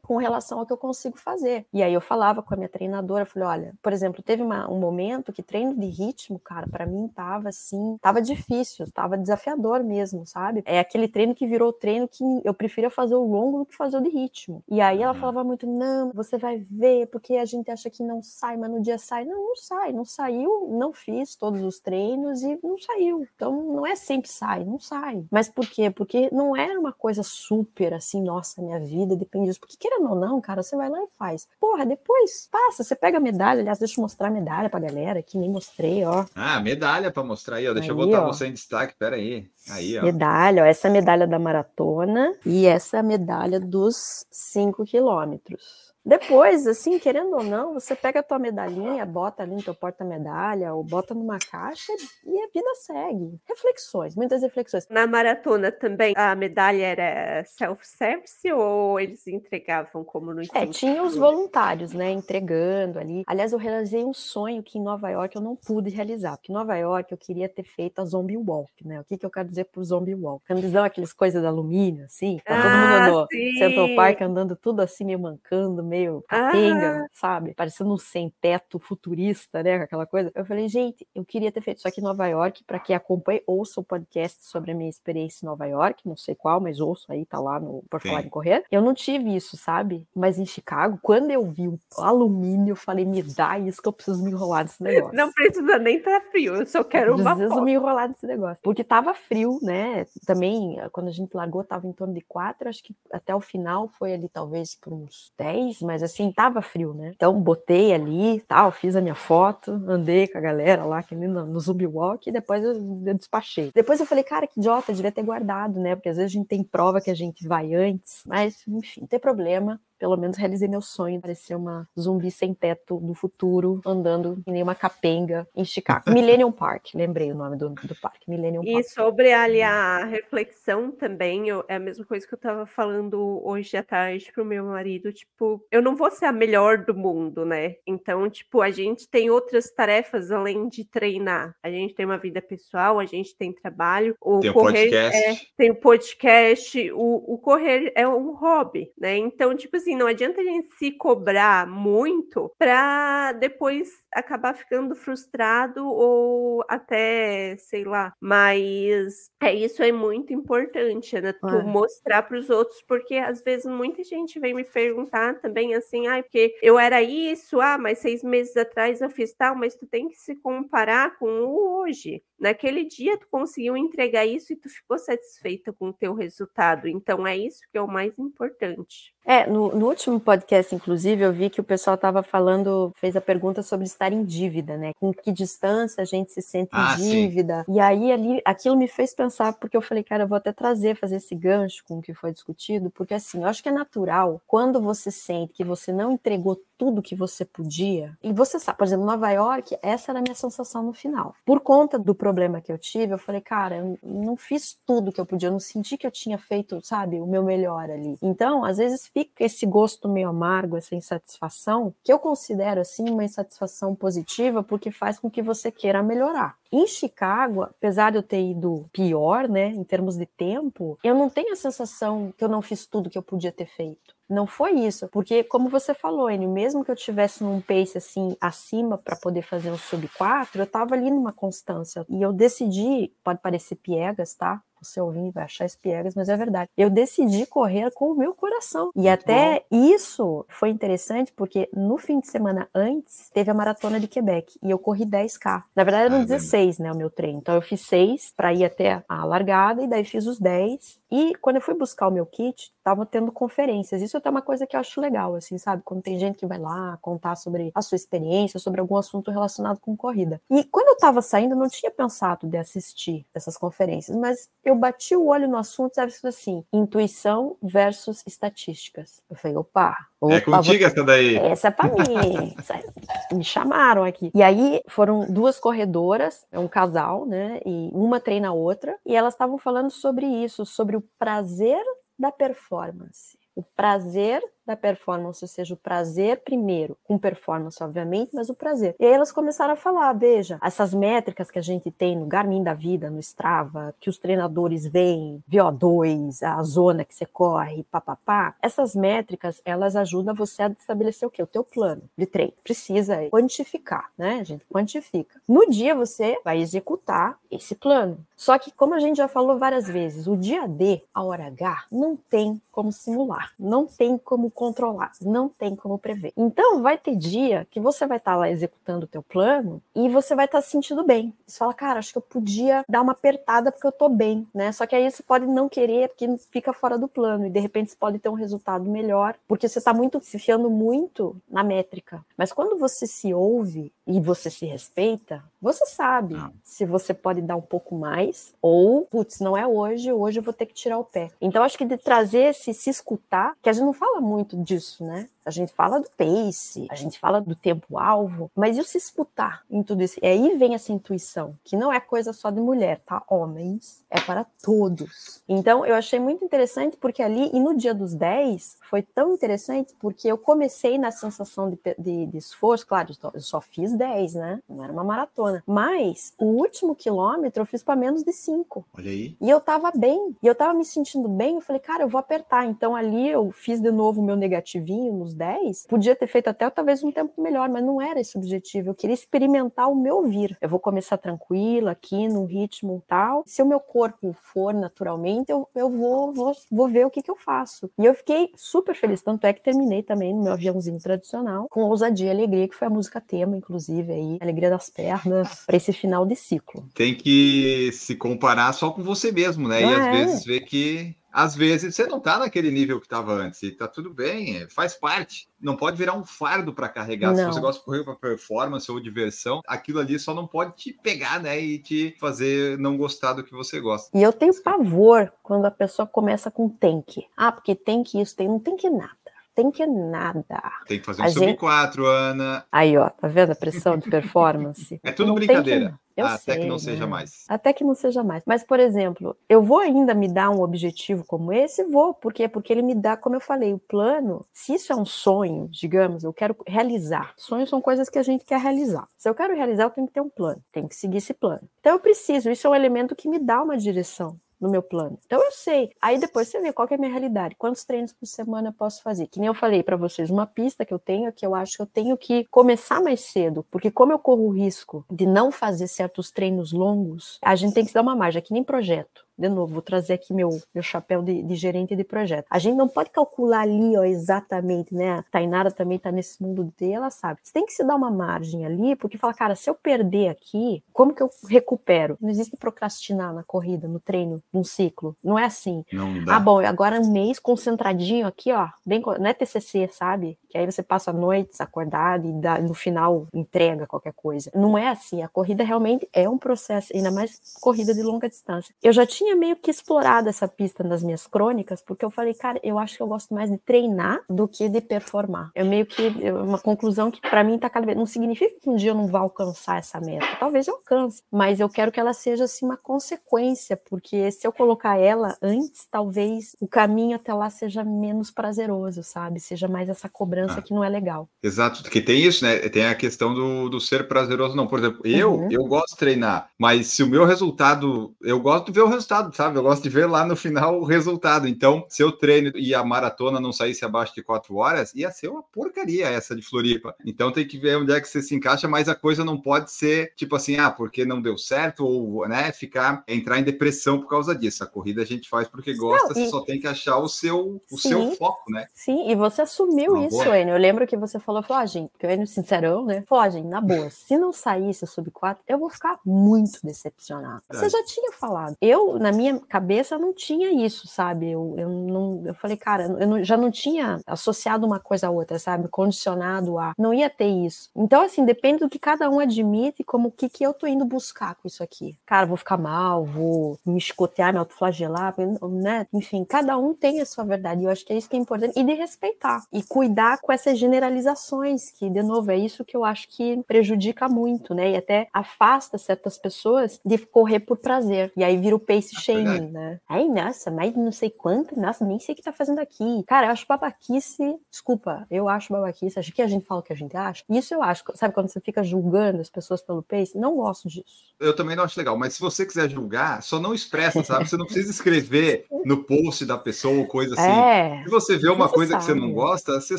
com 0.02 0.16
relação 0.16 0.58
ao 0.58 0.66
que 0.66 0.72
eu 0.72 0.76
consigo 0.76 1.18
fazer. 1.18 1.66
E 1.72 1.82
aí 1.82 1.92
eu 1.92 2.00
falava 2.00 2.42
com 2.42 2.54
a 2.54 2.56
minha 2.56 2.68
treinadora, 2.68 3.26
falei, 3.26 3.48
olha, 3.48 3.74
por 3.82 3.92
exemplo, 3.92 4.22
teve 4.22 4.42
uma, 4.42 4.70
um 4.70 4.78
momento 4.78 5.32
que 5.32 5.42
treino 5.42 5.74
de 5.74 5.86
ritmo, 5.86 6.38
cara, 6.38 6.66
para 6.68 6.86
mim 6.86 7.08
tava 7.08 7.48
assim, 7.48 7.98
tava 8.00 8.20
difícil, 8.20 8.90
tava 8.92 9.16
desafiador 9.16 9.82
mesmo, 9.82 10.26
sabe? 10.26 10.62
É 10.64 10.78
aquele 10.78 11.08
treino 11.08 11.34
que 11.34 11.46
virou 11.46 11.72
treino 11.72 12.08
que 12.08 12.24
eu 12.44 12.54
prefiro 12.54 12.90
fazer 12.90 13.14
o 13.14 13.24
longo 13.24 13.58
do 13.60 13.66
que 13.66 13.76
fazer 13.76 13.96
o 13.96 14.00
de 14.00 14.10
ritmo. 14.10 14.62
E 14.68 14.80
aí 14.80 15.02
ela 15.02 15.12
uhum. 15.12 15.20
falava 15.20 15.44
muito, 15.44 15.66
não, 15.66 16.12
você 16.12 16.36
vai 16.36 16.58
ver, 16.58 17.06
porque 17.06 17.36
a 17.36 17.44
gente 17.44 17.70
acha 17.70 17.90
que 17.90 18.02
não 18.02 18.22
sai, 18.22 18.56
mas 18.56 18.70
no 18.70 18.80
dia 18.80 18.98
sai. 18.98 19.24
Não, 19.24 19.48
não 19.48 19.56
sai, 19.56 19.92
não 19.92 20.04
saiu, 20.04 20.68
não 20.70 20.92
fiz 20.92 21.36
todos 21.36 21.62
os 21.62 21.78
treinos 21.78 22.42
e 22.42 22.58
não 22.62 22.78
saiu. 22.78 23.26
Então 23.34 23.52
não 23.62 23.86
é 23.86 23.94
sempre 23.94 24.30
sai, 24.30 24.64
não 24.64 24.78
sai. 24.78 25.24
Mas 25.30 25.48
por 25.48 25.66
quê? 25.68 25.90
Porque 25.90 26.28
não 26.32 26.56
era 26.56 26.78
uma 26.78 26.92
coisa 26.92 27.22
super 27.22 27.94
assim, 27.94 28.22
nossa, 28.22 28.62
minha 28.62 28.80
vida 28.80 29.16
depende 29.24 29.46
disso. 29.46 29.60
Porque 29.60 29.76
querendo 29.76 30.08
ou 30.10 30.16
não, 30.16 30.40
cara, 30.40 30.62
você 30.62 30.76
vai 30.76 30.88
lá 30.88 30.98
e 31.02 31.08
faz. 31.18 31.48
Porra, 31.60 31.86
depois 31.86 32.48
passa, 32.50 32.84
você 32.84 32.94
pega 32.94 33.18
a 33.18 33.20
medalha. 33.20 33.60
Aliás, 33.60 33.78
deixa 33.78 34.00
eu 34.00 34.02
mostrar 34.02 34.28
a 34.28 34.30
medalha 34.30 34.68
pra 34.68 34.80
galera 34.80 35.22
que 35.22 35.38
nem 35.38 35.50
mostrei, 35.50 36.04
ó. 36.04 36.24
Ah, 36.34 36.60
medalha 36.60 37.10
pra 37.10 37.22
mostrar 37.22 37.56
aí, 37.56 37.68
ó. 37.68 37.72
Deixa 37.72 37.92
aí, 37.92 37.98
eu 37.98 38.06
botar 38.06 38.24
ó. 38.24 38.26
você 38.26 38.46
em 38.46 38.52
destaque, 38.52 38.94
pera 38.98 39.16
aí. 39.16 39.48
Aí, 39.70 39.98
ó. 39.98 40.02
Medalha, 40.02 40.62
ó. 40.62 40.66
Essa 40.66 40.88
é 40.88 40.90
a 40.90 40.92
medalha 40.92 41.26
da 41.26 41.38
maratona 41.38 42.34
e 42.44 42.66
essa 42.66 42.96
é 42.96 43.00
a 43.00 43.02
medalha 43.02 43.60
dos 43.60 44.26
5 44.30 44.84
quilômetros. 44.84 45.91
Depois, 46.04 46.66
assim, 46.66 46.98
querendo 46.98 47.32
ou 47.36 47.44
não, 47.44 47.74
você 47.74 47.94
pega 47.94 48.20
a 48.20 48.22
tua 48.22 48.38
medalhinha, 48.38 49.06
bota 49.06 49.44
ali 49.44 49.54
no 49.54 49.62
teu 49.62 49.74
porta-medalha 49.74 50.74
ou 50.74 50.82
bota 50.82 51.14
numa 51.14 51.38
caixa 51.38 51.92
e 52.24 52.40
a 52.40 52.48
vida 52.52 52.74
segue. 52.74 53.38
Reflexões, 53.48 54.16
muitas 54.16 54.42
reflexões. 54.42 54.86
Na 54.88 55.06
maratona 55.06 55.70
também, 55.70 56.12
a 56.16 56.34
medalha 56.34 56.84
era 56.84 57.44
self-service 57.44 58.52
ou 58.52 58.98
eles 58.98 59.26
entregavam 59.28 60.02
como 60.02 60.34
no 60.34 60.42
É, 60.52 60.66
tinha 60.66 61.02
os 61.04 61.16
voluntários, 61.16 61.92
né, 61.92 62.10
entregando 62.10 62.98
ali. 62.98 63.22
Aliás, 63.26 63.52
eu 63.52 63.58
realizei 63.58 64.04
um 64.04 64.12
sonho 64.12 64.62
que 64.62 64.78
em 64.78 64.82
Nova 64.82 65.08
York 65.08 65.36
eu 65.36 65.42
não 65.42 65.54
pude 65.54 65.90
realizar, 65.90 66.36
porque 66.36 66.50
em 66.50 66.54
Nova 66.54 66.76
York 66.76 67.12
eu 67.12 67.18
queria 67.18 67.48
ter 67.48 67.64
feito 67.64 68.00
a 68.00 68.04
zombie 68.04 68.36
walk, 68.36 68.72
né? 68.84 69.00
O 69.00 69.04
que, 69.04 69.16
que 69.16 69.24
eu 69.24 69.30
quero 69.30 69.48
dizer 69.48 69.64
por 69.64 69.84
zombie 69.84 70.14
walk? 70.14 70.44
Quando 70.46 70.58
eles 70.58 70.72
dão 70.72 70.82
aquelas 70.82 71.12
coisas 71.12 71.40
de 71.40 71.46
alumínio, 71.46 72.04
assim, 72.06 72.40
tá 72.44 72.56
todo 72.56 72.72
ah, 72.72 73.10
mundo 73.10 73.20
no 73.20 73.58
Central 73.58 73.88
Park 73.94 74.20
andando 74.20 74.56
tudo 74.56 74.80
assim, 74.80 75.04
meio 75.04 75.20
mancando, 75.20 75.82
meio 75.92 76.24
capenga, 76.26 77.04
ah. 77.04 77.08
sabe? 77.12 77.54
Parecendo 77.54 77.92
um 77.92 77.98
sem-teto 77.98 78.78
futurista, 78.78 79.62
né? 79.62 79.74
Aquela 79.74 80.06
coisa. 80.06 80.32
Eu 80.34 80.44
falei, 80.44 80.68
gente, 80.68 81.06
eu 81.14 81.24
queria 81.24 81.52
ter 81.52 81.60
feito 81.60 81.78
isso 81.78 81.88
aqui 81.88 82.00
em 82.00 82.04
Nova 82.04 82.26
York, 82.26 82.64
para 82.64 82.78
quem 82.78 82.96
acompanha, 82.96 83.42
ouça 83.46 83.80
o 83.80 83.84
podcast 83.84 84.46
sobre 84.46 84.72
a 84.72 84.74
minha 84.74 84.88
experiência 84.88 85.44
em 85.44 85.48
Nova 85.48 85.66
York, 85.66 86.08
não 86.08 86.16
sei 86.16 86.34
qual, 86.34 86.60
mas 86.60 86.80
ouço 86.80 87.12
aí, 87.12 87.26
tá 87.26 87.38
lá 87.38 87.60
no 87.60 87.84
Por 87.90 88.00
Falar 88.00 88.22
em 88.22 88.30
Correr. 88.30 88.64
Eu 88.70 88.80
não 88.80 88.94
tive 88.94 89.36
isso, 89.36 89.56
sabe? 89.56 90.06
Mas 90.14 90.38
em 90.38 90.46
Chicago, 90.46 90.98
quando 91.02 91.30
eu 91.30 91.44
vi 91.44 91.68
o 91.68 91.78
alumínio, 91.98 92.72
eu 92.72 92.76
falei, 92.76 93.04
me 93.04 93.22
dá 93.22 93.58
isso 93.58 93.82
que 93.82 93.88
eu 93.88 93.92
preciso 93.92 94.24
me 94.24 94.30
enrolar 94.30 94.64
nesse 94.64 94.80
negócio. 94.82 95.14
Não 95.16 95.30
precisa 95.30 95.78
nem 95.78 95.98
estar 95.98 96.20
tá 96.20 96.30
frio, 96.30 96.54
eu 96.56 96.66
só 96.66 96.82
quero 96.82 97.14
uma 97.14 97.34
Preciso 97.34 97.54
foto. 97.54 97.64
me 97.64 97.72
enrolar 97.72 98.08
nesse 98.08 98.26
negócio. 98.26 98.62
Porque 98.62 98.82
tava 98.82 99.12
frio, 99.14 99.58
né? 99.62 100.06
Também, 100.26 100.78
quando 100.90 101.08
a 101.08 101.12
gente 101.12 101.34
largou, 101.34 101.62
tava 101.62 101.86
em 101.86 101.92
torno 101.92 102.14
de 102.14 102.22
4, 102.22 102.68
acho 102.68 102.82
que 102.82 102.94
até 103.12 103.34
o 103.34 103.40
final 103.40 103.88
foi 103.98 104.14
ali 104.14 104.28
talvez 104.28 104.74
por 104.74 104.92
uns 104.92 105.32
10, 105.38 105.81
mas 105.82 106.02
assim, 106.02 106.32
tava 106.32 106.62
frio, 106.62 106.94
né? 106.94 107.12
Então 107.14 107.40
botei 107.40 107.92
ali, 107.92 108.40
tal, 108.46 108.70
fiz 108.72 108.96
a 108.96 109.00
minha 109.00 109.14
foto, 109.14 109.70
andei 109.88 110.26
com 110.28 110.38
a 110.38 110.40
galera 110.40 110.84
lá, 110.84 111.02
que 111.02 111.14
no, 111.14 111.46
no 111.46 111.60
Zumbi 111.60 111.86
Walk, 111.86 112.28
e 112.28 112.32
depois 112.32 112.64
eu, 112.64 112.74
eu 113.06 113.14
despachei. 113.14 113.70
Depois 113.74 114.00
eu 114.00 114.06
falei, 114.06 114.24
cara, 114.24 114.46
que 114.46 114.58
idiota, 114.58 114.92
devia 114.92 115.12
ter 115.12 115.22
guardado, 115.22 115.80
né? 115.80 115.94
Porque 115.94 116.08
às 116.08 116.16
vezes 116.16 116.32
a 116.32 116.38
gente 116.38 116.48
tem 116.48 116.62
prova 116.62 117.00
que 117.00 117.10
a 117.10 117.14
gente 117.14 117.46
vai 117.46 117.74
antes, 117.74 118.22
mas 118.26 118.66
enfim, 118.66 119.02
não 119.02 119.08
tem 119.08 119.18
problema 119.18 119.80
pelo 120.02 120.16
menos 120.16 120.36
realizei 120.36 120.66
meu 120.66 120.80
sonho 120.80 121.14
de 121.14 121.22
parecer 121.22 121.54
uma 121.54 121.88
zumbi 121.96 122.28
sem 122.28 122.52
teto 122.52 122.98
do 122.98 123.14
futuro, 123.14 123.80
andando 123.86 124.42
em 124.48 124.60
uma 124.60 124.74
capenga 124.74 125.46
em 125.54 125.64
Chicago. 125.64 126.06
Millennium 126.10 126.50
Park, 126.50 126.88
lembrei 126.92 127.30
o 127.30 127.36
nome 127.36 127.56
do, 127.56 127.68
do 127.68 127.94
parque, 127.94 128.28
Millennium 128.28 128.64
e 128.64 128.72
Park. 128.72 128.84
E 128.84 128.88
sobre 128.88 129.32
ali 129.32 129.62
a 129.62 130.04
reflexão 130.04 130.90
também, 130.90 131.48
eu, 131.48 131.64
é 131.68 131.76
a 131.76 131.78
mesma 131.78 132.04
coisa 132.04 132.26
que 132.26 132.34
eu 132.34 132.38
tava 132.38 132.66
falando 132.66 133.40
hoje 133.46 133.76
à 133.76 133.82
tarde 133.84 134.32
pro 134.34 134.44
meu 134.44 134.64
marido, 134.64 135.12
tipo, 135.12 135.64
eu 135.70 135.80
não 135.80 135.94
vou 135.94 136.10
ser 136.10 136.24
a 136.24 136.32
melhor 136.32 136.78
do 136.78 136.96
mundo, 136.96 137.44
né? 137.44 137.76
Então, 137.86 138.28
tipo, 138.28 138.60
a 138.60 138.72
gente 138.72 139.08
tem 139.08 139.30
outras 139.30 139.70
tarefas 139.70 140.32
além 140.32 140.68
de 140.68 140.84
treinar. 140.84 141.54
A 141.62 141.70
gente 141.70 141.94
tem 141.94 142.04
uma 142.04 142.18
vida 142.18 142.42
pessoal, 142.42 142.98
a 142.98 143.04
gente 143.04 143.36
tem 143.36 143.52
trabalho, 143.52 144.16
o 144.20 144.40
tem 144.40 144.52
correr 144.52 144.90
podcast. 144.90 145.16
É, 145.16 145.36
tem 145.56 145.70
o 145.70 145.76
podcast, 145.76 146.90
o, 146.90 147.34
o 147.34 147.38
correr 147.38 147.92
é 147.94 148.08
um 148.08 148.34
hobby, 148.34 148.90
né? 148.98 149.16
Então, 149.16 149.54
tipo 149.54 149.76
assim, 149.76 149.91
assim, 149.92 149.96
não 149.96 150.06
adianta 150.06 150.40
a 150.40 150.44
gente 150.44 150.68
se 150.76 150.90
cobrar 150.92 151.66
muito 151.66 152.52
para 152.58 153.32
depois 153.32 153.90
acabar 154.12 154.54
ficando 154.54 154.94
frustrado 154.94 155.86
ou 155.86 156.64
até, 156.68 157.56
sei 157.58 157.84
lá. 157.84 158.12
Mas 158.20 159.30
é 159.40 159.54
isso 159.54 159.82
é 159.82 159.92
muito 159.92 160.32
importante, 160.32 161.20
né? 161.20 161.32
Tu 161.32 161.46
é. 161.46 161.62
mostrar 161.62 162.22
para 162.22 162.38
os 162.38 162.50
outros, 162.50 162.82
porque 162.82 163.16
às 163.16 163.42
vezes 163.42 163.66
muita 163.66 164.02
gente 164.04 164.38
vem 164.40 164.54
me 164.54 164.64
perguntar 164.64 165.40
também 165.40 165.74
assim, 165.74 166.06
ah, 166.06 166.22
porque 166.22 166.54
eu 166.62 166.78
era 166.78 167.02
isso, 167.02 167.60
ah, 167.60 167.78
mas 167.78 167.98
seis 167.98 168.22
meses 168.22 168.56
atrás 168.56 169.00
eu 169.00 169.10
fiz 169.10 169.34
tal, 169.34 169.54
mas 169.54 169.76
tu 169.76 169.86
tem 169.86 170.08
que 170.08 170.16
se 170.16 170.36
comparar 170.36 171.18
com 171.18 171.26
o 171.26 171.82
hoje. 171.82 172.22
Naquele 172.38 172.84
dia 172.84 173.16
tu 173.16 173.26
conseguiu 173.30 173.76
entregar 173.76 174.26
isso 174.26 174.52
e 174.52 174.56
tu 174.56 174.68
ficou 174.68 174.98
satisfeita 174.98 175.72
com 175.72 175.88
o 175.88 175.92
teu 175.92 176.12
resultado. 176.12 176.88
Então 176.88 177.26
é 177.26 177.36
isso 177.36 177.60
que 177.70 177.78
é 177.78 177.80
o 177.80 177.86
mais 177.86 178.18
importante. 178.18 179.14
É, 179.24 179.46
no, 179.46 179.74
no 179.74 179.86
último 179.86 180.18
podcast, 180.18 180.74
inclusive, 180.74 181.22
eu 181.22 181.32
vi 181.32 181.48
que 181.48 181.60
o 181.60 181.64
pessoal 181.64 181.94
estava 181.94 182.22
falando, 182.22 182.92
fez 182.96 183.14
a 183.14 183.20
pergunta 183.20 183.62
sobre 183.62 183.86
estar 183.86 184.12
em 184.12 184.24
dívida, 184.24 184.76
né? 184.76 184.92
Com 184.98 185.12
que 185.12 185.30
distância 185.30 186.02
a 186.02 186.04
gente 186.04 186.32
se 186.32 186.42
sente 186.42 186.70
ah, 186.72 186.96
em 186.98 187.02
dívida. 187.02 187.64
Sim. 187.64 187.74
E 187.74 187.80
aí 187.80 188.12
ali, 188.12 188.42
aquilo 188.44 188.76
me 188.76 188.88
fez 188.88 189.14
pensar, 189.14 189.52
porque 189.52 189.76
eu 189.76 189.82
falei, 189.82 190.02
cara, 190.02 190.24
eu 190.24 190.28
vou 190.28 190.36
até 190.36 190.52
trazer, 190.52 190.96
fazer 190.96 191.16
esse 191.16 191.34
gancho 191.36 191.84
com 191.86 191.98
o 191.98 192.02
que 192.02 192.12
foi 192.12 192.32
discutido, 192.32 192.90
porque 192.90 193.14
assim, 193.14 193.42
eu 193.42 193.48
acho 193.48 193.62
que 193.62 193.68
é 193.68 193.72
natural 193.72 194.40
quando 194.46 194.80
você 194.80 195.10
sente 195.10 195.52
que 195.52 195.64
você 195.64 195.92
não 195.92 196.12
entregou 196.12 196.60
tudo 196.82 197.00
que 197.00 197.14
você 197.14 197.44
podia, 197.44 198.18
e 198.20 198.32
você 198.32 198.58
sabe, 198.58 198.76
por 198.76 198.82
exemplo, 198.82 199.06
Nova 199.06 199.30
York, 199.30 199.78
essa 199.80 200.10
era 200.10 200.18
a 200.18 200.22
minha 200.22 200.34
sensação 200.34 200.82
no 200.82 200.92
final. 200.92 201.32
Por 201.46 201.60
conta 201.60 201.96
do 201.96 202.12
problema 202.12 202.60
que 202.60 202.72
eu 202.72 202.76
tive, 202.76 203.14
eu 203.14 203.18
falei, 203.18 203.40
cara, 203.40 203.76
eu 203.76 203.96
não 204.02 204.36
fiz 204.36 204.76
tudo 204.84 205.12
que 205.12 205.20
eu 205.20 205.24
podia, 205.24 205.46
eu 205.46 205.52
não 205.52 205.60
senti 205.60 205.96
que 205.96 206.04
eu 206.04 206.10
tinha 206.10 206.36
feito, 206.38 206.80
sabe, 206.82 207.20
o 207.20 207.26
meu 207.26 207.44
melhor 207.44 207.88
ali. 207.88 208.18
Então, 208.20 208.64
às 208.64 208.78
vezes 208.78 209.06
fica 209.06 209.44
esse 209.44 209.64
gosto 209.64 210.08
meio 210.08 210.28
amargo, 210.28 210.76
essa 210.76 210.96
insatisfação, 210.96 211.94
que 212.02 212.12
eu 212.12 212.18
considero 212.18 212.80
assim 212.80 213.08
uma 213.08 213.22
insatisfação 213.22 213.94
positiva, 213.94 214.64
porque 214.64 214.90
faz 214.90 215.20
com 215.20 215.30
que 215.30 215.40
você 215.40 215.70
queira 215.70 216.02
melhorar. 216.02 216.56
Em 216.72 216.86
Chicago, 216.88 217.62
apesar 217.62 218.10
de 218.10 218.18
eu 218.18 218.22
ter 218.24 218.42
ido 218.42 218.86
pior, 218.92 219.48
né, 219.48 219.68
em 219.68 219.84
termos 219.84 220.16
de 220.16 220.26
tempo, 220.26 220.98
eu 221.04 221.14
não 221.14 221.30
tenho 221.30 221.52
a 221.52 221.56
sensação 221.56 222.32
que 222.36 222.42
eu 222.42 222.48
não 222.48 222.60
fiz 222.60 222.86
tudo 222.86 223.10
que 223.10 223.18
eu 223.18 223.22
podia 223.22 223.52
ter 223.52 223.66
feito. 223.66 224.16
Não 224.32 224.46
foi 224.46 224.72
isso, 224.72 225.08
porque 225.08 225.44
como 225.44 225.68
você 225.68 225.92
falou, 225.92 226.30
Enio, 226.30 226.48
mesmo 226.48 226.84
que 226.84 226.90
eu 226.90 226.96
tivesse 226.96 227.44
num 227.44 227.60
pace 227.60 227.98
assim 227.98 228.34
acima 228.40 228.96
para 228.96 229.14
poder 229.16 229.42
fazer 229.42 229.70
um 229.70 229.76
sub 229.76 230.08
4, 230.16 230.60
eu 230.60 230.64
estava 230.64 230.94
ali 230.94 231.10
numa 231.10 231.32
constância. 231.32 232.06
E 232.08 232.22
eu 232.22 232.32
decidi, 232.32 233.12
pode 233.22 233.40
parecer 233.40 233.76
piegas, 233.76 234.34
tá? 234.34 234.62
você 234.82 235.00
ouvir 235.00 235.30
vai 235.30 235.44
achar 235.44 235.64
espiegas, 235.64 236.14
mas 236.14 236.28
é 236.28 236.36
verdade. 236.36 236.68
Eu 236.76 236.90
decidi 236.90 237.46
correr 237.46 237.90
com 237.92 238.12
o 238.12 238.16
meu 238.16 238.34
coração. 238.34 238.90
E 238.94 239.00
Muito 239.00 239.08
até 239.08 239.64
bom. 239.70 239.94
isso 239.94 240.44
foi 240.48 240.70
interessante 240.70 241.32
porque 241.32 241.68
no 241.72 241.96
fim 241.96 242.20
de 242.20 242.26
semana 242.26 242.68
antes 242.74 243.30
teve 243.32 243.50
a 243.50 243.54
maratona 243.54 244.00
de 244.00 244.08
Quebec 244.08 244.58
e 244.62 244.70
eu 244.70 244.78
corri 244.78 245.04
10k. 245.04 245.62
Na 245.74 245.84
verdade 245.84 246.06
eram 246.06 246.22
ah, 246.22 246.24
16, 246.24 246.78
né, 246.78 246.92
o 246.92 246.96
meu 246.96 247.10
treino. 247.10 247.38
Então 247.38 247.54
eu 247.54 247.62
fiz 247.62 247.80
6 247.82 248.32
para 248.36 248.52
ir 248.52 248.64
até 248.64 249.02
a 249.08 249.24
largada 249.24 249.82
e 249.82 249.86
daí 249.86 250.04
fiz 250.04 250.26
os 250.26 250.38
10. 250.38 251.00
E 251.10 251.34
quando 251.36 251.56
eu 251.56 251.62
fui 251.62 251.74
buscar 251.74 252.08
o 252.08 252.10
meu 252.10 252.26
kit, 252.26 252.72
tava 252.82 253.06
tendo 253.06 253.32
conferências. 253.32 254.02
Isso 254.02 254.16
é 254.16 254.18
até 254.18 254.30
uma 254.30 254.42
coisa 254.42 254.66
que 254.66 254.76
eu 254.76 254.80
acho 254.80 255.00
legal, 255.00 255.34
assim, 255.34 255.58
sabe? 255.58 255.82
Quando 255.84 256.02
tem 256.02 256.18
gente 256.18 256.38
que 256.38 256.46
vai 256.46 256.58
lá 256.58 256.98
contar 257.00 257.36
sobre 257.36 257.70
a 257.74 257.82
sua 257.82 257.96
experiência, 257.96 258.58
sobre 258.58 258.80
algum 258.80 258.96
assunto 258.96 259.30
relacionado 259.30 259.78
com 259.80 259.96
corrida. 259.96 260.40
E 260.50 260.64
quando 260.64 260.88
eu 260.88 260.96
tava 260.96 261.22
saindo, 261.22 261.54
eu 261.54 261.58
não 261.58 261.68
tinha 261.68 261.90
pensado 261.90 262.46
de 262.46 262.56
assistir 262.56 263.26
essas 263.34 263.56
conferências, 263.56 264.16
mas 264.16 264.48
eu 264.64 264.74
bati 264.74 265.14
o 265.16 265.26
olho 265.26 265.48
no 265.48 265.56
assunto, 265.56 265.94
sabe 265.94 266.12
assim, 266.24 266.64
intuição 266.72 267.56
versus 267.62 268.22
estatísticas. 268.26 269.20
Eu 269.28 269.36
falei, 269.36 269.56
opa, 269.56 269.96
opa 270.20 270.34
é 270.34 270.40
contigo 270.40 270.78
vou... 270.78 270.86
essa 270.86 271.04
daí. 271.04 271.36
Essa 271.36 271.68
é 271.68 271.70
para 271.70 271.88
mim. 271.88 272.54
Me 273.32 273.44
chamaram 273.44 274.04
aqui. 274.04 274.30
E 274.34 274.42
aí 274.42 274.80
foram 274.88 275.26
duas 275.28 275.58
corredoras, 275.58 276.44
é 276.50 276.58
um 276.58 276.68
casal, 276.68 277.26
né? 277.26 277.60
E 277.64 277.90
uma 277.92 278.20
treina 278.20 278.48
a 278.48 278.52
outra, 278.52 278.96
e 279.06 279.14
elas 279.14 279.34
estavam 279.34 279.58
falando 279.58 279.90
sobre 279.90 280.26
isso, 280.26 280.66
sobre 280.66 280.96
o 280.96 281.04
prazer 281.18 281.82
da 282.18 282.30
performance. 282.30 283.36
O 283.54 283.62
prazer 283.62 284.42
da 284.66 284.76
performance, 284.76 285.42
ou 285.42 285.48
seja, 285.48 285.74
o 285.74 285.76
prazer 285.76 286.40
primeiro, 286.40 286.96
com 287.04 287.18
performance, 287.18 287.82
obviamente, 287.82 288.34
mas 288.34 288.48
o 288.48 288.54
prazer. 288.54 288.94
E 288.98 289.04
aí 289.04 289.12
elas 289.12 289.32
começaram 289.32 289.74
a 289.74 289.76
falar: 289.76 290.12
veja, 290.12 290.58
essas 290.62 290.94
métricas 290.94 291.50
que 291.50 291.58
a 291.58 291.62
gente 291.62 291.90
tem 291.90 292.16
no 292.16 292.26
Garmin 292.26 292.62
da 292.62 292.74
vida, 292.74 293.10
no 293.10 293.20
Strava, 293.20 293.94
que 294.00 294.10
os 294.10 294.18
treinadores 294.18 294.86
veem, 294.86 295.42
VO2, 295.50 296.42
a 296.42 296.62
zona 296.62 297.04
que 297.04 297.14
você 297.14 297.26
corre, 297.26 297.84
papapá, 297.84 298.54
essas 298.62 298.94
métricas, 298.94 299.60
elas 299.64 299.96
ajudam 299.96 300.34
você 300.34 300.62
a 300.62 300.68
estabelecer 300.68 301.26
o 301.26 301.30
quê? 301.30 301.42
O 301.42 301.46
teu 301.46 301.64
plano 301.64 302.02
de 302.16 302.26
treino. 302.26 302.52
Precisa 302.62 303.28
quantificar, 303.30 304.10
né? 304.16 304.38
A 304.40 304.44
gente 304.44 304.64
quantifica. 304.66 305.40
No 305.48 305.68
dia 305.68 305.94
você 305.94 306.38
vai 306.44 306.60
executar 306.60 307.38
esse 307.50 307.74
plano. 307.74 308.18
Só 308.36 308.58
que, 308.58 308.72
como 308.72 308.94
a 308.94 308.98
gente 308.98 309.18
já 309.18 309.28
falou 309.28 309.56
várias 309.56 309.86
vezes, 309.86 310.26
o 310.26 310.36
dia 310.36 310.66
D, 310.66 311.02
a 311.14 311.22
hora 311.22 311.46
H, 311.46 311.84
não 311.92 312.16
tem 312.16 312.60
como 312.72 312.90
simular, 312.90 313.52
não 313.58 313.86
tem 313.86 314.18
como 314.18 314.50
controlar, 314.52 315.12
não 315.20 315.48
tem 315.48 315.74
como 315.74 315.98
prever. 315.98 316.32
Então, 316.36 316.82
vai 316.82 316.98
ter 316.98 317.16
dia 317.16 317.66
que 317.70 317.80
você 317.80 318.06
vai 318.06 318.18
estar 318.18 318.32
tá 318.32 318.36
lá 318.36 318.50
executando 318.50 319.04
o 319.04 319.08
teu 319.08 319.22
plano 319.22 319.82
e 319.94 320.08
você 320.08 320.34
vai 320.34 320.44
estar 320.44 320.58
tá 320.58 320.62
se 320.62 320.70
sentindo 320.70 321.04
bem. 321.04 321.32
Você 321.46 321.58
fala, 321.58 321.74
cara, 321.74 321.98
acho 321.98 322.12
que 322.12 322.18
eu 322.18 322.22
podia 322.22 322.84
dar 322.88 323.02
uma 323.02 323.12
apertada 323.12 323.70
porque 323.72 323.86
eu 323.86 323.92
tô 323.92 324.08
bem, 324.08 324.46
né? 324.54 324.72
Só 324.72 324.86
que 324.86 324.94
aí 324.94 325.10
você 325.10 325.22
pode 325.22 325.46
não 325.46 325.68
querer 325.68 326.08
porque 326.08 326.28
fica 326.50 326.72
fora 326.72 326.98
do 326.98 327.08
plano 327.08 327.46
e 327.46 327.50
de 327.50 327.60
repente 327.60 327.90
você 327.90 327.96
pode 327.96 328.18
ter 328.18 328.28
um 328.28 328.34
resultado 328.34 328.88
melhor 328.88 329.34
porque 329.46 329.68
você 329.68 329.78
está 329.78 329.92
muito 329.92 330.20
se 330.20 330.38
fiando 330.38 330.70
muito 330.70 331.36
na 331.50 331.62
métrica. 331.62 332.24
Mas 332.36 332.52
quando 332.52 332.78
você 332.78 333.06
se 333.06 333.32
ouve 333.32 333.92
e 334.06 334.20
você 334.20 334.50
se 334.50 334.66
respeita, 334.66 335.42
você 335.60 335.86
sabe 335.86 336.34
ah. 336.36 336.50
se 336.64 336.84
você 336.84 337.14
pode 337.14 337.40
dar 337.40 337.56
um 337.56 337.62
pouco 337.62 337.94
mais 337.94 338.52
ou, 338.60 339.02
putz, 339.02 339.40
não 339.40 339.56
é 339.56 339.66
hoje, 339.66 340.12
hoje 340.12 340.40
eu 340.40 340.42
vou 340.42 340.52
ter 340.52 340.66
que 340.66 340.74
tirar 340.74 340.98
o 340.98 341.04
pé. 341.04 341.30
Então, 341.40 341.62
acho 341.62 341.78
que 341.78 341.84
de 341.84 341.96
trazer 341.96 342.50
esse 342.50 342.74
se 342.74 342.90
escutar, 342.90 343.54
que 343.62 343.68
a 343.68 343.72
gente 343.72 343.84
não 343.84 343.92
fala 343.92 344.20
muito 344.20 344.41
disso, 344.64 345.04
né? 345.04 345.28
A 345.44 345.50
gente 345.50 345.72
fala 345.72 346.00
do 346.00 346.08
pace, 346.16 346.86
a 346.90 346.94
gente 346.94 347.18
fala 347.18 347.40
do 347.40 347.54
tempo-alvo, 347.54 348.50
mas 348.54 348.76
e 348.76 348.80
o 348.80 348.84
se 348.84 348.98
escutar 348.98 349.62
em 349.70 349.82
tudo 349.82 350.02
isso? 350.02 350.18
E 350.22 350.26
aí 350.26 350.56
vem 350.56 350.74
essa 350.74 350.92
intuição, 350.92 351.54
que 351.64 351.76
não 351.76 351.92
é 351.92 352.00
coisa 352.00 352.32
só 352.32 352.50
de 352.50 352.60
mulher, 352.60 353.00
tá? 353.04 353.22
Homens, 353.28 354.02
é 354.10 354.20
para 354.20 354.44
todos. 354.62 355.42
Então, 355.48 355.84
eu 355.84 355.94
achei 355.94 356.20
muito 356.20 356.44
interessante 356.44 356.96
porque 356.96 357.22
ali, 357.22 357.50
e 357.52 357.58
no 357.58 357.76
dia 357.76 357.94
dos 357.94 358.14
10, 358.14 358.78
foi 358.88 359.02
tão 359.02 359.32
interessante 359.32 359.94
porque 359.98 360.28
eu 360.28 360.38
comecei 360.38 360.98
na 360.98 361.10
sensação 361.10 361.70
de, 361.70 361.78
de, 361.98 362.26
de 362.26 362.38
esforço, 362.38 362.86
claro, 362.86 363.12
eu 363.34 363.40
só 363.40 363.60
fiz 363.60 363.92
10, 363.92 364.34
né? 364.34 364.60
Não 364.68 364.84
era 364.84 364.92
uma 364.92 365.04
maratona. 365.04 365.62
Mas 365.66 366.34
o 366.38 366.44
último 366.44 366.94
quilômetro 366.94 367.62
eu 367.62 367.66
fiz 367.66 367.82
para 367.82 367.96
menos 367.96 368.22
de 368.22 368.32
5. 368.32 368.84
Olha 368.96 369.10
aí. 369.10 369.36
E 369.40 369.48
eu 369.48 369.60
tava 369.60 369.90
bem, 369.94 370.36
e 370.42 370.46
eu 370.46 370.54
tava 370.54 370.74
me 370.74 370.84
sentindo 370.84 371.28
bem, 371.28 371.56
eu 371.56 371.60
falei, 371.60 371.80
cara, 371.80 372.02
eu 372.02 372.08
vou 372.08 372.18
apertar. 372.18 372.66
Então 372.66 372.94
ali 372.94 373.28
eu 373.28 373.50
fiz 373.50 373.80
de 373.80 373.90
novo 373.90 374.20
o 374.20 374.24
meu 374.24 374.36
negativinho 374.36 375.12
nos 375.12 375.31
últimos 375.32 375.34
10, 375.34 375.86
podia 375.88 376.14
ter 376.14 376.26
feito 376.26 376.48
até 376.48 376.68
talvez 376.70 377.02
um 377.02 377.10
tempo 377.10 377.40
melhor, 377.40 377.68
mas 377.68 377.84
não 377.84 378.00
era 378.00 378.20
esse 378.20 378.36
o 378.36 378.40
objetivo. 378.40 378.90
Eu 378.90 378.94
queria 378.94 379.14
experimentar 379.14 379.90
o 379.90 379.94
meu 379.94 380.22
vir. 380.28 380.56
Eu 380.60 380.68
vou 380.68 380.78
começar 380.78 381.16
tranquila 381.16 381.92
aqui, 381.92 382.28
num 382.28 382.44
ritmo 382.44 383.02
tal. 383.06 383.42
Se 383.46 383.62
o 383.62 383.66
meu 383.66 383.80
corpo 383.80 384.34
for 384.52 384.74
naturalmente, 384.74 385.50
eu, 385.50 385.68
eu 385.74 385.90
vou, 385.90 386.32
vou, 386.32 386.52
vou 386.70 386.88
ver 386.88 387.06
o 387.06 387.10
que, 387.10 387.22
que 387.22 387.30
eu 387.30 387.36
faço. 387.36 387.90
E 387.98 388.04
eu 388.04 388.14
fiquei 388.14 388.50
super 388.56 388.94
feliz, 388.94 389.22
tanto 389.22 389.46
é 389.46 389.52
que 389.52 389.62
terminei 389.62 390.02
também 390.02 390.34
no 390.34 390.42
meu 390.42 390.52
aviãozinho 390.52 390.98
tradicional, 390.98 391.66
com 391.70 391.82
ousadia 391.82 392.28
e 392.28 392.30
alegria, 392.30 392.68
que 392.68 392.76
foi 392.76 392.86
a 392.86 392.90
música 392.90 393.20
tema, 393.20 393.56
inclusive, 393.56 394.12
aí, 394.12 394.38
Alegria 394.40 394.70
das 394.70 394.90
Pernas, 394.90 395.64
para 395.66 395.76
esse 395.76 395.92
final 395.92 396.26
de 396.26 396.36
ciclo. 396.36 396.86
Tem 396.94 397.14
que 397.14 397.90
se 397.92 398.14
comparar 398.16 398.72
só 398.72 398.90
com 398.90 399.02
você 399.02 399.32
mesmo, 399.32 399.68
né? 399.68 399.80
e 399.82 399.84
às 399.84 400.06
É. 400.06 400.10
vezes 400.10 400.44
ver 400.44 400.60
que 400.60 401.14
às 401.32 401.56
vezes 401.56 401.94
você 401.94 402.06
não 402.06 402.20
tá 402.20 402.38
naquele 402.38 402.70
nível 402.70 403.00
que 403.00 403.06
estava 403.06 403.32
antes, 403.32 403.62
e 403.62 403.72
tá 403.72 403.88
tudo 403.88 404.12
bem, 404.12 404.58
é, 404.58 404.68
faz 404.68 404.94
parte. 404.94 405.48
Não 405.60 405.76
pode 405.76 405.96
virar 405.96 406.14
um 406.14 406.24
fardo 406.24 406.74
para 406.74 406.88
carregar. 406.88 407.34
Se 407.34 407.42
Não. 407.42 407.52
você 407.52 407.60
gosta 407.60 407.78
de 407.78 407.84
correr 407.84 408.04
para 408.04 408.16
performance 408.16 408.90
ou 408.90 409.00
diversão, 409.00 409.60
aquilo 409.66 410.00
ali 410.00 410.18
só 410.18 410.34
não 410.34 410.46
pode 410.46 410.76
te 410.76 410.92
pegar, 410.92 411.40
né, 411.40 411.58
e 411.60 411.78
te 411.78 412.16
fazer 412.20 412.76
não 412.78 412.96
gostar 412.96 413.32
do 413.32 413.44
que 413.44 413.52
você 413.52 413.80
gosta. 413.80 414.16
E 414.16 414.22
eu 414.22 414.32
tenho 414.32 414.52
pavor 414.62 415.32
quando 415.42 415.64
a 415.64 415.70
pessoa 415.70 416.06
começa 416.06 416.50
com 416.50 416.68
tem 416.68 417.00
que. 417.00 417.26
Ah, 417.36 417.50
porque 417.50 417.74
tem 417.74 418.02
que 418.02 418.20
isso, 418.20 418.36
tem, 418.36 418.48
não 418.48 418.58
tem 418.58 418.76
que 418.76 418.90
nada. 418.90 419.21
Tem 419.54 419.70
que 419.70 419.86
nada. 419.86 420.44
Tem 420.86 420.98
que 420.98 421.04
fazer 421.04 421.22
um 421.22 421.24
A 421.26 421.28
sub 421.28 421.44
gente- 421.46 421.58
4, 421.58 422.06
Ana. 422.06 422.64
Aí, 422.72 422.96
ó, 422.96 423.10
tá 423.10 423.28
vendo 423.28 423.52
a 423.52 423.54
pressão 423.54 423.96
de 423.98 424.08
performance? 424.08 424.98
É 425.04 425.12
tudo 425.12 425.28
Não 425.28 425.34
brincadeira. 425.34 425.90
que- 425.90 426.20
eu 426.20 426.26
até 426.26 426.54
que 426.54 426.60
sei, 426.60 426.68
não 426.68 426.78
seja 426.78 427.04
né? 427.04 427.10
mais. 427.10 427.44
Até 427.48 427.72
que 427.72 427.84
não 427.84 427.94
seja 427.94 428.22
mais. 428.22 428.42
Mas, 428.46 428.62
por 428.62 428.78
exemplo, 428.78 429.34
eu 429.48 429.62
vou 429.62 429.78
ainda 429.78 430.14
me 430.14 430.28
dar 430.28 430.50
um 430.50 430.60
objetivo 430.62 431.24
como 431.26 431.52
esse? 431.52 431.84
Vou. 431.84 432.12
Por 432.14 432.32
quê? 432.34 432.48
Porque 432.48 432.72
ele 432.72 432.82
me 432.82 432.94
dá, 432.94 433.16
como 433.16 433.36
eu 433.36 433.40
falei, 433.40 433.72
o 433.72 433.78
plano. 433.78 434.44
Se 434.52 434.74
isso 434.74 434.92
é 434.92 434.96
um 434.96 435.04
sonho, 435.06 435.68
digamos, 435.70 436.22
eu 436.24 436.32
quero 436.32 436.54
realizar. 436.66 437.32
Sonhos 437.36 437.68
são 437.70 437.80
coisas 437.80 438.08
que 438.10 438.18
a 438.18 438.22
gente 438.22 438.44
quer 438.44 438.58
realizar. 438.60 439.06
Se 439.16 439.28
eu 439.28 439.34
quero 439.34 439.54
realizar, 439.54 439.84
eu 439.84 439.90
tenho 439.90 440.06
que 440.06 440.12
ter 440.12 440.20
um 440.20 440.28
plano. 440.30 440.62
Tenho 440.70 440.88
que 440.88 440.94
seguir 440.94 441.18
esse 441.18 441.32
plano. 441.34 441.62
Então, 441.80 441.92
eu 441.92 441.98
preciso. 442.00 442.50
Isso 442.50 442.66
é 442.66 442.70
um 442.70 442.74
elemento 442.74 443.16
que 443.16 443.28
me 443.28 443.38
dá 443.38 443.62
uma 443.62 443.76
direção 443.76 444.38
no 444.62 444.70
meu 444.70 444.82
plano. 444.82 445.18
Então 445.26 445.42
eu 445.42 445.50
sei. 445.50 445.90
Aí 446.00 446.18
depois 446.18 446.48
você 446.48 446.60
vê 446.60 446.72
qual 446.72 446.86
é 446.90 446.94
a 446.94 446.98
minha 446.98 447.10
realidade. 447.10 447.56
Quantos 447.56 447.84
treinos 447.84 448.12
por 448.12 448.26
semana 448.26 448.68
eu 448.68 448.72
posso 448.72 449.02
fazer? 449.02 449.26
Que 449.26 449.40
nem 449.40 449.48
eu 449.48 449.54
falei 449.54 449.82
para 449.82 449.96
vocês, 449.96 450.30
uma 450.30 450.46
pista 450.46 450.84
que 450.84 450.94
eu 450.94 450.98
tenho 450.98 451.26
é 451.26 451.32
que 451.32 451.44
eu 451.44 451.54
acho 451.54 451.76
que 451.76 451.82
eu 451.82 451.86
tenho 451.86 452.16
que 452.16 452.46
começar 452.50 453.02
mais 453.02 453.20
cedo, 453.20 453.66
porque 453.70 453.90
como 453.90 454.12
eu 454.12 454.18
corro 454.18 454.46
o 454.46 454.50
risco 454.50 455.04
de 455.10 455.26
não 455.26 455.50
fazer 455.50 455.88
certos 455.88 456.30
treinos 456.30 456.72
longos, 456.72 457.38
a 457.42 457.56
gente 457.56 457.74
tem 457.74 457.82
que 457.82 457.88
se 457.88 457.94
dar 457.94 458.02
uma 458.02 458.14
margem, 458.14 458.38
é 458.38 458.42
que 458.42 458.52
nem 458.52 458.62
projeto. 458.62 459.24
De 459.42 459.48
novo, 459.48 459.72
vou 459.74 459.82
trazer 459.82 460.12
aqui 460.14 460.32
meu, 460.32 460.50
meu 460.74 460.82
chapéu 460.82 461.22
de, 461.22 461.42
de 461.42 461.54
gerente 461.56 461.96
de 461.96 462.04
projeto. 462.04 462.46
A 462.48 462.58
gente 462.58 462.76
não 462.76 462.86
pode 462.88 463.10
calcular 463.10 463.60
ali, 463.62 463.96
ó, 463.96 464.04
exatamente, 464.04 464.94
né? 464.94 465.18
A 465.18 465.22
Tainara 465.24 465.70
também 465.70 465.98
tá 465.98 466.12
nesse 466.12 466.42
mundo 466.42 466.72
de 466.78 466.92
ela 466.92 467.10
sabe. 467.10 467.40
Você 467.42 467.52
tem 467.52 467.66
que 467.66 467.72
se 467.72 467.84
dar 467.84 467.96
uma 467.96 468.10
margem 468.10 468.64
ali, 468.64 468.94
porque 468.96 469.18
fala, 469.18 469.34
cara, 469.34 469.54
se 469.54 469.68
eu 469.68 469.74
perder 469.74 470.28
aqui, 470.28 470.82
como 470.92 471.14
que 471.14 471.22
eu 471.22 471.30
recupero? 471.48 472.16
Não 472.20 472.28
existe 472.30 472.56
procrastinar 472.56 473.32
na 473.34 473.42
corrida, 473.42 473.88
no 473.88 473.98
treino, 473.98 474.42
num 474.52 474.64
ciclo. 474.64 475.16
Não 475.24 475.38
é 475.38 475.44
assim. 475.44 475.84
Não 475.92 476.24
dá. 476.24 476.36
Ah, 476.36 476.40
bom, 476.40 476.58
agora 476.60 477.00
um 477.00 477.10
mês 477.12 477.38
concentradinho 477.38 478.26
aqui, 478.26 478.52
ó, 478.52 478.68
bem, 478.86 479.00
não 479.00 479.26
é 479.26 479.34
TCC, 479.34 479.88
sabe? 479.92 480.38
Que 480.48 480.58
aí 480.58 480.66
você 480.70 480.82
passa 480.82 481.12
noites 481.12 481.60
acordado 481.60 482.28
e 482.28 482.32
dá- 482.32 482.60
no 482.60 482.74
final 482.74 483.26
entrega 483.32 483.86
qualquer 483.86 484.12
coisa. 484.12 484.50
Não 484.54 484.76
é 484.76 484.88
assim, 484.88 485.22
a 485.22 485.28
corrida 485.28 485.64
realmente 485.64 486.08
é 486.12 486.28
um 486.28 486.38
processo, 486.38 486.92
ainda 486.94 487.10
mais 487.10 487.40
corrida 487.60 487.94
de 487.94 488.02
longa 488.02 488.28
distância. 488.28 488.74
Eu 488.82 488.92
já 488.92 489.06
tinha 489.06 489.31
meio 489.34 489.56
que 489.56 489.70
explorado 489.70 490.28
essa 490.28 490.46
pista 490.48 490.82
nas 490.84 491.02
minhas 491.02 491.26
crônicas, 491.26 491.82
porque 491.82 492.04
eu 492.04 492.10
falei, 492.10 492.34
cara, 492.34 492.58
eu 492.62 492.78
acho 492.78 492.96
que 492.96 493.02
eu 493.02 493.06
gosto 493.06 493.32
mais 493.34 493.50
de 493.50 493.58
treinar 493.58 494.20
do 494.28 494.46
que 494.48 494.68
de 494.68 494.80
performar. 494.80 495.50
É 495.54 495.62
meio 495.64 495.86
que 495.86 496.08
uma 496.30 496.58
conclusão 496.58 497.10
que 497.10 497.20
pra 497.20 497.42
mim 497.44 497.58
tá 497.58 497.68
cada 497.70 497.86
vez, 497.86 497.96
não 497.98 498.06
significa 498.06 498.54
que 498.60 498.68
um 498.70 498.76
dia 498.76 498.90
eu 498.90 498.94
não 498.94 499.06
vá 499.06 499.20
alcançar 499.20 499.78
essa 499.78 500.00
meta. 500.00 500.26
Talvez 500.38 500.66
eu 500.68 500.74
alcance, 500.74 501.22
mas 501.30 501.60
eu 501.60 501.68
quero 501.68 501.92
que 501.92 502.00
ela 502.00 502.12
seja 502.14 502.44
assim 502.44 502.64
uma 502.66 502.76
consequência, 502.76 503.76
porque 503.88 504.30
se 504.30 504.46
eu 504.46 504.52
colocar 504.52 504.96
ela 504.98 505.36
antes, 505.42 505.86
talvez 505.90 506.56
o 506.60 506.66
caminho 506.66 507.16
até 507.16 507.32
lá 507.32 507.50
seja 507.50 507.84
menos 507.84 508.30
prazeroso, 508.30 509.02
sabe? 509.02 509.38
Seja 509.40 509.68
mais 509.68 509.88
essa 509.88 510.08
cobrança 510.08 510.58
Ah. 510.58 510.62
que 510.62 510.72
não 510.74 510.82
é 510.84 510.88
legal. 510.88 511.28
Exato, 511.42 511.82
porque 511.82 512.00
tem 512.00 512.20
isso, 512.22 512.44
né? 512.44 512.58
Tem 512.68 512.86
a 512.86 512.94
questão 512.94 513.34
do, 513.34 513.68
do 513.68 513.80
ser 513.80 514.08
prazeroso, 514.08 514.56
não. 514.56 514.66
Por 514.66 514.78
exemplo, 514.78 515.00
eu, 515.04 515.34
Uhum. 515.34 515.48
eu 515.50 515.64
gosto 515.64 515.90
de 515.92 515.96
treinar, 515.98 516.48
mas 516.58 516.88
se 516.88 517.02
o 517.02 517.06
meu 517.06 517.24
resultado, 517.24 518.14
eu 518.22 518.40
gosto 518.40 518.66
de 518.66 518.72
ver 518.72 518.82
o 518.82 518.88
resultado, 518.88 519.11
sabe? 519.32 519.58
Eu 519.58 519.62
gosto 519.62 519.82
de 519.82 519.88
ver 519.88 520.06
lá 520.06 520.24
no 520.24 520.36
final 520.36 520.80
o 520.80 520.84
resultado. 520.84 521.46
Então, 521.48 521.84
se 521.88 522.02
eu 522.02 522.12
treino 522.12 522.52
e 522.56 522.74
a 522.74 522.84
maratona 522.84 523.40
não 523.40 523.52
saísse 523.52 523.84
abaixo 523.84 524.14
de 524.14 524.22
quatro 524.22 524.56
horas, 524.56 524.94
ia 524.94 525.10
ser 525.10 525.28
uma 525.28 525.42
porcaria 525.42 526.06
essa 526.08 526.34
de 526.34 526.42
Floripa. 526.42 526.94
Então 527.04 527.32
tem 527.32 527.46
que 527.46 527.58
ver 527.58 527.76
onde 527.76 527.92
é 527.92 528.00
que 528.00 528.08
você 528.08 528.22
se 528.22 528.34
encaixa, 528.34 528.68
mas 528.68 528.88
a 528.88 528.94
coisa 528.94 529.24
não 529.24 529.40
pode 529.40 529.70
ser 529.72 530.12
tipo 530.16 530.36
assim, 530.36 530.56
ah, 530.56 530.70
porque 530.70 531.04
não 531.04 531.20
deu 531.20 531.36
certo, 531.36 531.84
ou 531.84 532.26
né, 532.28 532.52
ficar, 532.52 533.02
entrar 533.06 533.38
em 533.38 533.44
depressão 533.44 534.00
por 534.00 534.08
causa 534.08 534.34
disso. 534.34 534.62
A 534.62 534.66
corrida 534.66 535.02
a 535.02 535.06
gente 535.06 535.28
faz 535.28 535.48
porque 535.48 535.74
gosta, 535.74 536.08
Não, 536.08 536.14
você 536.14 536.24
e- 536.24 536.30
só 536.30 536.40
tem 536.42 536.60
que 536.60 536.66
achar 536.66 536.98
o 536.98 537.08
seu, 537.08 537.60
o 537.70 537.78
Sim. 537.78 537.88
seu 537.88 538.10
foco, 538.16 538.50
né? 538.50 538.66
Sim, 538.72 539.10
e 539.10 539.14
você 539.14 539.42
assumiu 539.42 539.96
isso. 540.06 540.22
Enio. 540.34 540.54
Eu 540.54 540.58
lembro 540.58 540.86
que 540.86 540.96
você 540.96 541.18
falou, 541.18 541.42
falou, 541.42 541.62
ah, 541.62 541.66
gente, 541.66 541.90
porque 541.90 542.06
o 542.06 542.10
Enio 542.10 542.26
sincerão, 542.26 542.84
né? 542.84 543.02
Falou, 543.06 543.24
ah, 543.24 543.30
gente, 543.30 543.46
na 543.48 543.60
boa, 543.60 543.90
se 543.90 544.16
não 544.16 544.32
saísse 544.32 544.84
o 544.84 544.86
sub 544.86 545.10
4, 545.10 545.42
eu 545.48 545.58
vou 545.58 545.70
ficar 545.70 545.98
muito 546.04 546.58
decepcionado. 546.62 547.42
Você 547.50 547.68
já 547.68 547.82
tinha 547.84 548.12
falado. 548.12 548.56
Eu, 548.60 548.98
na 549.02 549.12
minha 549.12 549.38
cabeça, 549.40 549.98
não 549.98 550.14
tinha 550.14 550.50
isso, 550.64 550.86
sabe? 550.88 551.30
Eu, 551.30 551.54
eu 551.58 551.68
não, 551.68 552.22
eu 552.26 552.34
falei, 552.34 552.56
cara, 552.56 552.84
eu 553.00 553.06
não- 553.06 553.24
já 553.24 553.36
não 553.36 553.50
tinha 553.50 554.00
associado 554.06 554.66
uma 554.66 554.80
coisa 554.80 555.08
a 555.08 555.10
outra, 555.10 555.38
sabe? 555.38 555.68
Condicionado 555.68 556.58
a, 556.58 556.72
não 556.78 556.94
ia 556.94 557.10
ter 557.10 557.26
isso. 557.28 557.68
Então, 557.76 558.02
assim, 558.02 558.24
depende 558.24 558.60
do 558.60 558.68
que 558.70 558.78
cada 558.78 559.10
um 559.10 559.18
admite, 559.20 559.84
como 559.84 560.08
o 560.08 560.12
que, 560.12 560.28
que 560.28 560.44
eu 560.44 560.54
tô 560.54 560.66
indo 560.66 560.84
buscar 560.84 561.34
com 561.36 561.46
isso 561.48 561.62
aqui. 561.62 561.96
Cara, 562.06 562.26
vou 562.26 562.36
ficar 562.36 562.56
mal, 562.56 563.04
vou 563.04 563.58
me 563.66 563.78
escotear, 563.78 564.32
me 564.32 564.38
autoflagelar, 564.38 565.14
né? 565.50 565.86
Enfim, 565.92 566.24
cada 566.24 566.56
um 566.58 566.74
tem 566.74 567.00
a 567.00 567.06
sua 567.06 567.24
verdade. 567.24 567.62
E 567.62 567.64
eu 567.64 567.70
acho 567.70 567.84
que 567.84 567.92
é 567.92 567.96
isso 567.98 568.08
que 568.08 568.16
é 568.16 568.18
importante. 568.18 568.58
E 568.58 568.64
de 568.64 568.72
respeitar. 568.74 569.42
E 569.52 569.62
cuidar 569.62 570.18
com 570.20 570.32
essas 570.32 570.58
generalizações, 570.58 571.70
que, 571.70 571.88
de 571.90 572.02
novo, 572.02 572.30
é 572.30 572.36
isso 572.36 572.64
que 572.64 572.76
eu 572.76 572.84
acho 572.84 573.08
que 573.08 573.42
prejudica 573.46 574.08
muito, 574.08 574.54
né? 574.54 574.70
E 574.72 574.76
até 574.76 575.08
afasta 575.12 575.78
certas 575.78 576.18
pessoas 576.18 576.80
de 576.84 576.98
correr 576.98 577.40
por 577.40 577.56
prazer. 577.58 578.12
E 578.16 578.22
aí 578.24 578.36
vira 578.36 578.56
o 578.56 578.60
pace 578.60 578.91
shaming, 579.00 579.24
verdade. 579.24 579.52
né? 579.52 579.80
Ai, 579.88 580.08
nossa, 580.08 580.50
mas 580.50 580.74
não 580.74 580.92
sei 580.92 581.10
quanto, 581.10 581.58
nossa, 581.58 581.84
nem 581.84 581.98
sei 581.98 582.12
o 582.12 582.16
que 582.16 582.22
tá 582.22 582.32
fazendo 582.32 582.58
aqui. 582.58 583.02
Cara, 583.06 583.26
eu 583.26 583.30
acho 583.32 583.46
babaquice, 583.46 584.34
desculpa, 584.50 585.06
eu 585.10 585.28
acho 585.28 585.52
babaquice, 585.52 585.98
acho 585.98 586.12
que 586.12 586.22
a 586.22 586.26
gente 586.26 586.46
fala 586.46 586.60
o 586.60 586.62
que 586.62 586.72
a 586.72 586.76
gente 586.76 586.96
acha. 586.96 587.24
Isso 587.28 587.54
eu 587.54 587.62
acho, 587.62 587.84
sabe 587.94 588.14
quando 588.14 588.28
você 588.28 588.40
fica 588.40 588.62
julgando 588.62 589.20
as 589.20 589.30
pessoas 589.30 589.62
pelo 589.62 589.82
pace? 589.82 590.16
Não 590.16 590.36
gosto 590.36 590.68
disso. 590.68 591.12
Eu 591.18 591.34
também 591.34 591.54
não 591.54 591.64
acho 591.64 591.78
legal, 591.78 591.96
mas 591.96 592.14
se 592.14 592.20
você 592.20 592.44
quiser 592.44 592.68
julgar, 592.68 593.22
só 593.22 593.38
não 593.38 593.54
expressa, 593.54 594.02
sabe? 594.02 594.28
Você 594.28 594.36
não 594.36 594.46
precisa 594.46 594.70
escrever 594.70 595.46
no 595.64 595.84
post 595.84 596.24
da 596.26 596.36
pessoa 596.36 596.76
ou 596.76 596.86
coisa 596.86 597.14
assim. 597.14 597.30
É. 597.30 597.82
Se 597.84 597.90
você 597.90 598.16
vê 598.16 598.28
uma 598.28 598.48
coisa 598.48 598.76
que 598.76 598.84
você 598.84 598.94
não 598.94 599.12
gosta, 599.12 599.60
você 599.60 599.78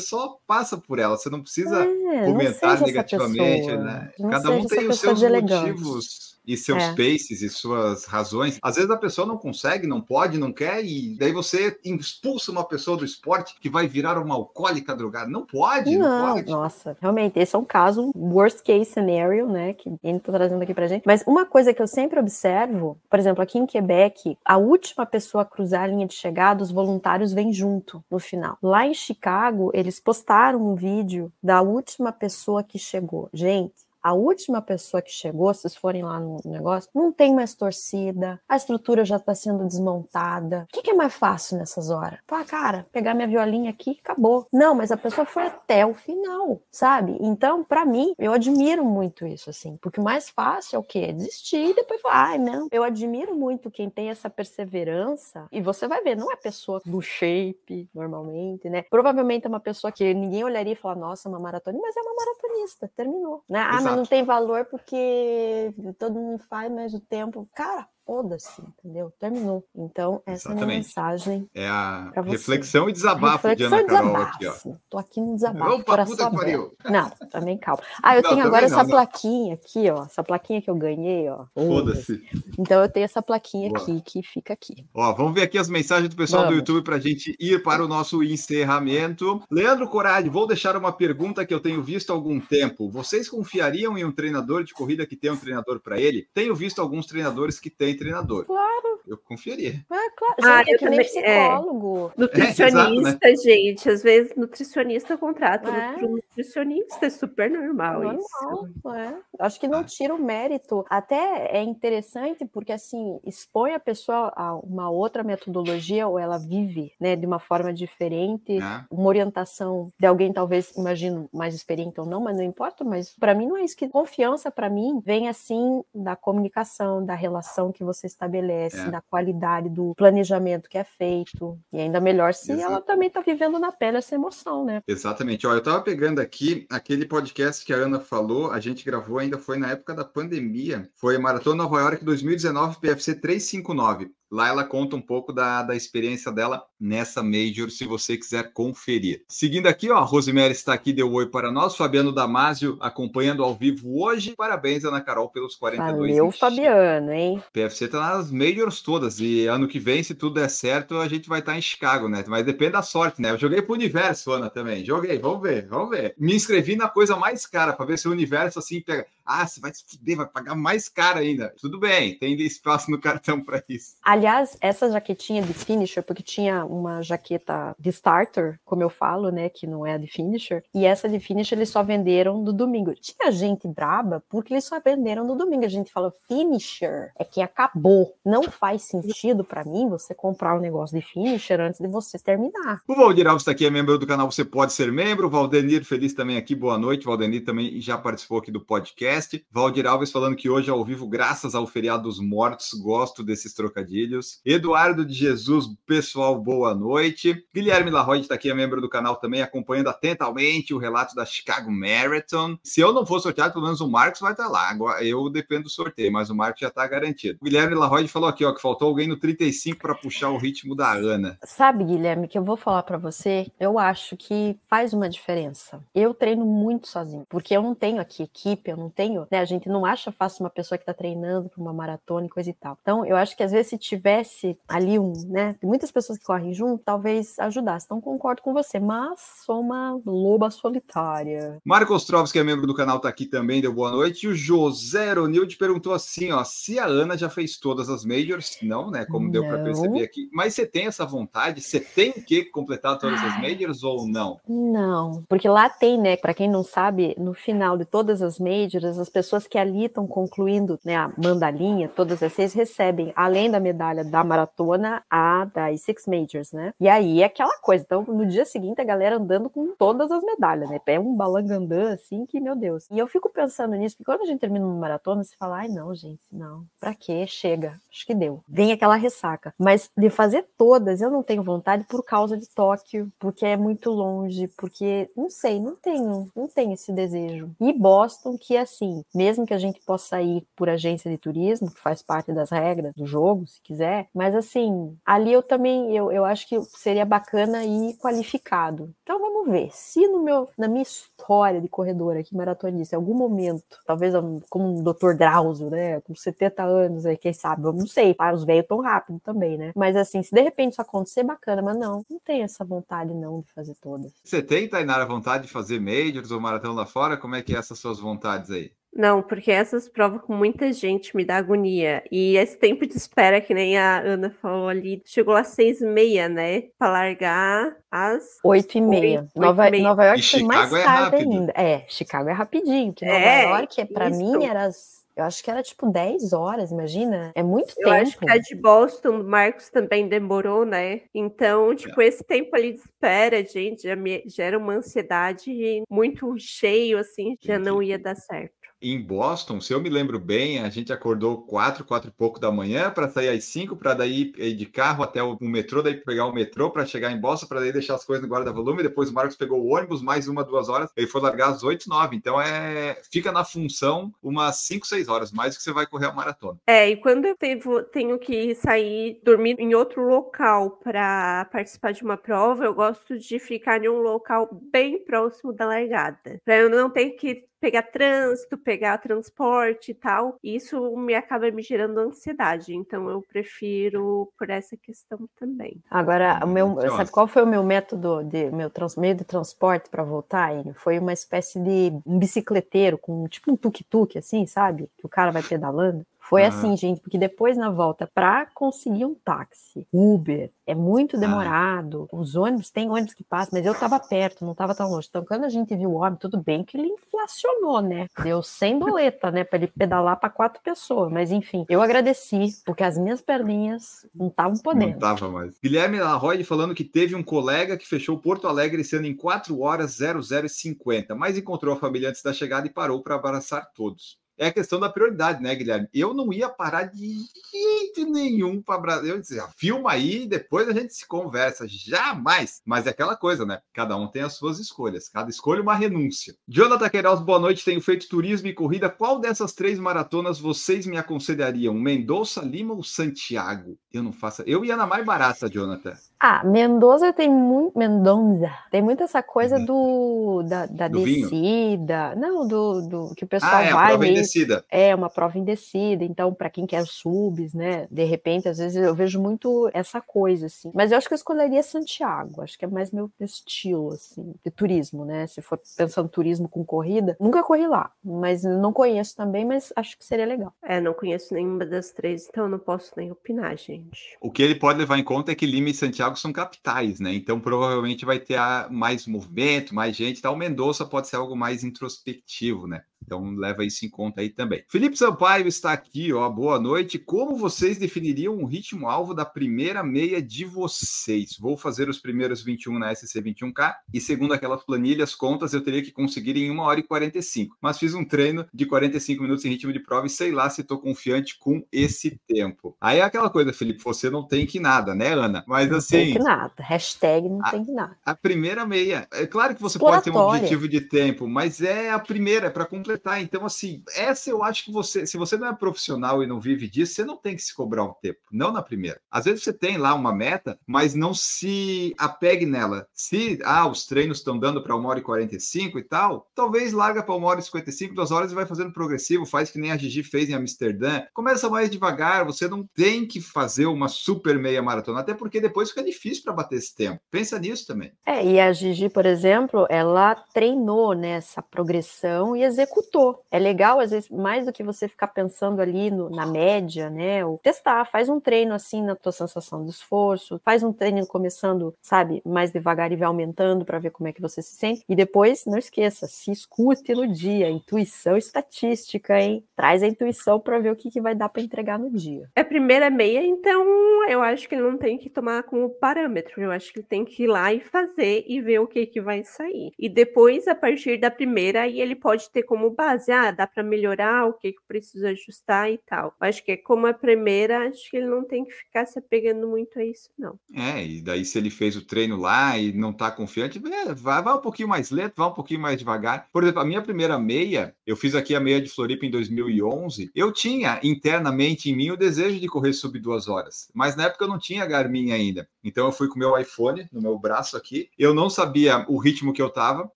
só 0.00 0.38
passa 0.46 0.76
por 0.76 0.98
ela. 0.98 1.16
Você 1.16 1.28
não 1.28 1.42
precisa 1.42 1.84
É, 1.84 2.24
comentar 2.24 2.80
negativamente, 2.80 3.76
né? 3.76 4.10
Não 4.18 4.30
Cada 4.30 4.50
um 4.50 4.66
tem 4.66 4.88
os 4.88 4.98
seus 4.98 5.22
motivos 5.22 6.33
e 6.46 6.56
seus 6.56 6.82
É. 6.82 6.90
paces 6.90 7.42
e 7.42 7.48
suas 7.48 8.04
razões. 8.04 8.58
Às 8.62 8.76
vezes 8.76 8.90
a 8.90 8.96
pessoa 8.96 9.26
não 9.26 9.36
consegue, 9.38 9.86
não 9.86 10.00
pode, 10.00 10.38
não 10.38 10.52
quer, 10.52 10.84
e 10.84 11.16
daí 11.18 11.32
você 11.32 11.76
expulsa 11.84 12.50
uma 12.52 12.64
pessoa 12.64 12.96
do 12.96 13.04
esporte 13.04 13.54
que 13.60 13.68
vai 13.70 13.86
virar 13.86 14.18
uma 14.18 14.34
alcoólica 14.34 14.94
drogada. 14.94 15.30
Não 15.30 15.46
pode, 15.46 15.96
não, 15.96 16.08
Não, 16.08 16.34
pode. 16.34 16.50
nossa, 16.50 16.96
realmente, 17.00 17.38
esse 17.38 17.54
é 17.54 17.58
um 17.58 17.64
caso, 17.64 18.10
worst 18.14 18.62
case 18.62 18.84
scenario, 18.90 19.48
né, 19.48 19.72
que 19.72 19.90
ele 20.02 20.20
tá 20.20 20.32
trazendo 20.32 20.62
aqui 20.62 20.74
pra 20.74 20.86
gente. 20.86 21.04
Mas 21.06 21.22
uma 21.26 21.44
coisa 21.46 21.72
que 21.72 21.80
eu 21.80 21.86
sempre 21.86 22.18
observo, 22.20 22.98
por 23.08 23.18
exemplo, 23.18 23.42
aqui 23.42 23.58
em 23.58 23.66
Quebec, 23.66 24.36
a 24.44 24.56
última 24.56 25.06
pessoa 25.06 25.42
a 25.42 25.46
cruzar 25.46 25.84
a 25.84 25.86
linha 25.86 26.06
de 26.06 26.14
chegada, 26.14 26.62
os 26.62 26.70
voluntários 26.70 27.32
vêm 27.32 27.52
junto 27.52 28.04
no 28.10 28.18
final. 28.18 28.58
Lá 28.62 28.86
em 28.86 28.94
Chicago, 28.94 29.70
eles 29.74 29.98
postaram 30.00 30.60
um 30.62 30.74
vídeo 30.74 31.32
da 31.42 31.62
última 31.62 32.12
pessoa 32.12 32.62
que 32.62 32.78
chegou. 32.78 33.28
Gente, 33.32 33.72
a 34.04 34.12
última 34.12 34.60
pessoa 34.60 35.00
que 35.00 35.10
chegou, 35.10 35.52
se 35.54 35.62
vocês 35.62 35.74
forem 35.74 36.02
lá 36.02 36.20
no 36.20 36.38
negócio, 36.44 36.90
não 36.94 37.10
tem 37.10 37.34
mais 37.34 37.54
torcida, 37.54 38.38
a 38.46 38.54
estrutura 38.54 39.02
já 39.02 39.16
está 39.16 39.34
sendo 39.34 39.66
desmontada. 39.66 40.66
O 40.70 40.74
que, 40.74 40.82
que 40.82 40.90
é 40.90 40.94
mais 40.94 41.14
fácil 41.14 41.56
nessas 41.56 41.88
horas? 41.88 42.18
Falar, 42.26 42.44
cara, 42.44 42.86
pegar 42.92 43.14
minha 43.14 43.26
violinha 43.26 43.70
aqui 43.70 43.98
acabou. 44.04 44.46
Não, 44.52 44.74
mas 44.74 44.92
a 44.92 44.96
pessoa 44.98 45.24
foi 45.24 45.44
até 45.46 45.86
o 45.86 45.94
final, 45.94 46.60
sabe? 46.70 47.16
Então, 47.18 47.64
para 47.64 47.86
mim, 47.86 48.14
eu 48.18 48.34
admiro 48.34 48.84
muito 48.84 49.26
isso, 49.26 49.48
assim, 49.48 49.78
porque 49.80 49.98
o 49.98 50.04
mais 50.04 50.28
fácil 50.28 50.76
é 50.76 50.78
o 50.78 50.82
quê? 50.82 51.10
Desistir 51.10 51.70
e 51.70 51.74
depois 51.74 52.02
falar, 52.02 52.26
ai, 52.26 52.38
não. 52.38 52.68
Eu 52.70 52.82
admiro 52.82 53.34
muito 53.34 53.70
quem 53.70 53.88
tem 53.88 54.10
essa 54.10 54.28
perseverança, 54.28 55.46
e 55.50 55.62
você 55.62 55.88
vai 55.88 56.02
ver, 56.02 56.14
não 56.14 56.30
é 56.30 56.36
pessoa 56.36 56.78
do 56.84 57.00
shape, 57.00 57.88
normalmente, 57.94 58.68
né? 58.68 58.82
Provavelmente 58.90 59.46
é 59.46 59.48
uma 59.48 59.60
pessoa 59.60 59.90
que 59.90 60.12
ninguém 60.12 60.44
olharia 60.44 60.74
e 60.74 60.76
falar, 60.76 60.96
nossa, 60.96 61.26
uma 61.26 61.38
maratona, 61.38 61.78
mas 61.80 61.96
é 61.96 62.00
uma 62.02 62.14
maratonista, 62.14 62.90
terminou, 62.94 63.42
né? 63.48 63.60
Ah, 63.66 63.76
Exato. 63.76 63.93
Não 63.96 64.04
tem 64.04 64.24
valor 64.24 64.66
porque 64.66 65.74
todo 65.98 66.20
mundo 66.20 66.42
faz, 66.48 66.70
mas 66.72 66.94
o 66.94 67.00
tempo. 67.00 67.48
Cara, 67.54 67.88
foda-se, 68.06 68.62
entendeu? 68.62 69.12
Terminou. 69.18 69.64
Então, 69.74 70.22
essa 70.26 70.50
Exatamente. 70.50 70.60
é 70.60 70.64
a 70.64 70.76
mensagem. 70.76 71.50
É 71.54 71.68
a 71.68 72.12
reflexão 72.24 72.88
e 72.88 72.92
desabafo 72.92 73.48
reflexão 73.48 73.68
de 73.68 73.74
Ana 73.74 73.86
Carol 73.86 74.16
aqui, 74.16 74.46
ó. 74.46 74.54
Tô 74.90 74.98
aqui 74.98 75.20
no 75.20 75.34
desabafo. 75.34 75.72
Opa, 75.80 76.04
puta 76.04 76.30
que 76.30 76.36
pariu. 76.36 76.76
Não, 76.84 77.10
também 77.30 77.58
calma. 77.58 77.82
Ah, 78.02 78.16
eu 78.16 78.22
não, 78.22 78.30
tenho 78.30 78.46
agora 78.46 78.68
não, 78.68 78.74
essa 78.74 78.82
não. 78.82 78.90
plaquinha 78.90 79.54
aqui, 79.54 79.90
ó. 79.90 80.04
Essa 80.04 80.22
plaquinha 80.22 80.60
que 80.60 80.70
eu 80.70 80.76
ganhei, 80.76 81.28
ó. 81.28 81.46
Foda-se. 81.54 82.22
Então 82.58 82.82
eu 82.82 82.88
tenho 82.88 83.04
essa 83.04 83.22
plaquinha 83.22 83.70
Boa. 83.70 83.82
aqui 83.82 84.00
que 84.02 84.22
fica 84.22 84.52
aqui. 84.52 84.86
Ó, 84.94 85.12
vamos 85.12 85.34
ver 85.34 85.42
aqui 85.42 85.58
as 85.58 85.68
mensagens 85.68 86.08
do 86.08 86.16
pessoal 86.16 86.42
vamos. 86.42 86.56
do 86.56 86.58
YouTube 86.60 86.84
pra 86.84 86.98
gente 86.98 87.34
ir 87.40 87.62
para 87.62 87.84
o 87.84 87.88
nosso 87.88 88.22
encerramento. 88.22 89.42
Leandro 89.50 89.88
Corade, 89.88 90.28
vou 90.28 90.46
deixar 90.46 90.76
uma 90.76 90.92
pergunta 90.92 91.44
que 91.44 91.54
eu 91.54 91.60
tenho 91.60 91.82
visto 91.82 92.10
há 92.10 92.14
algum 92.14 92.38
tempo. 92.38 92.88
Vocês 92.88 93.28
confiariam 93.28 93.96
em 93.96 94.04
um 94.04 94.12
treinador 94.12 94.62
de 94.64 94.72
corrida 94.72 95.06
que 95.06 95.16
tem 95.16 95.30
um 95.30 95.36
treinador 95.36 95.80
para 95.80 96.00
ele? 96.00 96.28
Tenho 96.34 96.54
visto 96.54 96.80
alguns 96.80 97.06
treinadores 97.06 97.58
que 97.58 97.70
têm 97.70 97.93
treinador. 97.96 98.46
Claro. 98.46 98.93
Eu 99.06 99.18
confiaria. 99.18 99.84
É, 99.90 100.10
claro. 100.16 100.34
Ah, 100.42 100.58
gente, 100.58 100.70
ah, 100.70 100.74
é 100.74 100.78
que 100.78 100.88
nem 100.88 101.00
é. 101.00 101.04
psicólogo. 101.04 102.12
É. 102.16 102.20
Nutricionista, 102.20 102.62
é, 102.62 103.00
exato, 103.02 103.20
né? 103.22 103.36
gente. 103.36 103.90
Às 103.90 104.02
vezes, 104.02 104.36
nutricionista 104.36 105.18
contrata 105.18 105.70
é. 105.70 106.00
nutricionista. 106.00 107.06
É 107.06 107.10
super 107.10 107.50
normal, 107.50 108.02
normal 108.02 108.16
isso. 108.16 108.88
É. 108.94 109.14
Acho 109.40 109.60
que 109.60 109.68
não 109.68 109.80
ah. 109.80 109.84
tira 109.84 110.14
o 110.14 110.22
mérito. 110.22 110.84
Até 110.88 111.54
é 111.54 111.62
interessante 111.62 112.46
porque, 112.46 112.72
assim, 112.72 113.20
expõe 113.24 113.74
a 113.74 113.80
pessoa 113.80 114.32
a 114.34 114.56
uma 114.56 114.90
outra 114.90 115.22
metodologia 115.22 116.08
ou 116.08 116.18
ela 116.18 116.38
vive 116.38 116.92
né, 116.98 117.14
de 117.14 117.26
uma 117.26 117.38
forma 117.38 117.72
diferente. 117.72 118.58
É. 118.58 118.84
Uma 118.90 119.08
orientação 119.08 119.90
de 119.98 120.06
alguém, 120.06 120.32
talvez, 120.32 120.74
imagino, 120.76 121.28
mais 121.32 121.54
experiente 121.54 122.00
ou 122.00 122.06
não, 122.06 122.20
mas 122.20 122.36
não 122.36 122.42
importa. 122.42 122.84
Mas 122.84 123.14
para 123.14 123.34
mim 123.34 123.46
não 123.46 123.56
é 123.56 123.64
isso. 123.64 123.76
que 123.76 123.88
Confiança, 123.88 124.50
para 124.50 124.70
mim, 124.70 125.00
vem, 125.04 125.28
assim, 125.28 125.84
da 125.94 126.16
comunicação, 126.16 127.04
da 127.04 127.14
relação 127.14 127.70
que 127.70 127.84
você 127.84 128.06
estabelece 128.06 128.80
é 128.93 128.93
da 128.94 129.00
qualidade 129.00 129.68
do 129.68 129.92
planejamento 129.96 130.68
que 130.68 130.78
é 130.78 130.84
feito. 130.84 131.58
E 131.72 131.80
ainda 131.80 132.00
melhor 132.00 132.32
se 132.32 132.52
Exato. 132.52 132.70
ela 132.70 132.80
também 132.80 133.08
está 133.08 133.20
vivendo 133.20 133.58
na 133.58 133.72
pele 133.72 133.96
essa 133.96 134.14
emoção, 134.14 134.64
né? 134.64 134.82
Exatamente. 134.86 135.46
Olha, 135.46 135.56
eu 135.56 135.58
estava 135.58 135.80
pegando 135.82 136.20
aqui 136.20 136.64
aquele 136.70 137.04
podcast 137.04 137.64
que 137.64 137.72
a 137.72 137.76
Ana 137.76 137.98
falou, 137.98 138.52
a 138.52 138.60
gente 138.60 138.84
gravou 138.84 139.18
ainda 139.18 139.36
foi 139.36 139.58
na 139.58 139.72
época 139.72 139.94
da 139.94 140.04
pandemia. 140.04 140.88
Foi 140.94 141.18
Maratona 141.18 141.64
Nova 141.64 141.80
York 141.80 142.04
2019, 142.04 142.78
PFC 142.80 143.16
359. 143.16 144.12
Lá 144.34 144.48
ela 144.48 144.64
conta 144.64 144.96
um 144.96 145.00
pouco 145.00 145.32
da, 145.32 145.62
da 145.62 145.76
experiência 145.76 146.32
dela 146.32 146.64
nessa 146.80 147.22
Major, 147.22 147.70
se 147.70 147.86
você 147.86 148.16
quiser 148.16 148.52
conferir. 148.52 149.22
Seguindo 149.28 149.68
aqui, 149.68 149.88
ó, 149.88 149.98
a 149.98 150.00
Rosemary 150.00 150.50
está 150.50 150.74
aqui, 150.74 150.92
deu 150.92 151.12
oi 151.12 151.26
para 151.26 151.52
nós. 151.52 151.76
Fabiano 151.76 152.10
Damasio 152.10 152.76
acompanhando 152.80 153.44
ao 153.44 153.54
vivo 153.54 154.02
hoje. 154.02 154.34
Parabéns, 154.36 154.84
Ana 154.84 155.00
Carol, 155.00 155.28
pelos 155.28 155.54
42 155.54 156.16
Valeu, 156.16 156.32
Fabiano, 156.32 157.12
hein? 157.12 157.40
PFC 157.52 157.86
tá 157.86 158.00
nas 158.00 158.32
Majors 158.32 158.82
todas 158.82 159.20
e 159.20 159.46
ano 159.46 159.68
que 159.68 159.78
vem, 159.78 160.02
se 160.02 160.16
tudo 160.16 160.34
der 160.34 160.50
certo, 160.50 160.96
a 160.96 161.06
gente 161.06 161.28
vai 161.28 161.38
estar 161.38 161.52
tá 161.52 161.58
em 161.58 161.62
Chicago, 161.62 162.08
né? 162.08 162.24
Mas 162.26 162.44
depende 162.44 162.72
da 162.72 162.82
sorte, 162.82 163.22
né? 163.22 163.30
Eu 163.30 163.38
joguei 163.38 163.62
pro 163.62 163.74
Universo, 163.74 164.32
Ana, 164.32 164.50
também. 164.50 164.84
Joguei, 164.84 165.16
vamos 165.16 165.42
ver, 165.42 165.68
vamos 165.68 165.90
ver. 165.90 166.12
Me 166.18 166.34
inscrevi 166.34 166.74
na 166.74 166.88
coisa 166.88 167.14
mais 167.14 167.46
cara 167.46 167.72
para 167.72 167.86
ver 167.86 168.00
se 168.00 168.08
o 168.08 168.10
Universo 168.10 168.58
assim 168.58 168.80
pega. 168.80 169.06
Ah, 169.24 169.46
você 169.46 169.60
vai 169.60 169.72
se 169.72 169.84
fuder, 169.86 170.16
vai 170.16 170.26
pagar 170.26 170.54
mais 170.54 170.88
caro 170.88 171.18
ainda. 171.18 171.54
Tudo 171.60 171.78
bem, 171.78 172.18
tem 172.18 172.34
espaço 172.42 172.90
no 172.90 173.00
cartão 173.00 173.40
para 173.42 173.62
isso. 173.68 173.94
Aliás, 174.02 174.56
essa 174.60 174.90
jaquetinha 174.90 175.42
de 175.42 175.54
finisher, 175.54 176.02
porque 176.02 176.22
tinha 176.22 176.64
uma 176.64 177.02
jaqueta 177.02 177.74
de 177.78 177.90
starter, 177.90 178.60
como 178.64 178.82
eu 178.82 178.90
falo, 178.90 179.30
né, 179.30 179.48
que 179.48 179.66
não 179.66 179.86
é 179.86 179.94
a 179.94 179.98
de 179.98 180.06
finisher, 180.06 180.62
e 180.74 180.84
essa 180.84 181.08
de 181.08 181.18
finisher 181.18 181.56
eles 181.56 181.70
só 181.70 181.82
venderam 181.82 182.42
no 182.42 182.52
domingo. 182.52 182.94
Tinha 182.94 183.32
gente 183.32 183.66
braba 183.66 184.22
porque 184.28 184.52
eles 184.52 184.64
só 184.64 184.78
venderam 184.80 185.26
no 185.26 185.36
domingo. 185.36 185.64
A 185.64 185.68
gente 185.68 185.92
falou 185.92 186.12
finisher 186.28 187.12
é 187.18 187.24
que 187.24 187.40
acabou. 187.40 188.14
Não 188.24 188.44
faz 188.44 188.82
sentido 188.82 189.44
para 189.44 189.64
mim 189.64 189.88
você 189.88 190.14
comprar 190.14 190.56
um 190.56 190.60
negócio 190.60 190.98
de 190.98 191.04
finisher 191.04 191.60
antes 191.60 191.80
de 191.80 191.88
você 191.88 192.18
terminar. 192.18 192.80
O 192.86 192.94
Valdir 192.94 193.26
Alves 193.26 193.42
está 193.42 193.52
aqui, 193.52 193.64
é 193.64 193.70
membro 193.70 193.98
do 193.98 194.06
canal 194.06 194.30
Você 194.30 194.44
Pode 194.44 194.72
Ser 194.72 194.92
Membro. 194.92 195.26
O 195.26 195.30
Valdenir 195.30 195.84
Feliz 195.84 196.12
também 196.12 196.36
aqui, 196.36 196.54
boa 196.54 196.76
noite. 196.76 197.06
O 197.06 197.10
Valdenir 197.10 197.44
também 197.44 197.80
já 197.80 197.96
participou 197.96 198.38
aqui 198.38 198.50
do 198.50 198.60
podcast 198.60 199.13
podcast. 199.14 199.44
Valdir 199.50 199.86
Alves 199.86 200.10
falando 200.10 200.36
que 200.36 200.50
hoje 200.50 200.70
ao 200.70 200.84
vivo, 200.84 201.06
graças 201.06 201.54
ao 201.54 201.66
feriado 201.66 202.04
dos 202.04 202.18
mortos, 202.18 202.72
gosto 202.74 203.22
desses 203.22 203.52
trocadilhos. 203.52 204.40
Eduardo 204.44 205.04
de 205.04 205.14
Jesus, 205.14 205.66
pessoal, 205.86 206.40
boa 206.40 206.74
noite. 206.74 207.44
Guilherme 207.54 207.90
Larroy 207.90 208.20
está 208.20 208.34
aqui, 208.34 208.50
é 208.50 208.54
membro 208.54 208.80
do 208.80 208.88
canal 208.88 209.16
também, 209.16 209.42
acompanhando 209.42 209.88
atentamente 209.88 210.74
o 210.74 210.78
relato 210.78 211.14
da 211.14 211.24
Chicago 211.24 211.70
Marathon. 211.70 212.58
Se 212.62 212.80
eu 212.80 212.92
não 212.92 213.06
for 213.06 213.20
sorteado, 213.20 213.52
pelo 213.52 213.64
menos 213.64 213.80
o 213.80 213.88
Marcos 213.88 214.20
vai 214.20 214.32
estar 214.32 214.48
lá. 214.48 214.68
Agora, 214.68 215.04
eu 215.04 215.28
dependo 215.30 215.64
do 215.64 215.70
sorteio, 215.70 216.12
mas 216.12 216.30
o 216.30 216.34
Marcos 216.34 216.60
já 216.60 216.68
está 216.68 216.86
garantido. 216.86 217.38
Guilherme 217.42 217.74
Larroy 217.74 218.08
falou 218.08 218.28
aqui, 218.28 218.44
ó, 218.44 218.52
que 218.52 218.60
faltou 218.60 218.88
alguém 218.88 219.06
no 219.06 219.16
35 219.16 219.80
para 219.80 219.94
puxar 219.94 220.30
o 220.30 220.38
ritmo 220.38 220.74
da 220.74 220.92
Ana. 220.92 221.38
Sabe, 221.44 221.84
Guilherme, 221.84 222.28
que 222.28 222.38
eu 222.38 222.44
vou 222.44 222.56
falar 222.56 222.82
para 222.82 222.98
você, 222.98 223.46
eu 223.60 223.78
acho 223.78 224.16
que 224.16 224.56
faz 224.68 224.92
uma 224.92 225.08
diferença. 225.08 225.80
Eu 225.94 226.12
treino 226.14 226.44
muito 226.44 226.88
sozinho, 226.88 227.24
porque 227.28 227.56
eu 227.56 227.62
não 227.62 227.74
tenho 227.74 228.00
aqui 228.00 228.24
equipe, 228.24 228.70
eu 228.70 228.76
não 228.76 228.90
tenho 228.90 229.03
tenho, 229.04 229.26
né? 229.30 229.38
A 229.38 229.44
gente 229.44 229.68
não 229.68 229.84
acha 229.84 230.10
fácil 230.10 230.44
uma 230.44 230.50
pessoa 230.50 230.78
que 230.78 230.82
está 230.82 230.94
treinando 230.94 231.48
para 231.48 231.60
uma 231.60 231.72
maratona 231.72 232.26
e 232.26 232.30
coisa 232.30 232.50
e 232.50 232.54
tal. 232.54 232.78
Então, 232.80 233.04
eu 233.04 233.16
acho 233.16 233.36
que 233.36 233.42
às 233.42 233.52
vezes 233.52 233.68
se 233.68 233.78
tivesse 233.78 234.58
ali 234.66 234.98
um, 234.98 235.12
né? 235.26 235.56
Muitas 235.62 235.90
pessoas 235.90 236.18
que 236.18 236.24
correm 236.24 236.54
junto, 236.54 236.82
talvez 236.84 237.38
ajudasse. 237.38 237.86
Então, 237.86 238.00
concordo 238.00 238.42
com 238.42 238.52
você, 238.52 238.80
mas 238.80 239.20
sou 239.44 239.60
uma 239.60 240.00
loba 240.04 240.50
solitária. 240.50 241.58
Marco 241.64 241.94
Ostrovski, 241.94 242.34
que 242.34 242.38
é 242.38 242.44
membro 242.44 242.66
do 242.66 242.74
canal, 242.74 242.96
está 242.96 243.08
aqui 243.08 243.26
também, 243.26 243.60
deu 243.60 243.72
boa 243.72 243.90
noite. 243.90 244.26
E 244.26 244.28
o 244.28 244.34
José 244.34 245.12
Ronilde 245.12 245.56
perguntou 245.56 245.92
assim: 245.92 246.32
ó, 246.32 246.42
se 246.44 246.78
a 246.78 246.86
Ana 246.86 247.16
já 247.16 247.28
fez 247.28 247.58
todas 247.58 247.88
as 247.88 248.04
majors? 248.04 248.58
Não, 248.62 248.90
né? 248.90 249.04
Como 249.04 249.26
não. 249.26 249.32
deu 249.32 249.44
para 249.44 249.62
perceber 249.62 250.02
aqui. 250.02 250.28
Mas 250.32 250.54
você 250.54 250.66
tem 250.66 250.86
essa 250.86 251.04
vontade? 251.04 251.60
Você 251.60 251.80
tem 251.80 252.12
que 252.12 252.44
completar 252.46 252.98
todas 252.98 253.22
as 253.22 253.40
majors 253.40 253.82
ou 253.82 254.08
não? 254.08 254.40
Não, 254.48 255.22
porque 255.28 255.48
lá 255.48 255.68
tem, 255.68 256.00
né? 256.00 256.16
Para 256.16 256.34
quem 256.34 256.48
não 256.50 256.64
sabe, 256.64 257.14
no 257.18 257.34
final 257.34 257.76
de 257.76 257.84
todas 257.84 258.22
as 258.22 258.38
majors, 258.38 258.93
as 258.98 259.08
pessoas 259.08 259.46
que 259.46 259.58
ali 259.58 259.86
estão 259.86 260.06
concluindo 260.06 260.78
né, 260.84 260.96
a 260.96 261.10
mandalinha, 261.16 261.88
todas 261.88 262.22
essas 262.22 262.52
recebem, 262.52 263.12
além 263.16 263.50
da 263.50 263.60
medalha 263.60 264.04
da 264.04 264.24
maratona, 264.24 265.02
a 265.10 265.44
das 265.46 265.82
Six 265.82 266.06
Majors, 266.06 266.52
né? 266.52 266.72
E 266.80 266.88
aí 266.88 267.22
é 267.22 267.26
aquela 267.26 267.56
coisa. 267.58 267.84
Então, 267.84 268.02
no 268.02 268.26
dia 268.26 268.44
seguinte, 268.44 268.80
a 268.80 268.84
galera 268.84 269.16
andando 269.16 269.48
com 269.50 269.74
todas 269.76 270.10
as 270.10 270.22
medalhas, 270.22 270.68
né? 270.70 270.80
É 270.86 271.00
um 271.00 271.14
balangandã, 271.14 271.94
assim, 271.94 272.24
que, 272.26 272.40
meu 272.40 272.54
Deus. 272.54 272.86
E 272.90 272.98
eu 272.98 273.06
fico 273.06 273.28
pensando 273.30 273.74
nisso, 273.74 273.96
porque 273.96 274.10
quando 274.10 274.22
a 274.22 274.26
gente 274.26 274.40
termina 274.40 274.64
uma 274.64 274.78
maratona, 274.78 275.24
você 275.24 275.34
fala, 275.36 275.58
ai, 275.58 275.68
não, 275.68 275.94
gente, 275.94 276.20
não. 276.30 276.64
Pra 276.78 276.94
quê? 276.94 277.26
Chega. 277.26 277.80
Acho 277.90 278.06
que 278.06 278.14
deu. 278.14 278.42
Vem 278.48 278.72
aquela 278.72 278.96
ressaca. 278.96 279.54
Mas 279.58 279.90
de 279.96 280.10
fazer 280.10 280.46
todas, 280.56 281.00
eu 281.00 281.10
não 281.10 281.22
tenho 281.22 281.42
vontade 281.42 281.84
por 281.84 282.04
causa 282.04 282.36
de 282.36 282.48
Tóquio, 282.48 283.10
porque 283.18 283.44
é 283.44 283.56
muito 283.56 283.90
longe, 283.90 284.48
porque, 284.56 285.10
não 285.16 285.30
sei, 285.30 285.60
não 285.60 285.74
tenho, 285.74 286.28
não 286.34 286.46
tenho 286.46 286.72
esse 286.72 286.92
desejo. 286.92 287.50
E 287.60 287.72
Boston, 287.72 288.36
que 288.38 288.56
assim, 288.56 288.83
assim, 288.84 289.04
mesmo 289.14 289.46
que 289.46 289.54
a 289.54 289.58
gente 289.58 289.80
possa 289.80 290.20
ir 290.20 290.46
por 290.54 290.68
agência 290.68 291.10
de 291.10 291.18
turismo, 291.18 291.70
que 291.70 291.80
faz 291.80 292.02
parte 292.02 292.32
das 292.32 292.50
regras 292.50 292.94
do 292.94 293.06
jogo, 293.06 293.46
se 293.46 293.60
quiser, 293.62 294.08
mas 294.14 294.34
assim, 294.34 294.96
ali 295.04 295.32
eu 295.32 295.42
também, 295.42 295.96
eu, 295.96 296.12
eu 296.12 296.24
acho 296.24 296.48
que 296.48 296.60
seria 296.62 297.04
bacana 297.04 297.64
ir 297.64 297.96
qualificado. 297.96 298.94
Então 299.02 299.18
vamos 299.18 299.50
ver, 299.50 299.70
se 299.72 300.06
no 300.08 300.22
meu, 300.22 300.48
na 300.58 300.68
minha 300.68 300.82
história 300.82 301.60
de 301.60 301.68
corredor 301.68 302.16
aqui, 302.16 302.34
maratonista, 302.34 302.94
em 302.94 302.98
algum 302.98 303.14
momento, 303.14 303.78
talvez 303.86 304.14
como 304.48 304.68
um 304.68 304.82
Dr. 304.82 305.14
Drauzio, 305.16 305.70
né, 305.70 306.00
com 306.02 306.14
70 306.14 306.62
anos, 306.62 307.06
aí, 307.06 307.16
quem 307.16 307.32
sabe, 307.32 307.64
eu 307.64 307.72
não 307.72 307.86
sei, 307.86 308.14
tá? 308.14 308.32
os 308.32 308.44
velhos 308.44 308.66
tão 308.66 308.80
rápido 308.80 309.20
também, 309.20 309.56
né, 309.56 309.72
mas 309.74 309.96
assim, 309.96 310.22
se 310.22 310.34
de 310.34 310.40
repente 310.40 310.72
isso 310.72 310.82
acontecer, 310.82 311.22
bacana, 311.22 311.62
mas 311.62 311.76
não, 311.76 312.04
não 312.08 312.18
tenho 312.24 312.44
essa 312.44 312.64
vontade 312.64 313.14
não 313.14 313.40
de 313.40 313.52
fazer 313.52 313.74
todas. 313.80 314.12
Você 314.22 314.42
tem, 314.42 314.68
Tainara, 314.68 315.06
vontade 315.06 315.44
de 315.44 315.52
fazer 315.52 315.80
majors 315.80 316.30
ou 316.30 316.40
maratona 316.40 316.74
lá 316.74 316.86
fora? 316.86 317.16
Como 317.16 317.34
é 317.34 317.42
que 317.42 317.54
é 317.54 317.58
essas 317.58 317.78
suas 317.78 317.98
vontades 317.98 318.50
aí? 318.50 318.72
Não, 318.94 319.22
porque 319.22 319.50
essas 319.50 319.88
provas 319.88 320.22
com 320.22 320.34
muita 320.34 320.72
gente 320.72 321.16
me 321.16 321.24
dá 321.24 321.36
agonia. 321.36 322.02
E 322.10 322.36
esse 322.36 322.56
tempo 322.56 322.86
de 322.86 322.96
espera, 322.96 323.40
que 323.40 323.52
nem 323.52 323.76
a 323.76 323.98
Ana 323.98 324.30
falou 324.40 324.68
ali, 324.68 325.02
chegou 325.04 325.34
às 325.34 325.48
seis 325.48 325.80
e 325.80 325.86
meia, 325.86 326.28
né? 326.28 326.64
Pra 326.78 326.88
largar 326.88 327.76
às... 327.90 328.38
Oito 328.44 328.78
e 328.78 328.80
meia. 328.80 329.28
Nova, 329.34 329.70
Nova 329.70 330.04
York 330.04 330.36
é 330.36 330.42
mais 330.44 330.72
é 330.72 330.82
tarde 330.84 331.16
ainda. 331.16 331.52
É, 331.56 331.84
Chicago 331.88 332.28
é 332.28 332.32
rapidinho. 332.32 332.92
Que 332.92 333.04
Nova 333.04 333.18
é, 333.18 333.44
York, 333.44 333.84
pra 333.86 334.08
isso. 334.08 334.18
mim, 334.18 334.44
era 334.44 334.64
as 334.64 335.04
eu 335.16 335.22
acho 335.22 335.44
que 335.44 335.50
era 335.50 335.62
tipo 335.62 335.88
10 335.88 336.32
horas, 336.32 336.72
imagina? 336.72 337.30
É 337.36 337.42
muito 337.42 337.70
eu 337.70 337.74
tempo. 337.76 337.88
Eu 337.88 338.02
acho 338.02 338.18
que 338.18 338.28
a 338.28 338.36
de 338.36 338.54
Boston, 338.56 339.22
Marcos 339.22 339.70
também 339.70 340.08
demorou, 340.08 340.64
né? 340.64 341.02
Então, 341.14 341.74
tipo, 341.74 342.00
é. 342.00 342.06
esse 342.06 342.24
tempo 342.24 342.54
ali 342.56 342.72
de 342.72 342.80
espera, 342.80 343.44
gente, 343.44 343.84
já 343.84 343.94
me 343.94 344.24
gera 344.26 344.58
uma 344.58 344.74
ansiedade 344.74 345.84
muito 345.88 346.36
cheio, 346.36 346.98
assim, 346.98 347.36
já 347.40 347.60
não 347.60 347.80
ia 347.80 347.96
dar 347.96 348.16
certo. 348.16 348.63
Em 348.92 349.00
Boston, 349.00 349.60
se 349.60 349.72
eu 349.72 349.80
me 349.80 349.88
lembro 349.88 350.18
bem, 350.18 350.60
a 350.60 350.68
gente 350.68 350.92
acordou 350.92 351.42
quatro, 351.42 351.84
quatro 351.84 352.10
e 352.10 352.12
pouco 352.12 352.38
da 352.38 352.50
manhã 352.50 352.90
para 352.90 353.08
sair 353.08 353.28
às 353.28 353.44
cinco, 353.44 353.76
para 353.76 353.94
daí 353.94 354.32
ir 354.36 354.54
de 354.54 354.66
carro 354.66 355.02
até 355.02 355.22
o, 355.22 355.36
metrô, 355.40 355.82
daí 355.82 355.94
pegar 355.94 356.26
o 356.26 356.32
metrô 356.32 356.70
para 356.70 356.84
chegar 356.84 357.10
em 357.10 357.20
Boston, 357.20 357.46
para 357.46 357.60
daí 357.60 357.72
deixar 357.72 357.94
as 357.94 358.04
coisas 358.04 358.26
no 358.26 358.32
guarda-volume. 358.32 358.82
Depois 358.82 359.10
o 359.10 359.14
Marcos 359.14 359.36
pegou 359.36 359.60
o 359.60 359.74
ônibus, 359.74 360.02
mais 360.02 360.28
uma, 360.28 360.44
duas 360.44 360.68
horas. 360.68 360.90
Ele 360.96 361.06
foi 361.06 361.20
largar 361.20 361.50
às 361.50 361.62
oito, 361.62 361.88
nove. 361.88 362.16
Então 362.16 362.40
é 362.40 363.00
fica 363.10 363.32
na 363.32 363.44
função 363.44 364.12
umas 364.22 364.56
cinco, 364.56 364.86
seis 364.86 365.08
horas, 365.08 365.32
mais 365.32 365.56
que 365.56 365.62
você 365.62 365.72
vai 365.72 365.86
correr 365.86 366.06
a 366.06 366.12
maratona. 366.12 366.58
É, 366.66 366.88
e 366.90 366.96
quando 366.96 367.24
eu 367.24 367.36
tenho, 367.36 367.82
tenho 367.84 368.18
que 368.18 368.54
sair, 368.54 369.20
dormir 369.24 369.56
em 369.58 369.74
outro 369.74 370.02
local 370.02 370.72
para 370.82 371.46
participar 371.46 371.92
de 371.92 372.02
uma 372.02 372.16
prova, 372.16 372.64
eu 372.64 372.74
gosto 372.74 373.18
de 373.18 373.38
ficar 373.38 373.82
em 373.82 373.88
um 373.88 374.00
local 374.00 374.48
bem 374.72 375.04
próximo 375.04 375.52
da 375.52 375.66
largada, 375.66 376.40
para 376.44 376.56
eu 376.56 376.68
não 376.68 376.90
ter 376.90 377.10
que 377.10 377.44
pegar 377.64 377.84
trânsito, 377.84 378.58
pegar 378.58 378.98
transporte 378.98 379.92
e 379.92 379.94
tal. 379.94 380.38
Isso 380.44 380.94
me 380.98 381.14
acaba 381.14 381.50
me 381.50 381.62
gerando 381.62 381.98
ansiedade, 381.98 382.74
então 382.74 383.08
eu 383.08 383.22
prefiro 383.22 384.30
por 384.38 384.50
essa 384.50 384.76
questão 384.76 385.26
também. 385.38 385.80
Agora, 385.90 386.40
o 386.44 386.46
meu, 386.46 386.78
sabe 386.90 387.10
qual 387.10 387.26
foi 387.26 387.42
o 387.42 387.46
meu 387.46 387.64
método 387.64 388.22
de 388.22 388.50
meu 388.50 388.68
trans, 388.68 388.96
meio 388.96 389.14
de 389.14 389.24
transporte 389.24 389.88
para 389.88 390.04
voltar? 390.04 390.50
Foi 390.74 390.98
uma 390.98 391.14
espécie 391.14 391.58
de 391.58 391.90
um 392.04 392.18
bicicleteiro 392.18 392.98
com 392.98 393.26
tipo 393.28 393.50
um 393.50 393.56
tuk-tuk 393.56 394.18
assim, 394.18 394.46
sabe? 394.46 394.90
Que 394.98 395.06
o 395.06 395.08
cara 395.08 395.30
vai 395.30 395.42
pedalando. 395.42 396.04
Foi 396.26 396.42
assim, 396.42 396.74
gente, 396.74 397.00
porque 397.02 397.18
depois 397.18 397.54
na 397.54 397.70
volta, 397.70 398.10
para 398.12 398.46
conseguir 398.46 399.04
um 399.04 399.14
táxi, 399.14 399.86
Uber, 399.92 400.50
é 400.66 400.74
muito 400.74 401.18
demorado. 401.18 402.08
Ah. 402.10 402.16
Os 402.16 402.34
ônibus, 402.34 402.70
tem 402.70 402.88
ônibus 402.88 403.12
que 403.12 403.22
passam, 403.22 403.50
mas 403.52 403.66
eu 403.66 403.74
tava 403.74 404.00
perto, 404.00 404.42
não 404.42 404.54
tava 404.54 404.74
tão 404.74 404.88
longe. 404.88 405.06
Então, 405.08 405.22
quando 405.22 405.44
a 405.44 405.50
gente 405.50 405.76
viu 405.76 405.90
o 405.90 405.96
homem, 405.96 406.18
tudo 406.18 406.38
bem 406.38 406.64
que 406.64 406.78
ele 406.78 406.88
inflacionou, 406.88 407.82
né? 407.82 408.08
Deu 408.22 408.42
100 408.42 408.78
doleta, 408.78 409.30
né, 409.30 409.44
para 409.44 409.58
ele 409.58 409.66
pedalar 409.66 410.18
para 410.18 410.30
quatro 410.30 410.62
pessoas. 410.62 411.12
Mas 411.12 411.30
enfim, 411.30 411.66
eu 411.68 411.82
agradeci, 411.82 412.56
porque 412.64 412.82
as 412.82 412.96
minhas 412.96 413.20
perninhas 413.20 414.06
não 414.14 414.28
estavam 414.28 414.56
podendo. 414.56 414.92
Não 414.92 414.98
tava 414.98 415.28
mais. 415.30 415.58
Guilherme 415.62 416.00
Larroy 416.00 416.42
falando 416.42 416.74
que 416.74 416.84
teve 416.84 417.14
um 417.14 417.22
colega 417.22 417.76
que 417.76 417.86
fechou 417.86 418.18
Porto 418.18 418.48
Alegre 418.48 418.82
sendo 418.82 419.06
em 419.06 419.14
4 419.14 419.60
horas 419.60 419.98
0050, 419.98 421.14
mas 421.14 421.36
encontrou 421.36 421.74
a 421.74 421.78
família 421.78 422.08
antes 422.08 422.22
da 422.22 422.32
chegada 422.32 422.66
e 422.66 422.70
parou 422.70 423.02
para 423.02 423.14
abraçar 423.14 423.70
todos 423.74 424.23
é 424.36 424.48
a 424.48 424.52
questão 424.52 424.80
da 424.80 424.88
prioridade, 424.88 425.42
né, 425.42 425.54
Guilherme? 425.54 425.88
Eu 425.92 426.12
não 426.12 426.32
ia 426.32 426.48
parar 426.48 426.84
de 426.84 427.24
jeito 427.52 428.10
nenhum 428.10 428.60
para 428.60 428.80
Brasil. 428.80 429.14
Eu 429.14 429.20
dizia, 429.20 429.46
filma 429.56 429.92
aí, 429.92 430.26
depois 430.26 430.68
a 430.68 430.72
gente 430.72 430.94
se 430.94 431.06
conversa. 431.06 431.66
Jamais. 431.68 432.60
Mas 432.64 432.86
é 432.86 432.90
aquela 432.90 433.16
coisa, 433.16 433.44
né? 433.46 433.60
Cada 433.72 433.96
um 433.96 434.08
tem 434.08 434.22
as 434.22 434.34
suas 434.34 434.58
escolhas. 434.58 435.08
Cada 435.08 435.30
escolha 435.30 435.62
uma 435.62 435.74
renúncia. 435.74 436.34
Jonathan 436.48 436.88
Queiroz, 436.88 437.20
boa 437.20 437.38
noite. 437.38 437.64
Tenho 437.64 437.80
feito 437.80 438.08
turismo 438.08 438.48
e 438.48 438.54
corrida. 438.54 438.90
Qual 438.90 439.18
dessas 439.18 439.52
três 439.52 439.78
maratonas 439.78 440.38
vocês 440.38 440.86
me 440.86 440.96
aconselhariam? 440.96 441.74
Mendonça, 441.74 442.40
Lima 442.40 442.74
ou 442.74 442.82
Santiago? 442.82 443.78
Eu 443.92 444.02
não 444.02 444.12
faço. 444.12 444.42
Eu 444.46 444.64
ia 444.64 444.76
na 444.76 444.86
mais 444.86 445.04
barata, 445.04 445.48
Jonathan. 445.48 445.94
Ah, 446.26 446.42
Mendoza 446.42 447.12
tem 447.12 447.28
muito. 447.28 447.78
Mendonça. 447.78 448.50
Tem 448.70 448.80
muito 448.80 449.02
essa 449.02 449.22
coisa 449.22 449.58
uhum. 449.58 449.64
do 449.66 450.42
da, 450.48 450.64
da 450.64 450.88
do 450.88 451.04
descida. 451.04 452.14
Vinho? 452.14 452.18
Não, 452.18 452.48
do, 452.48 452.80
do 452.80 453.14
que 453.14 453.24
o 453.24 453.26
pessoal 453.26 453.56
ah, 453.56 453.62
é, 453.62 453.72
vai 453.74 453.98
meio 453.98 454.12
indecida. 454.12 454.64
É 454.70 454.94
uma 454.94 455.10
prova 455.10 455.38
indecida, 455.38 456.02
então 456.02 456.32
para 456.32 456.48
quem 456.48 456.64
quer 456.64 456.86
subs, 456.86 457.52
né? 457.52 457.86
De 457.90 458.04
repente, 458.04 458.48
às 458.48 458.56
vezes 458.56 458.82
eu 458.82 458.94
vejo 458.94 459.20
muito 459.20 459.68
essa 459.74 460.00
coisa 460.00 460.46
assim. 460.46 460.70
Mas 460.74 460.92
eu 460.92 460.96
acho 460.96 461.06
que 461.06 461.12
eu 461.12 461.16
escolheria 461.16 461.62
Santiago, 461.62 462.40
acho 462.40 462.58
que 462.58 462.64
é 462.64 462.68
mais 462.68 462.90
meu 462.90 463.10
estilo 463.20 463.92
assim, 463.92 464.34
de 464.42 464.50
turismo, 464.50 465.04
né? 465.04 465.26
Se 465.26 465.42
for 465.42 465.60
pensando 465.76 466.08
turismo 466.08 466.48
com 466.48 466.64
corrida, 466.64 467.18
nunca 467.20 467.42
corri 467.42 467.66
lá, 467.66 467.90
mas 468.02 468.44
não 468.44 468.72
conheço 468.72 469.14
também, 469.14 469.44
mas 469.44 469.74
acho 469.76 469.98
que 469.98 470.04
seria 470.06 470.24
legal. 470.24 470.54
É, 470.62 470.80
não 470.80 470.94
conheço 470.94 471.34
nenhuma 471.34 471.66
das 471.66 471.90
três, 471.90 472.26
então 472.30 472.48
não 472.48 472.58
posso 472.58 472.92
nem 472.96 473.12
opinar, 473.12 473.58
gente. 473.58 474.16
O 474.22 474.30
que 474.30 474.42
ele 474.42 474.54
pode 474.54 474.78
levar 474.78 474.98
em 474.98 475.04
conta 475.04 475.30
é 475.30 475.34
que 475.34 475.44
Lima 475.44 475.68
e 475.68 475.74
Santiago 475.74 476.13
são 476.20 476.32
capitais, 476.32 477.00
né? 477.00 477.14
Então 477.14 477.40
provavelmente 477.40 478.04
vai 478.04 478.18
ter 478.18 478.38
mais 478.70 479.06
movimento, 479.06 479.74
mais 479.74 479.96
gente, 479.96 480.20
tal. 480.22 480.36
Mendoza 480.36 480.84
pode 480.86 481.08
ser 481.08 481.16
algo 481.16 481.36
mais 481.36 481.64
introspectivo, 481.64 482.66
né? 482.66 482.84
Então 483.04 483.34
leva 483.36 483.64
isso 483.64 483.84
em 483.84 483.90
conta 483.90 484.20
aí 484.20 484.30
também. 484.30 484.64
Felipe 484.68 484.96
Sampaio 484.96 485.46
está 485.46 485.72
aqui, 485.72 486.12
ó. 486.12 486.28
Boa 486.28 486.58
noite. 486.58 486.98
Como 486.98 487.36
vocês 487.36 487.78
definiriam 487.78 488.36
o 488.38 488.46
ritmo 488.46 488.88
alvo 488.88 489.14
da 489.14 489.24
primeira 489.24 489.82
meia 489.82 490.20
de 490.20 490.44
vocês? 490.44 491.36
Vou 491.38 491.56
fazer 491.56 491.88
os 491.88 491.98
primeiros 491.98 492.42
21 492.42 492.78
na 492.78 492.94
SC 492.94 493.20
21K 493.20 493.74
e 493.92 494.00
segundo 494.00 494.32
aquelas 494.32 494.64
planilhas, 494.64 495.14
contas, 495.14 495.52
eu 495.52 495.62
teria 495.62 495.82
que 495.82 495.92
conseguir 495.92 496.36
em 496.36 496.50
1 496.50 496.58
hora 496.58 496.80
e 496.80 496.82
45. 496.82 497.56
Mas 497.60 497.78
fiz 497.78 497.94
um 497.94 498.04
treino 498.04 498.46
de 498.52 498.66
45 498.66 499.22
minutos 499.22 499.44
em 499.44 499.50
ritmo 499.50 499.72
de 499.72 499.80
prova 499.80 500.06
e 500.06 500.10
sei 500.10 500.32
lá 500.32 500.48
se 500.48 500.62
estou 500.62 500.78
confiante 500.78 501.38
com 501.38 501.64
esse 501.70 502.18
tempo. 502.26 502.76
Aí 502.80 502.98
é 502.98 503.02
aquela 503.02 503.28
coisa, 503.28 503.52
Felipe, 503.52 503.82
você 503.82 504.08
não 504.08 504.26
tem 504.26 504.46
que 504.46 504.58
nada, 504.58 504.94
né, 504.94 505.12
Ana? 505.12 505.44
Mas 505.46 505.68
não 505.68 505.78
assim. 505.78 505.96
Não 505.96 506.04
tem 506.04 506.12
que 506.14 506.18
nada. 506.18 506.52
Hashtag 506.58 507.28
não 507.28 507.40
a, 507.44 507.50
tem 507.50 507.64
que 507.64 507.72
nada. 507.72 507.96
A 508.04 508.14
primeira 508.14 508.64
meia. 508.64 509.06
É 509.12 509.26
claro 509.26 509.54
que 509.54 509.62
você 509.62 509.78
pode 509.78 510.04
ter 510.04 510.10
um 510.10 510.16
objetivo 510.16 510.66
de 510.66 510.80
tempo, 510.80 511.28
mas 511.28 511.60
é 511.60 511.90
a 511.90 511.98
primeira, 511.98 512.46
é 512.46 512.50
para 512.50 512.64
completar 512.64 512.93
completar. 512.94 513.22
Então, 513.22 513.44
assim, 513.44 513.82
essa 513.94 514.30
eu 514.30 514.42
acho 514.42 514.64
que 514.64 514.72
você, 514.72 515.06
se 515.06 515.16
você 515.16 515.36
não 515.36 515.48
é 515.48 515.54
profissional 515.54 516.22
e 516.22 516.26
não 516.26 516.40
vive 516.40 516.68
disso, 516.68 516.94
você 516.94 517.04
não 517.04 517.16
tem 517.16 517.36
que 517.36 517.42
se 517.42 517.54
cobrar 517.54 517.84
um 517.84 517.92
tempo, 517.92 518.20
não 518.30 518.52
na 518.52 518.62
primeira. 518.62 519.00
Às 519.10 519.24
vezes 519.24 519.42
você 519.42 519.52
tem 519.52 519.76
lá 519.76 519.94
uma 519.94 520.14
meta, 520.14 520.58
mas 520.66 520.94
não 520.94 521.12
se 521.12 521.94
apegue 521.98 522.46
nela. 522.46 522.86
Se 522.92 523.38
ah, 523.44 523.68
os 523.68 523.86
treinos 523.86 524.18
estão 524.18 524.38
dando 524.38 524.62
para 524.62 524.76
uma 524.76 524.88
hora 524.88 524.98
e 524.98 525.02
45 525.02 525.78
e 525.78 525.82
tal, 525.82 526.28
talvez 526.34 526.72
larga 526.72 527.02
para 527.02 527.14
uma 527.14 527.26
hora 527.26 527.40
e 527.40 527.42
55, 527.42 527.94
duas 527.94 528.10
horas 528.10 528.32
e 528.32 528.34
vai 528.34 528.46
fazendo 528.46 528.72
progressivo, 528.72 529.26
faz 529.26 529.50
que 529.50 529.58
nem 529.58 529.72
a 529.72 529.76
Gigi 529.76 530.02
fez 530.02 530.28
em 530.28 530.34
Amsterdã. 530.34 531.02
Começa 531.12 531.48
mais 531.48 531.70
devagar, 531.70 532.24
você 532.24 532.48
não 532.48 532.66
tem 532.74 533.06
que 533.06 533.20
fazer 533.20 533.66
uma 533.66 533.88
super 533.88 534.38
meia 534.38 534.62
maratona, 534.62 535.00
até 535.00 535.14
porque 535.14 535.40
depois 535.40 535.70
fica 535.70 535.82
difícil 535.82 536.22
para 536.22 536.32
bater 536.32 536.56
esse 536.56 536.74
tempo. 536.74 537.00
Pensa 537.10 537.38
nisso 537.38 537.66
também. 537.66 537.92
É, 538.06 538.24
e 538.24 538.40
a 538.40 538.52
Gigi, 538.52 538.88
por 538.88 539.06
exemplo, 539.06 539.66
ela 539.68 540.14
treinou 540.14 540.94
nessa 540.94 541.42
progressão 541.42 542.36
e 542.36 542.42
executou 542.42 542.83
É 543.30 543.38
legal, 543.38 543.80
às 543.80 543.90
vezes, 543.90 544.08
mais 544.08 544.46
do 544.46 544.52
que 544.52 544.62
você 544.62 544.88
ficar 544.88 545.08
pensando 545.08 545.60
ali 545.60 545.90
no, 545.90 546.10
na 546.10 546.26
média, 546.26 546.90
né? 546.90 547.24
Ou 547.24 547.38
testar, 547.38 547.84
faz 547.84 548.08
um 548.08 548.20
treino 548.20 548.54
assim 548.54 548.82
na 548.82 548.94
tua 548.94 549.12
sensação 549.12 549.64
de 549.64 549.70
esforço, 549.70 550.40
faz 550.44 550.62
um 550.62 550.72
treino 550.72 551.06
começando, 551.06 551.74
sabe, 551.82 552.22
mais 552.24 552.50
devagar 552.50 552.92
e 552.92 552.96
vai 552.96 553.06
aumentando 553.06 553.64
para 553.64 553.78
ver 553.78 553.90
como 553.90 554.08
é 554.08 554.12
que 554.12 554.20
você 554.20 554.42
se 554.42 554.54
sente. 554.54 554.84
E 554.88 554.94
depois, 554.94 555.44
não 555.46 555.58
esqueça, 555.58 556.06
se 556.06 556.30
escute 556.30 556.94
no 556.94 557.06
dia, 557.06 557.50
intuição 557.50 558.16
estatística, 558.16 559.20
hein? 559.20 559.44
Traz 559.56 559.82
a 559.82 559.86
intuição 559.86 560.40
para 560.40 560.58
ver 560.58 560.72
o 560.72 560.76
que, 560.76 560.90
que 560.90 561.00
vai 561.00 561.14
dar 561.14 561.28
para 561.28 561.42
entregar 561.42 561.78
no 561.78 561.90
dia. 561.90 562.28
É 562.34 562.40
a 562.40 562.44
primeira 562.44 562.90
meia, 562.90 563.24
então 563.24 563.64
eu 564.08 564.22
acho 564.22 564.48
que 564.48 564.56
não 564.56 564.76
tem 564.76 564.98
que 564.98 565.08
tomar 565.08 565.42
como 565.44 565.70
parâmetro. 565.70 566.40
Eu 566.40 566.50
acho 566.50 566.72
que 566.72 566.82
tem 566.82 567.04
que 567.04 567.24
ir 567.24 567.26
lá 567.26 567.52
e 567.52 567.60
fazer 567.60 568.24
e 568.26 568.40
ver 568.40 568.58
o 568.58 568.66
que, 568.66 568.86
que 568.86 569.00
vai 569.00 569.24
sair. 569.24 569.72
E 569.78 569.88
depois, 569.88 570.46
a 570.46 570.54
partir 570.54 570.98
da 570.98 571.10
primeira, 571.10 571.62
aí 571.62 571.80
ele 571.80 571.94
pode 571.94 572.30
ter 572.30 572.42
como 572.42 572.73
base, 572.74 573.10
ah, 573.12 573.30
dá 573.30 573.46
para 573.46 573.62
melhorar, 573.62 574.26
o 574.26 574.34
que, 574.34 574.52
que 574.52 574.62
precisa 574.66 575.10
ajustar 575.10 575.70
e 575.70 575.78
tal. 575.78 576.14
Acho 576.20 576.44
que 576.44 576.52
é 576.52 576.56
como 576.56 576.86
a 576.86 576.92
primeira, 576.92 577.68
acho 577.68 577.90
que 577.90 577.96
ele 577.96 578.06
não 578.06 578.24
tem 578.24 578.44
que 578.44 578.52
ficar 578.52 578.86
se 578.86 578.98
apegando 578.98 579.46
muito 579.46 579.78
a 579.78 579.84
isso, 579.84 580.10
não. 580.18 580.38
É, 580.54 580.84
e 580.84 581.00
daí 581.00 581.24
se 581.24 581.38
ele 581.38 581.50
fez 581.50 581.76
o 581.76 581.84
treino 581.84 582.16
lá 582.16 582.58
e 582.58 582.72
não 582.72 582.92
tá 582.92 583.10
confiante, 583.10 583.60
é, 583.64 583.94
vai, 583.94 584.22
vai 584.22 584.34
um 584.34 584.40
pouquinho 584.40 584.68
mais 584.68 584.90
lento, 584.90 585.14
vai 585.16 585.28
um 585.28 585.34
pouquinho 585.34 585.60
mais 585.60 585.78
devagar. 585.78 586.28
Por 586.32 586.42
exemplo, 586.42 586.60
a 586.60 586.64
minha 586.64 586.82
primeira 586.82 587.18
meia, 587.18 587.74
eu 587.86 587.96
fiz 587.96 588.14
aqui 588.14 588.34
a 588.34 588.40
meia 588.40 588.60
de 588.60 588.68
Floripa 588.68 589.06
em 589.06 589.10
2011, 589.10 590.10
eu 590.14 590.32
tinha 590.32 590.80
internamente 590.82 591.70
em 591.70 591.76
mim 591.76 591.90
o 591.90 591.96
desejo 591.96 592.40
de 592.40 592.48
correr 592.48 592.72
sub 592.72 592.98
duas 592.98 593.28
horas, 593.28 593.68
mas 593.74 593.96
na 593.96 594.04
época 594.04 594.24
eu 594.24 594.28
não 594.28 594.38
tinha 594.38 594.66
Garmin 594.66 595.12
ainda. 595.12 595.48
Então 595.62 595.86
eu 595.86 595.92
fui 595.92 596.08
com 596.08 596.16
o 596.16 596.18
meu 596.18 596.38
iPhone 596.38 596.88
no 596.92 597.00
meu 597.00 597.18
braço 597.18 597.56
aqui. 597.56 597.88
Eu 597.98 598.14
não 598.14 598.28
sabia 598.28 598.84
o 598.88 598.98
ritmo 598.98 599.32
que 599.32 599.42
eu 599.42 599.50
tava, 599.50 599.90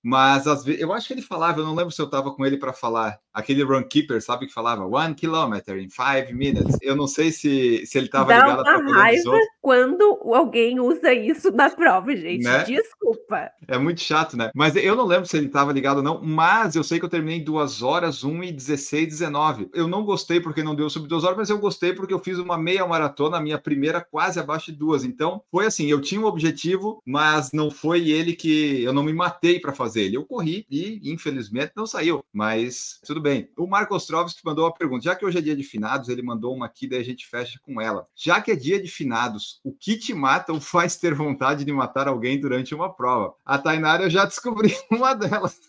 mas 0.03 0.47
às 0.47 0.64
vezes 0.64 0.81
eu 0.81 0.93
acho 0.93 1.07
que 1.07 1.14
ele 1.14 1.22
falava, 1.22 1.61
eu 1.61 1.64
não 1.64 1.74
lembro 1.74 1.93
se 1.93 2.01
eu 2.01 2.09
tava 2.09 2.33
com 2.35 2.45
ele 2.45 2.57
para 2.59 2.72
falar 2.72 3.18
aquele 3.32 3.62
runkeeper, 3.62 4.20
sabe 4.20 4.46
que 4.46 4.52
falava 4.52 4.84
one 4.84 5.14
kilometer 5.14 5.78
in 5.78 5.88
five 5.88 6.32
minutes. 6.34 6.76
Eu 6.82 6.96
não 6.96 7.06
sei 7.06 7.30
se, 7.30 7.86
se 7.86 7.96
ele 7.96 8.06
estava 8.06 8.32
ligado 8.32 8.66
a 8.66 8.94
raiva 8.94 9.38
quando 9.61 10.20
alguém 10.34 10.80
usa 10.80 11.12
isso 11.12 11.50
na 11.52 11.70
prova, 11.70 12.14
gente. 12.16 12.42
Né? 12.42 12.64
Desculpa. 12.64 13.50
É 13.66 13.78
muito 13.78 14.00
chato, 14.00 14.36
né? 14.36 14.50
Mas 14.54 14.74
eu 14.76 14.96
não 14.96 15.06
lembro 15.06 15.26
se 15.26 15.36
ele 15.36 15.46
estava 15.46 15.72
ligado 15.72 15.98
ou 15.98 16.02
não, 16.02 16.20
mas 16.22 16.74
eu 16.74 16.82
sei 16.82 16.98
que 16.98 17.04
eu 17.04 17.09
terminei 17.09 17.38
em 17.38 17.44
2 17.44 17.82
horas, 17.82 18.24
1 18.24 18.44
e 18.44 18.52
16, 18.52 19.09
19. 19.09 19.70
Eu 19.72 19.86
não 19.86 20.04
gostei 20.04 20.40
porque 20.40 20.62
não 20.62 20.74
deu 20.74 20.90
sub 20.90 21.06
2 21.06 21.22
horas, 21.22 21.36
mas 21.36 21.50
eu 21.50 21.59
gostei 21.59 21.92
porque 21.92 22.14
eu 22.14 22.18
fiz 22.18 22.38
uma 22.38 22.59
meia 22.59 22.86
maratona, 22.86 23.36
a 23.36 23.40
minha 23.40 23.59
primeira 23.59 24.00
quase 24.00 24.40
abaixo 24.40 24.72
de 24.72 24.78
duas. 24.78 25.04
Então, 25.04 25.42
foi 25.50 25.66
assim, 25.66 25.86
eu 25.86 26.00
tinha 26.00 26.20
um 26.20 26.26
objetivo, 26.26 27.02
mas 27.06 27.52
não 27.52 27.70
foi 27.70 28.11
ele 28.11 28.34
que 28.34 28.82
eu 28.82 28.92
não 28.92 29.02
me 29.02 29.12
matei 29.12 29.61
para 29.61 29.72
fazer 29.72 30.02
ele. 30.02 30.16
Eu 30.16 30.24
corri 30.24 30.66
e, 30.70 31.00
infelizmente, 31.04 31.72
não 31.76 31.86
saiu. 31.86 32.24
Mas 32.32 32.47
mas 32.49 32.99
tudo 33.05 33.20
bem. 33.20 33.51
O 33.59 33.66
Marco 33.66 33.94
Ostrovski 33.94 34.40
mandou 34.42 34.64
uma 34.64 34.72
pergunta. 34.72 35.05
Já 35.05 35.14
que 35.14 35.22
hoje 35.22 35.36
é 35.36 35.42
dia 35.42 35.55
de 35.55 35.62
finados, 35.62 36.09
ele 36.09 36.22
mandou 36.22 36.55
uma 36.55 36.64
aqui, 36.64 36.88
daí 36.88 37.01
a 37.01 37.05
gente 37.05 37.26
fecha 37.26 37.61
com 37.62 37.78
ela. 37.78 38.07
Já 38.14 38.40
que 38.40 38.51
é 38.51 38.57
dia 38.57 38.80
de 38.80 38.88
finados, 38.88 39.61
o 39.62 39.70
que 39.70 39.99
te 39.99 40.14
mata 40.14 40.51
ou 40.51 40.59
faz 40.59 40.96
ter 40.96 41.12
vontade 41.12 41.62
de 41.62 41.70
matar 41.74 42.09
alguém 42.09 42.40
durante 42.40 42.74
uma 42.74 42.90
prova? 42.90 43.34
A 43.44 43.59
Tainara 43.59 44.05
eu 44.05 44.11
já 44.11 44.24
descobri 44.24 44.74
uma 44.90 45.12
delas. 45.12 45.61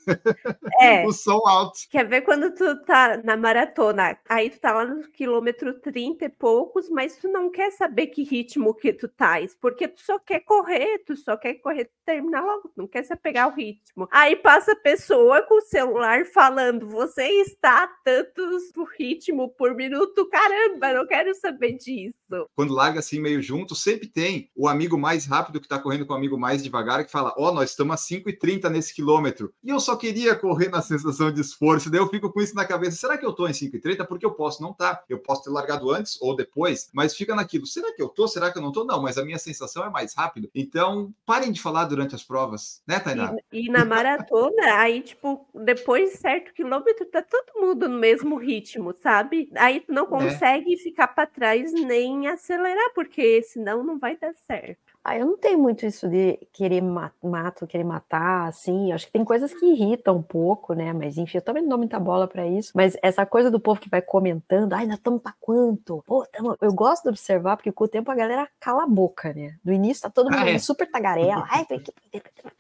É. 0.80 1.04
o 1.06 1.12
som 1.12 1.42
alto. 1.46 1.80
Quer 1.90 2.08
ver 2.08 2.22
quando 2.22 2.54
tu 2.54 2.82
tá 2.86 3.20
na 3.26 3.36
maratona? 3.36 4.18
Aí 4.30 4.50
tu 4.50 4.62
tá 4.62 4.72
lá 4.72 4.86
no 4.86 5.02
quilômetro 5.12 5.82
30 5.82 6.24
e 6.24 6.30
poucos, 6.30 6.90
mas 6.90 7.18
tu 7.18 7.28
não 7.28 7.52
quer 7.52 7.72
saber 7.72 8.08
que 8.08 8.24
ritmo 8.24 8.74
que 8.74 8.94
tu 8.94 9.10
tais, 9.10 9.54
porque 9.60 9.86
tu 9.90 10.00
só 10.00 10.18
quer 10.18 10.40
correr, 10.40 11.00
tu 11.00 11.18
só 11.18 11.36
quer 11.36 11.56
correr, 11.56 11.92
terminar 12.06 12.42
logo, 12.42 12.70
tu 12.70 12.78
não 12.78 12.88
quer 12.88 13.04
se 13.04 13.12
apegar 13.12 13.46
ao 13.46 13.52
ritmo. 13.52 14.08
Aí 14.12 14.38
passa 14.38 14.72
a 14.72 14.78
pessoa 14.78 15.42
com 15.42 15.56
o 15.56 15.62
celular 15.62 16.24
falando, 16.26 16.69
você 16.74 17.24
está 17.42 17.84
a 17.84 17.88
tantos 18.04 18.72
por 18.74 18.90
ritmo 19.00 19.50
por 19.50 19.76
minuto, 19.76 20.28
caramba, 20.30 20.94
não 20.94 21.08
quero 21.08 21.34
saber 21.36 21.78
disso. 21.78 22.19
Quando 22.56 22.74
larga 22.74 23.00
assim 23.00 23.20
meio 23.20 23.42
junto, 23.42 23.76
sempre 23.76 24.08
tem 24.08 24.50
o 24.56 24.68
amigo 24.68 24.98
mais 24.98 25.26
rápido 25.26 25.60
que 25.60 25.68
tá 25.68 25.80
correndo 25.80 26.06
com 26.06 26.14
o 26.14 26.16
amigo 26.16 26.38
mais 26.38 26.64
devagar 26.64 27.04
que 27.04 27.12
fala: 27.12 27.34
Ó, 27.38 27.50
oh, 27.50 27.52
nós 27.54 27.72
estamos 27.72 27.94
a 27.94 27.98
5,30 27.98 28.70
nesse 28.70 28.94
quilômetro. 28.94 29.54
E 29.64 29.70
eu 29.70 29.80
só 29.80 29.96
queria 29.96 30.36
correr 30.36 30.70
na 30.70 30.82
sensação 30.82 31.32
de 31.32 31.42
esforço. 31.42 31.90
Daí 31.90 32.00
eu 32.00 32.10
fico 32.10 32.32
com 32.32 32.42
isso 32.42 32.56
na 32.56 32.66
cabeça: 32.66 32.98
será 32.98 33.18
que 33.18 33.26
eu 33.26 33.34
tô 33.34 33.48
em 33.48 33.52
5,30? 33.52 34.06
Porque 34.06 34.26
eu 34.26 34.32
posso 34.32 34.62
não 34.62 34.74
tá. 34.74 35.04
Eu 35.10 35.20
posso 35.20 35.44
ter 35.44 35.50
largado 35.50 35.92
antes 35.92 36.22
ou 36.22 36.36
depois, 36.36 36.90
mas 36.94 37.16
fica 37.16 37.36
naquilo: 37.36 37.66
será 37.66 37.94
que 37.94 38.02
eu 38.02 38.10
tô? 38.10 38.28
Será 38.28 38.52
que 38.52 38.58
eu 38.58 38.62
não 38.62 38.72
tô? 38.72 38.84
Não, 38.84 39.02
mas 39.02 39.18
a 39.18 39.26
minha 39.26 39.40
sensação 39.40 39.84
é 39.84 39.90
mais 39.90 40.14
rápido. 40.14 40.50
Então, 40.54 41.14
parem 41.26 41.52
de 41.52 41.62
falar 41.62 41.86
durante 41.86 42.16
as 42.16 42.24
provas, 42.24 42.82
né, 42.88 43.00
Tainá? 43.00 43.36
E, 43.52 43.68
e 43.68 43.72
na 43.72 43.86
maratona, 43.86 44.76
aí, 44.76 45.02
tipo, 45.02 45.48
depois 45.54 46.12
de 46.12 46.18
certo 46.18 46.54
quilômetro, 46.54 47.06
tá 47.06 47.22
todo 47.22 47.60
mundo 47.60 47.88
no 47.88 47.98
mesmo 47.98 48.38
ritmo, 48.38 48.94
sabe? 48.94 49.50
Aí 49.56 49.82
tu 49.82 49.92
não 49.92 50.06
consegue 50.06 50.74
é. 50.74 50.78
ficar 50.78 51.08
para 51.08 51.26
trás 51.26 51.72
nem 51.74 52.19
acelerar, 52.28 52.94
porque 52.94 53.42
senão 53.44 53.84
não 53.84 53.98
vai 54.00 54.18
dar 54.18 54.34
certo. 54.36 54.98
Ah, 55.04 55.18
eu 55.18 55.26
não 55.26 55.38
tenho 55.38 55.58
muito 55.58 55.86
isso 55.86 56.08
de 56.10 56.38
querer 56.52 56.82
mato, 56.82 57.66
querer 57.66 57.84
matar, 57.84 58.48
assim. 58.48 58.92
Acho 58.92 59.06
que 59.06 59.12
tem 59.12 59.24
coisas 59.24 59.54
que 59.54 59.66
irritam 59.66 60.18
um 60.18 60.22
pouco, 60.22 60.74
né? 60.74 60.92
Mas 60.94 61.18
enfim, 61.18 61.38
eu 61.38 61.42
também 61.42 61.64
não 61.64 61.70
dou 61.70 61.78
muita 61.78 62.00
bola 62.00 62.28
para 62.28 62.46
isso. 62.46 62.72
Mas 62.76 62.98
essa 63.02 63.26
coisa 63.26 63.50
do 63.50 63.60
povo 63.60 63.80
que 63.80 63.90
vai 63.90 64.02
comentando, 64.02 64.74
ai, 64.74 64.86
nós 64.86 64.98
estamos 64.98 65.22
pra 65.22 65.34
quanto? 65.40 66.04
Pô, 66.06 66.26
tamo... 66.32 66.56
eu 66.62 66.74
gosto 66.74 67.04
de 67.04 67.10
observar, 67.10 67.56
porque 67.56 67.72
com 67.72 67.86
o 67.86 67.88
tempo 67.88 68.12
a 68.12 68.16
galera 68.16 68.48
cala 68.60 68.84
a 68.84 68.88
boca, 68.88 69.34
né? 69.34 69.56
No 69.64 69.72
início 69.72 70.04
tá 70.04 70.10
todo 70.10 70.30
mundo 70.30 70.44
ah, 70.44 70.50
é. 70.50 70.60
super 70.60 70.90
tagarela. 70.90 71.48
Ai, 71.50 71.66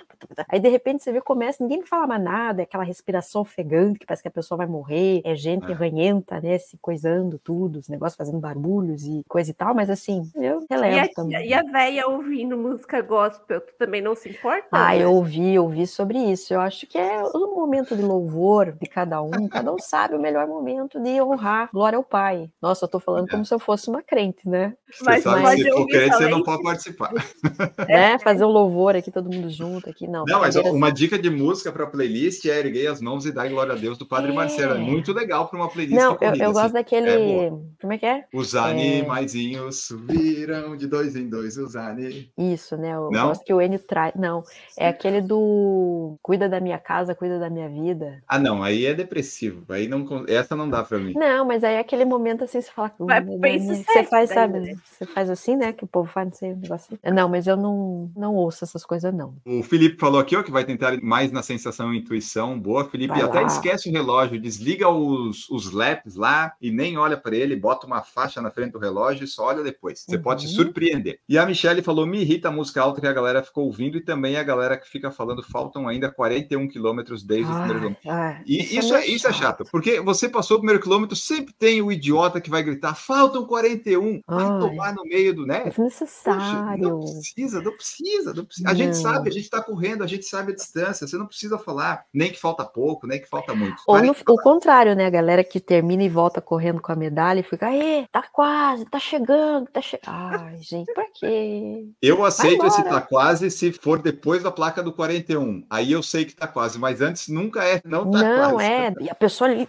Aí, 0.49 0.59
de 0.59 0.69
repente, 0.69 1.03
você 1.03 1.11
vê, 1.11 1.21
começa, 1.21 1.63
ninguém 1.63 1.83
fala 1.85 2.05
mais 2.05 2.21
nada, 2.21 2.61
é 2.61 2.63
aquela 2.63 2.83
respiração 2.83 3.41
ofegante, 3.41 3.99
que 3.99 4.05
parece 4.05 4.21
que 4.21 4.27
a 4.27 4.31
pessoa 4.31 4.57
vai 4.57 4.67
morrer, 4.67 5.21
é 5.23 5.35
gente 5.35 5.71
é. 5.71 5.73
ranhenta, 5.73 6.39
né, 6.41 6.57
se 6.57 6.77
coisando 6.77 7.39
tudo, 7.39 7.79
os 7.79 7.87
negócios 7.87 8.17
fazendo 8.17 8.39
barulhos 8.39 9.03
e 9.05 9.23
coisa 9.27 9.51
e 9.51 9.53
tal, 9.53 9.73
mas 9.73 9.89
assim, 9.89 10.29
eu 10.35 10.65
relevo 10.69 10.95
e 10.95 10.99
a, 10.99 11.13
também. 11.13 11.47
E 11.47 11.53
a 11.53 11.63
véia 11.63 12.07
ouvindo 12.29 12.55
música 12.55 13.01
gospel, 13.01 13.59
tu 13.59 13.73
também 13.77 14.01
não 14.01 14.15
se 14.15 14.29
importa? 14.29 14.67
Ah, 14.71 14.89
né? 14.89 15.03
eu 15.03 15.11
ouvi, 15.11 15.55
eu 15.55 15.63
ouvi 15.63 15.87
sobre 15.87 16.19
isso. 16.19 16.53
Eu 16.53 16.61
acho 16.61 16.85
que 16.85 16.97
é 16.97 17.23
o 17.23 17.55
momento 17.55 17.95
de 17.95 18.03
louvor 18.03 18.71
de 18.79 18.87
cada 18.87 19.21
um, 19.21 19.47
cada 19.49 19.73
um 19.73 19.79
sabe 19.79 20.15
o 20.15 20.21
melhor 20.21 20.47
momento 20.47 20.99
de 20.99 21.19
honrar, 21.21 21.69
glória 21.73 21.97
ao 21.97 22.03
Pai. 22.03 22.49
Nossa, 22.61 22.85
eu 22.85 22.89
tô 22.89 22.99
falando 22.99 23.27
é. 23.27 23.31
como 23.31 23.43
se 23.43 23.53
eu 23.53 23.59
fosse 23.59 23.89
uma 23.89 24.03
crente, 24.03 24.47
né? 24.47 24.75
Você 24.91 25.03
mas, 25.03 25.23
sabe 25.23 25.41
mas 25.41 25.61
se 25.61 25.71
for 25.71 25.87
crente, 25.87 26.15
você 26.15 26.29
não 26.29 26.43
pode 26.43 26.63
participar. 26.63 27.11
Né? 27.87 28.19
Fazer 28.19 28.45
um 28.45 28.49
louvor 28.49 28.95
aqui, 28.95 29.11
todo 29.11 29.31
mundo 29.31 29.49
junto 29.49 29.89
aqui, 29.89 30.07
não. 30.07 30.25
Não, 30.25 30.39
mas 30.39 30.55
uma 30.55 30.91
dica 30.91 31.17
de 31.17 31.29
música 31.29 31.71
para 31.71 31.87
playlist 31.87 32.45
é 32.45 32.59
Erguei 32.59 32.87
as 32.87 33.01
Mãos 33.01 33.25
e 33.25 33.31
Dai 33.31 33.49
Glória 33.49 33.73
a 33.73 33.77
Deus 33.77 33.97
do 33.97 34.05
Padre 34.05 34.31
é. 34.31 34.35
Marcelo. 34.35 34.75
É 34.75 34.77
muito 34.77 35.13
legal 35.13 35.47
para 35.47 35.57
uma 35.57 35.69
playlist. 35.69 35.99
Não, 35.99 36.17
eu, 36.21 36.35
eu, 36.35 36.51
gosto 36.51 36.65
assim. 36.65 36.73
daquele. 36.73 37.09
É 37.09 37.49
como 37.81 37.93
é 37.93 37.97
que 37.97 38.05
é? 38.05 38.25
Os 38.33 38.55
animaizinhos 38.55 39.77
é... 39.77 39.87
subiram 39.87 40.75
de 40.75 40.87
dois 40.87 41.15
em 41.15 41.27
dois, 41.29 41.57
os 41.57 41.75
Isso, 42.37 42.77
né? 42.77 42.93
Eu 42.95 43.09
não? 43.11 43.27
gosto 43.27 43.43
que 43.43 43.53
o 43.53 43.61
Enio 43.61 43.79
traz. 43.79 44.13
Não, 44.15 44.43
é 44.77 44.87
aquele 44.87 45.21
do 45.21 46.17
Cuida 46.21 46.49
da 46.49 46.59
minha 46.59 46.77
casa, 46.77 47.15
cuida 47.15 47.39
da 47.39 47.49
minha 47.49 47.69
vida. 47.69 48.21
Ah, 48.27 48.39
não, 48.39 48.61
aí 48.63 48.85
é 48.85 48.93
depressivo. 48.93 49.65
Aí 49.69 49.87
não, 49.87 50.05
essa 50.27 50.55
não 50.55 50.69
dá 50.69 50.83
para 50.83 50.97
mim. 50.97 51.13
Não, 51.15 51.45
mas 51.45 51.63
aí 51.63 51.75
é 51.75 51.79
aquele 51.79 52.05
momento 52.05 52.43
assim, 52.43 52.61
você 52.61 52.71
fala. 52.71 52.91
Vai, 52.99 53.21
você 53.23 54.03
faz, 54.03 54.29
sabe? 54.29 54.59
Né? 54.59 54.75
Você 54.83 55.05
faz 55.05 55.29
assim, 55.29 55.55
né? 55.55 55.73
Que 55.73 55.83
o 55.83 55.87
povo 55.87 56.09
faz, 56.09 56.27
não 56.27 56.35
sei, 56.35 56.53
um 56.53 56.57
negócio 56.57 56.97
assim. 57.01 57.15
Não, 57.15 57.29
mas 57.29 57.47
eu 57.47 57.55
não, 57.55 58.11
não 58.15 58.35
ouço 58.35 58.63
essas 58.63 58.85
coisas, 58.85 59.13
não. 59.13 59.35
O 59.45 59.63
Felipe 59.63 59.97
falou 59.97 60.19
aqui, 60.19 60.35
ó, 60.35 60.43
que 60.43 60.51
vai 60.51 60.63
tentar 60.63 60.99
mais 61.01 61.31
na 61.31 61.41
sensação 61.41 61.93
e 61.93 61.99
intuição. 61.99 62.59
Boa, 62.59 62.89
Felipe. 62.89 63.13
Vai 63.13 63.21
até 63.21 63.41
lá. 63.41 63.47
esquece 63.47 63.89
o 63.89 63.91
relógio, 63.91 64.39
desliga 64.39 64.89
os, 64.89 65.49
os 65.49 65.71
laps 65.71 66.15
lá 66.15 66.53
e 66.61 66.71
nem 66.71 66.97
olha 66.97 67.17
para 67.17 67.35
ele, 67.35 67.55
bota 67.55 67.87
uma 67.87 68.01
faixa 68.01 68.41
na 68.41 68.51
frente 68.51 68.73
do 68.73 68.79
relógio 68.79 69.23
e 69.23 69.27
só 69.27 69.45
olha 69.45 69.63
depois. 69.63 69.99
Você 69.99 70.15
uhum. 70.15 70.21
pode 70.21 70.47
se 70.47 70.53
surpreender. 70.53 71.19
E 71.27 71.37
a 71.37 71.45
Michelle 71.45 71.81
falou: 71.81 72.05
me 72.09 72.21
irrita 72.21 72.49
a 72.49 72.51
música 72.51 72.81
alta 72.81 72.99
que 72.99 73.07
a 73.07 73.13
galera 73.13 73.43
ficou 73.43 73.65
ouvindo 73.65 73.97
e 73.97 74.01
também 74.01 74.37
a 74.37 74.43
galera 74.43 74.77
que 74.77 74.89
fica 74.89 75.11
falando 75.11 75.43
faltam 75.43 75.87
ainda 75.87 76.11
41 76.11 76.67
quilômetros 76.67 77.23
desde 77.23 77.51
ah, 77.51 77.55
o 77.55 77.57
primeiro 77.57 77.79
quilômetro. 77.79 78.09
Ah, 78.09 78.41
e 78.45 78.59
isso, 78.59 78.79
isso, 78.79 78.95
é, 78.95 79.05
isso 79.07 79.27
é 79.27 79.33
chato, 79.33 79.65
porque 79.71 79.99
você 80.01 80.27
passou 80.27 80.57
o 80.57 80.59
primeiro 80.59 80.81
quilômetro, 80.81 81.15
sempre 81.15 81.53
tem 81.53 81.81
o 81.81 81.91
idiota 81.91 82.41
que 82.41 82.49
vai 82.49 82.63
gritar: 82.63 82.95
faltam 82.95 83.45
41, 83.45 84.21
vai 84.27 84.45
Ai, 84.45 84.59
tomar 84.59 84.93
no 84.93 85.03
meio 85.03 85.33
do, 85.33 85.45
né? 85.45 85.63
É 85.65 85.81
necessário. 85.81 86.77
não 86.77 86.99
precisa, 86.99 87.61
não 87.61 87.75
precisa, 87.75 88.33
não 88.33 88.45
precisa. 88.45 88.69
A 88.69 88.73
gente 88.73 88.97
sabe, 88.97 89.29
a 89.29 89.31
gente 89.31 89.43
está 89.43 89.61
correndo, 89.61 90.03
a 90.03 90.07
gente 90.07 90.25
sabe 90.25 90.51
a 90.51 90.55
distância, 90.55 91.07
você 91.07 91.17
não 91.17 91.25
precisa 91.25 91.57
falar 91.57 92.05
nem 92.13 92.31
que 92.31 92.39
falta 92.39 92.65
pouco, 92.65 93.07
nem 93.07 93.19
que 93.19 93.27
falta 93.27 93.53
muito. 93.53 93.81
Ou 93.87 94.01
no, 94.01 94.11
o 94.11 94.37
contrário, 94.37 94.95
né? 94.95 95.05
A 95.05 95.09
galera 95.09 95.43
que 95.43 95.59
termina 95.59 96.03
e 96.03 96.09
volta 96.09 96.41
correndo 96.41 96.81
com 96.81 96.91
a 96.91 96.95
medalha 96.95 97.39
e 97.39 97.43
fica, 97.43 97.67
aí, 97.67 98.05
tá 98.11 98.23
quase, 98.31 98.85
tá 98.85 98.99
chegando, 98.99 99.67
tá 99.67 99.81
chegando. 99.81 100.07
Ai, 100.07 100.57
gente, 100.61 100.91
por 100.93 101.05
quê? 101.13 101.87
Eu 102.01 102.23
aceito 102.23 102.65
esse 102.65 102.81
tá 102.83 103.01
quase 103.01 103.51
se 103.51 103.73
for 103.73 104.01
depois 104.01 104.41
da 104.41 104.49
placa 104.49 104.81
do 104.81 104.93
41. 104.93 105.65
Aí 105.69 105.91
eu 105.91 106.01
sei 106.01 106.23
que 106.23 106.33
tá 106.33 106.47
quase, 106.47 106.79
mas 106.79 107.01
antes 107.01 107.27
nunca 107.27 107.63
é, 107.65 107.81
não 107.83 108.09
tá 108.09 108.23
não, 108.23 108.37
quase. 108.37 108.51
Não, 108.53 108.61
é. 108.61 108.93
E 109.01 109.09
a 109.09 109.15
pessoa 109.15 109.49
ali, 109.49 109.67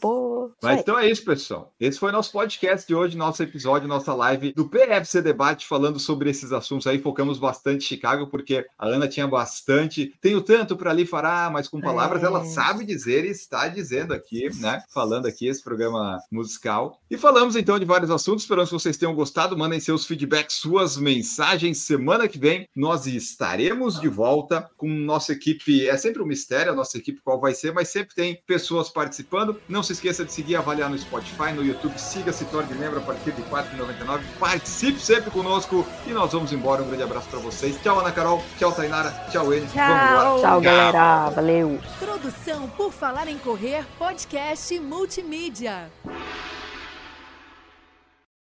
pô. 0.00 0.50
Mas 0.62 0.80
então 0.80 0.98
é 0.98 1.10
isso, 1.10 1.22
pessoal. 1.22 1.70
Esse 1.78 1.98
foi 1.98 2.10
nosso 2.12 2.32
podcast 2.32 2.86
de 2.86 2.94
hoje, 2.94 3.14
nosso 3.14 3.42
episódio, 3.42 3.86
nossa 3.86 4.14
live 4.14 4.54
do 4.54 4.66
PFC 4.66 5.20
Debate, 5.20 5.66
falando 5.66 5.98
sobre 5.98 6.30
esses 6.30 6.50
assuntos 6.50 6.86
aí. 6.86 6.98
Focamos 6.98 7.38
bastante 7.38 7.84
em 7.84 7.88
Chicago, 7.88 8.28
porque 8.28 8.66
a 8.78 8.86
Ana 8.86 9.06
tinha 9.06 9.28
bastante. 9.28 10.14
Tenho 10.18 10.40
tanto 10.40 10.76
para 10.76 10.90
ali 10.90 11.04
falar, 11.04 11.50
mas 11.50 11.68
com 11.68 11.78
palavras 11.78 12.22
é. 12.22 12.26
ela 12.26 12.44
sabe 12.46 12.86
dizer 12.86 13.26
e 13.26 13.30
está 13.30 13.68
dizendo 13.68 14.14
aqui, 14.14 14.48
né? 14.60 14.82
Falando 14.88 15.26
aqui 15.26 15.46
esse 15.46 15.62
programa 15.62 16.18
musical. 16.30 16.98
E 17.10 17.18
falamos 17.18 17.54
então 17.54 17.78
de 17.78 17.84
vários 17.84 18.10
assuntos. 18.10 18.44
Esperamos 18.44 18.70
que 18.70 18.74
vocês 18.74 18.96
tenham 18.96 19.14
gostado. 19.14 19.58
Mandem 19.58 19.78
seus 19.78 20.06
feedbacks, 20.06 20.56
suas 20.56 21.01
mensagens. 21.02 21.78
Semana 21.78 22.28
que 22.28 22.38
vem 22.38 22.66
nós 22.74 23.06
estaremos 23.06 24.00
de 24.00 24.08
volta 24.08 24.70
com 24.76 24.88
nossa 24.88 25.32
equipe. 25.32 25.88
É 25.88 25.96
sempre 25.96 26.22
um 26.22 26.26
mistério 26.26 26.72
a 26.72 26.74
nossa 26.74 26.96
equipe 26.96 27.20
qual 27.22 27.40
vai 27.40 27.52
ser, 27.52 27.72
mas 27.72 27.88
sempre 27.88 28.14
tem 28.14 28.40
pessoas 28.46 28.88
participando. 28.88 29.60
Não 29.68 29.82
se 29.82 29.92
esqueça 29.92 30.24
de 30.24 30.32
seguir, 30.32 30.56
avaliar 30.56 30.88
no 30.88 30.98
Spotify, 30.98 31.52
no 31.54 31.64
YouTube. 31.64 31.98
Siga, 31.98 32.32
se 32.32 32.44
torne 32.46 32.74
membro 32.74 33.00
a 33.00 33.02
partir 33.02 33.32
de 33.32 33.42
R$ 33.42 33.50
4,99. 33.50 34.20
Participe 34.38 35.00
sempre 35.00 35.30
conosco 35.30 35.86
e 36.06 36.10
nós 36.12 36.32
vamos 36.32 36.52
embora. 36.52 36.82
Um 36.82 36.86
grande 36.86 37.02
abraço 37.02 37.28
para 37.28 37.40
vocês. 37.40 37.76
Tchau, 37.82 38.00
Ana 38.00 38.12
Carol. 38.12 38.42
Tchau, 38.58 38.72
Tainara. 38.72 39.10
Tchau, 39.30 39.52
Enes. 39.52 39.72
Tchau. 39.72 40.40
Tchau, 40.40 40.60
galera. 40.60 41.30
Valeu. 41.30 41.80
Produção 41.98 42.68
por 42.70 42.92
Falar 42.92 43.26
em 43.26 43.38
Correr, 43.38 43.84
podcast 43.98 44.78
multimídia. 44.78 45.90